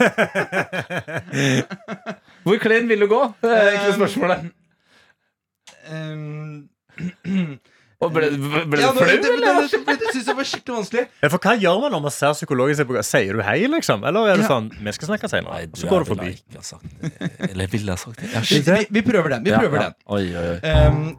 Hvor 2.48 2.56
klein 2.62 2.88
vil 2.88 3.04
du 3.04 3.08
gå? 3.10 3.20
Det 3.44 3.52
er 3.52 3.68
egentlig 3.74 3.98
spørsmålet. 4.00 4.48
ehm, 5.92 6.68
Og 7.98 8.12
ble, 8.14 8.28
ble 8.30 8.78
ja, 8.78 8.92
du 8.94 9.00
flau, 9.00 9.06
det, 9.10 9.16
det, 9.24 9.30
eller? 9.34 9.64
det, 9.66 9.78
det, 9.82 9.94
det 9.98 10.10
synes 10.14 10.28
jeg 10.30 10.36
var 10.38 10.46
skikkelig 10.46 10.74
vanskelig. 10.76 11.02
Ja, 11.24 11.30
for 11.32 11.42
hva 11.42 11.54
gjør 11.58 11.80
man 11.82 11.90
når 11.96 12.02
man 12.04 12.12
ser 12.14 12.36
psykologen 12.36 12.76
sin 12.78 12.92
Sier 13.08 13.34
du 13.34 13.42
hei, 13.42 13.56
liksom? 13.72 14.04
Eller 14.06 14.28
er 14.30 14.38
det 14.38 14.44
Ja. 14.46 14.50
sånn 14.52 14.68
Vi 14.86 14.92
skal 14.94 15.08
snakke 15.10 15.26
senere. 15.32 15.50
Nei, 15.56 15.64
Så 15.74 15.88
går 15.90 16.04
du 16.04 16.10
forbi. 16.12 16.28
ikke 16.36 16.60
ha 16.60 16.66
sagt 16.68 16.86
det. 17.02 17.10
Eller 17.50 17.66
ville 17.72 17.90
jeg 17.90 17.98
sagt 18.04 18.22
det. 18.22 18.30
Ja, 18.36 18.38
Vi, 18.44 18.46
shit. 18.52 18.70
vi, 18.70 18.86
vi 19.00 19.02
prøver 19.02 19.34
den. 19.34 19.42
Vi 19.48 19.50
prøver 19.50 19.76
ja. 19.82 19.88
den. 19.90 19.94
Oi, 20.14 20.24
oi, 20.30 20.46
oi. 20.54 20.58
Um, 20.78 21.18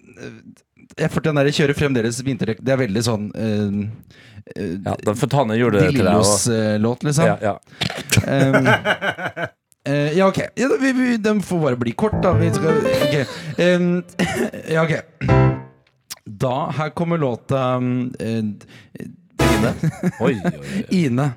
jeg 1.04 1.10
får 1.12 1.20
den 1.28 1.36
der 1.42 1.52
kjører 1.60 1.76
fremdeles 1.76 2.22
vinterdekk. 2.24 2.64
Det 2.64 2.72
er 2.72 2.80
veldig 2.80 3.02
sånn 3.04 3.28
uh, 3.36 3.76
Ja, 4.56 4.96
Fontane 5.20 5.60
gjorde 5.60 5.84
det 5.84 5.92
til 5.92 6.00
deg. 6.00 6.14
Lillos-låt, 6.16 7.04
liksom. 7.04 7.28
Ja, 7.28 7.36
ja. 7.44 7.54
Ehm, 8.24 8.64
eh, 9.84 10.18
ja, 10.18 10.26
ok. 10.26 10.38
Ja, 10.54 10.68
vi, 10.80 10.92
vi, 10.92 11.16
den 11.16 11.42
får 11.42 11.60
bare 11.60 11.76
bli 11.76 11.92
kort, 11.92 12.22
da. 12.22 12.32
Vi 12.32 12.52
skal, 12.54 12.76
okay. 12.78 13.24
Um, 13.76 14.02
ja, 14.68 14.84
ok. 14.84 14.92
Da, 16.24 16.72
her 16.76 16.90
kommer 16.90 17.18
låta 17.18 17.76
um, 17.76 18.14
uh, 18.20 18.44
Ine. 19.60 19.74
Oi, 20.20 20.40
oi, 20.44 20.52
oi. 20.60 20.84
Ine. 20.88 21.30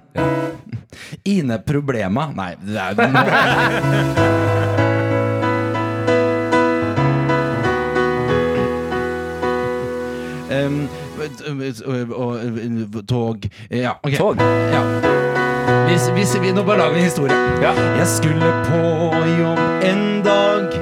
Ine 1.24 1.58
Problema. 1.60 2.32
Nei, 2.36 2.56
det 2.62 2.78
er 2.80 2.90
jo 2.92 2.98
Um, 10.54 10.90
og, 11.86 12.12
og, 12.14 13.08
tog 13.08 13.50
Ja, 13.72 13.92
ok. 14.04 14.18
Tog? 14.18 14.38
Ja. 14.72 15.33
Hvis, 15.88 16.08
hvis 16.16 16.36
vi 16.42 16.52
nå 16.56 16.64
bare 16.64 16.78
lager 16.84 16.98
en 16.98 17.04
historie. 17.04 17.38
Ja. 17.64 17.74
Jeg 18.00 18.08
skulle 18.08 18.50
på 18.70 18.82
jobb 19.40 19.62
en 19.90 20.24
dag. 20.26 20.80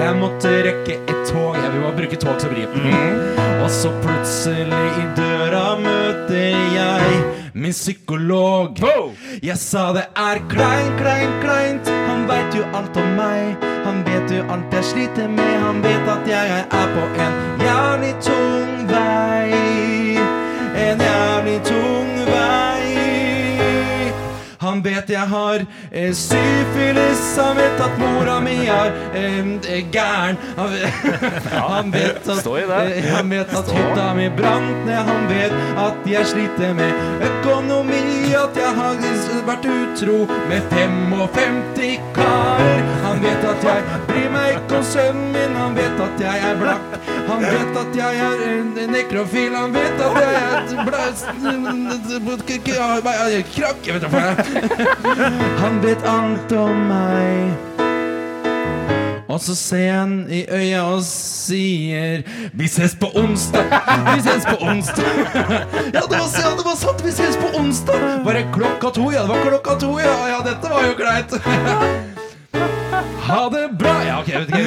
Jeg 0.00 0.16
måtte 0.20 0.50
rekke 0.66 0.98
et 0.98 1.20
tog. 1.28 1.56
Jeg 1.56 1.72
vil 1.72 1.84
bare 1.84 1.96
bruke 2.00 2.20
tog 2.20 2.40
som 2.40 2.54
rim. 2.56 2.74
Og 3.64 3.70
så 3.70 3.92
plutselig 4.02 4.84
i 5.00 5.06
døra 5.16 5.64
møter 5.80 6.58
jeg 6.74 7.22
min 7.54 7.72
psykolog. 7.72 8.80
Jeg 9.42 9.56
sa 9.58 9.92
det 9.96 10.04
er 10.16 10.40
kleint, 10.50 10.96
kleint, 11.00 11.36
kleint. 11.44 11.92
Han 12.08 12.26
veit 12.28 12.56
jo 12.58 12.64
alt 12.74 12.96
om 13.00 13.14
meg. 13.18 13.66
Han 13.86 14.02
vet 14.08 14.32
jo 14.36 14.44
alt 14.52 14.74
jeg 14.74 14.90
sliter 14.90 15.28
med. 15.28 15.54
Han 15.64 15.82
vet 15.84 16.10
at 16.16 16.28
jeg 16.28 16.64
er 16.64 16.94
på 16.96 17.08
en 17.26 17.40
jævlig 17.64 18.14
tung 18.28 18.88
vei. 18.90 20.18
En 20.88 21.06
jævlig 21.08 21.60
tung 21.70 22.12
vei. 22.28 22.83
Han 24.74 24.80
vet 24.82 25.10
jeg 25.12 25.30
har 25.30 25.62
eh, 25.92 26.08
syfilis, 26.18 27.20
han 27.38 27.60
vet 27.60 27.82
at 27.84 27.92
mora 28.00 28.40
mi 28.42 28.56
er 28.66 28.88
eh, 29.14 29.36
eh, 29.70 29.84
gæren. 29.94 30.34
Han 30.56 30.72
vet, 30.72 31.12
han 31.68 31.92
vet 31.94 32.26
at, 32.34 32.48
eh, 32.48 33.06
han 33.12 33.30
vet 33.30 33.54
at 33.54 33.70
hytta 33.70 34.08
mi 34.18 34.26
brant 34.34 34.82
ned. 34.88 34.98
Han 35.12 35.30
vet 35.30 35.54
at 35.78 36.10
jeg 36.10 36.26
sliter 36.32 36.74
med 36.74 36.90
økonomi. 37.30 38.02
At 38.34 38.58
jeg 38.58 38.74
har 38.80 38.98
vært 39.46 39.70
utro 39.76 40.24
med 40.50 40.66
55 40.74 42.00
karer. 42.18 42.23
Bryr 44.08 44.30
meg 44.34 44.48
ikke 44.58 44.78
om 44.80 44.84
sønnen 44.84 45.32
min. 45.34 45.54
Han 45.58 45.76
vet 45.78 46.00
at 46.06 46.20
jeg 46.24 46.44
er 46.50 46.56
blakk. 46.60 46.96
Han 47.28 47.44
vet 47.44 47.76
at 47.82 47.96
jeg 47.96 48.24
er 48.24 48.88
nekrofil. 48.92 49.54
Han 49.56 49.72
vet 49.74 50.00
at 50.08 50.18
jeg 50.22 50.34
er 50.34 50.84
bla- 50.88 51.02
Krakk 53.54 53.86
Jeg 53.86 54.00
vet 54.00 54.10
hva 54.10 54.20
Han 55.60 55.80
vet 55.82 56.02
alt 56.08 56.52
om 56.58 56.84
meg. 56.88 57.54
Og 59.34 59.40
så 59.42 59.54
ser 59.58 59.88
han 59.96 60.12
i 60.30 60.44
øya 60.46 60.82
og 60.94 61.00
sier 61.02 62.22
Vi 62.54 62.68
ses 62.70 62.94
på 63.00 63.08
onsdag! 63.18 63.64
Vi 64.14 64.20
ses 64.22 64.44
på 64.46 64.56
onsdag! 64.62 65.08
Ja, 65.94 66.04
det 66.06 66.18
var, 66.20 66.28
ja, 66.38 66.52
det 66.54 66.64
var 66.68 66.76
sant! 66.78 67.02
Vi 67.04 67.10
ses 67.10 67.36
på 67.40 67.50
onsdag! 67.58 68.04
Var 68.24 68.38
det 68.38 68.44
klokka 68.54 68.92
to? 68.94 69.10
Ja, 69.10 69.24
det 69.26 69.34
var 69.34 69.42
klokka 69.48 69.78
to, 69.80 69.96
ja. 69.98 70.14
Ja, 70.30 70.38
dette 70.46 70.70
var 70.70 70.86
jo 70.86 70.94
greit. 71.00 71.34
Ha 73.24 73.50
det 73.50 73.68
bra! 73.78 73.94
Ja, 74.04 74.20
ok, 74.20 74.28
jeg 74.28 74.40
vet 74.44 74.50
ikke. 74.54 74.64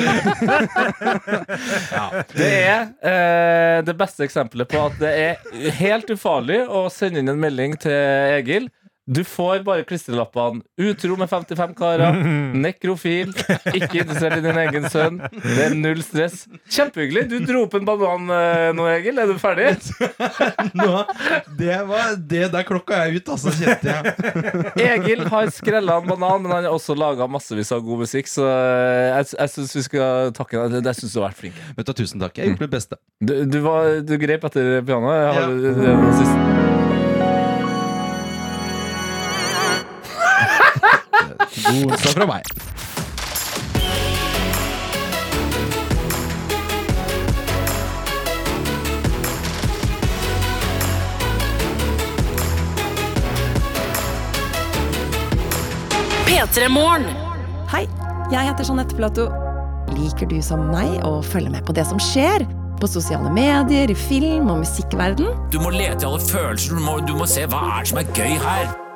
Det 2.37 2.49
er 2.67 2.81
eh, 3.11 3.77
det 3.85 3.95
beste 3.99 4.25
eksempelet 4.25 4.69
på 4.71 4.81
at 4.89 4.97
det 4.99 5.11
er 5.21 5.71
helt 5.79 6.09
ufarlig 6.11 6.59
å 6.65 6.87
sende 6.93 7.21
inn 7.21 7.31
en 7.31 7.39
melding 7.41 7.77
til 7.81 7.93
Egil. 8.37 8.67
Du 9.07 9.21
får 9.23 9.61
bare 9.63 9.85
klistrelappene 9.87 10.61
'utro 10.77 11.15
med 11.15 11.29
55 11.31 11.73
karer', 11.79 12.17
'nekrofil', 12.63 13.31
'ikke 13.71 14.01
interessert 14.03 14.35
i 14.37 14.41
din 14.43 14.57
egen 14.59 14.83
sønn'. 14.91 15.21
Det 15.31 15.61
er 15.63 15.75
null 15.79 16.01
stress. 16.03 16.41
Kjempehyggelig. 16.67 17.23
Du 17.31 17.37
dro 17.47 17.61
opp 17.63 17.77
en 17.79 17.85
banan 17.87 18.27
eh, 18.35 18.73
nå, 18.75 18.83
Egil. 18.91 19.21
Er 19.23 19.31
du 19.31 19.37
ferdig? 19.39 19.69
Nå, 20.81 21.05
det 21.57 21.77
var 21.87 22.17
det 22.19 22.51
der 22.51 22.67
klokka 22.67 22.99
er 23.05 23.15
ut, 23.15 23.31
altså, 23.31 23.53
kjente 23.55 23.95
jeg. 23.95 24.75
Egil 24.91 25.23
har 25.31 25.49
skrella 25.55 26.01
en 26.01 26.11
banan, 26.11 26.43
men 26.43 26.51
han 26.57 26.67
har 26.67 26.75
også 26.75 26.97
laga 26.99 27.29
massevis 27.31 27.71
av 27.71 27.81
god 27.87 28.03
musikk, 28.03 28.27
så 28.27 28.43
eh, 28.51 29.07
jeg, 29.21 29.31
jeg 29.39 29.55
syns 29.55 29.75
vi 29.79 29.85
skal 29.87 30.33
takke 30.35 30.67
deg. 30.67 30.83
Jeg 30.91 30.99
syns 31.01 31.15
du 31.15 31.21
har 31.21 31.29
vært 31.29 31.39
flink. 31.45 31.63
Vet 31.79 31.87
du, 31.87 31.95
Tusen 32.03 32.19
takk. 32.27 32.35
Jeg 32.43 32.51
gjorde 32.51 32.67
mitt 32.67 32.75
beste. 32.75 32.99
Du, 33.23 33.37
du, 33.47 33.59
var, 33.63 34.01
du 34.03 34.17
grep 34.21 34.43
etter 34.51 34.81
pianoet. 34.83 35.27
Har 35.31 35.45
Ja. 35.47 35.47
det 35.47 36.66
God 41.67 41.91
onsdag 41.91 42.13
fra 42.15 42.25
meg. 42.25 42.43
P3 56.27 56.69
Hei, 57.67 57.83
jeg 58.31 58.47
heter 58.47 58.63
Jeanette 58.63 58.95
Platou. 58.95 59.27
Liker 59.97 60.29
du 60.29 60.39
som 60.43 60.69
meg 60.71 61.01
å 61.03 61.19
følge 61.19 61.51
med 61.51 61.67
på 61.67 61.75
det 61.75 61.83
som 61.89 61.99
skjer? 61.99 62.47
På 62.79 62.87
sosiale 62.87 63.27
medier, 63.33 63.91
i 63.91 63.95
film 64.07 64.51
og 64.53 64.61
musikkverden? 64.63 65.33
Du 65.51 65.59
må 65.59 65.75
lete 65.75 66.05
i 66.05 66.07
alle 66.07 66.21
følelser. 66.21 66.77
Du 66.77 66.83
må, 66.87 66.99
du 67.03 67.15
må 67.17 67.27
se 67.27 67.47
hva 67.49 67.63
er 67.75 67.87
det 67.87 67.91
som 67.91 68.05
er 68.05 68.13
gøy 68.15 68.37
her. 68.39 68.86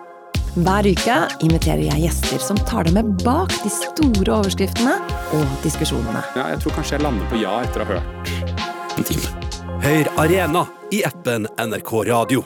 Hver 0.51 0.83
uke 0.83 1.17
inviterer 1.45 1.85
jeg 1.85 2.09
gjester 2.09 2.41
som 2.43 2.57
tar 2.67 2.83
deg 2.83 2.97
med 2.97 3.13
bak 3.23 3.53
de 3.63 3.71
store 3.71 4.33
overskriftene 4.35 4.97
og 5.37 5.53
diskusjonene. 5.63 6.25
Ja, 6.35 6.49
jeg 6.51 6.59
tror 6.65 6.75
kanskje 6.75 6.97
jeg 6.97 7.05
lander 7.05 7.29
på 7.31 7.39
ja 7.39 7.53
etter 7.63 7.85
å 7.85 7.87
ha 7.87 8.01
hørt 8.01 8.97
en 8.99 9.07
time. 9.07 9.31
Hør 9.81 10.11
Arena 10.19 10.65
i 10.91 11.05
appen 11.07 11.47
NRK 11.55 11.93
Radio. 12.11 12.43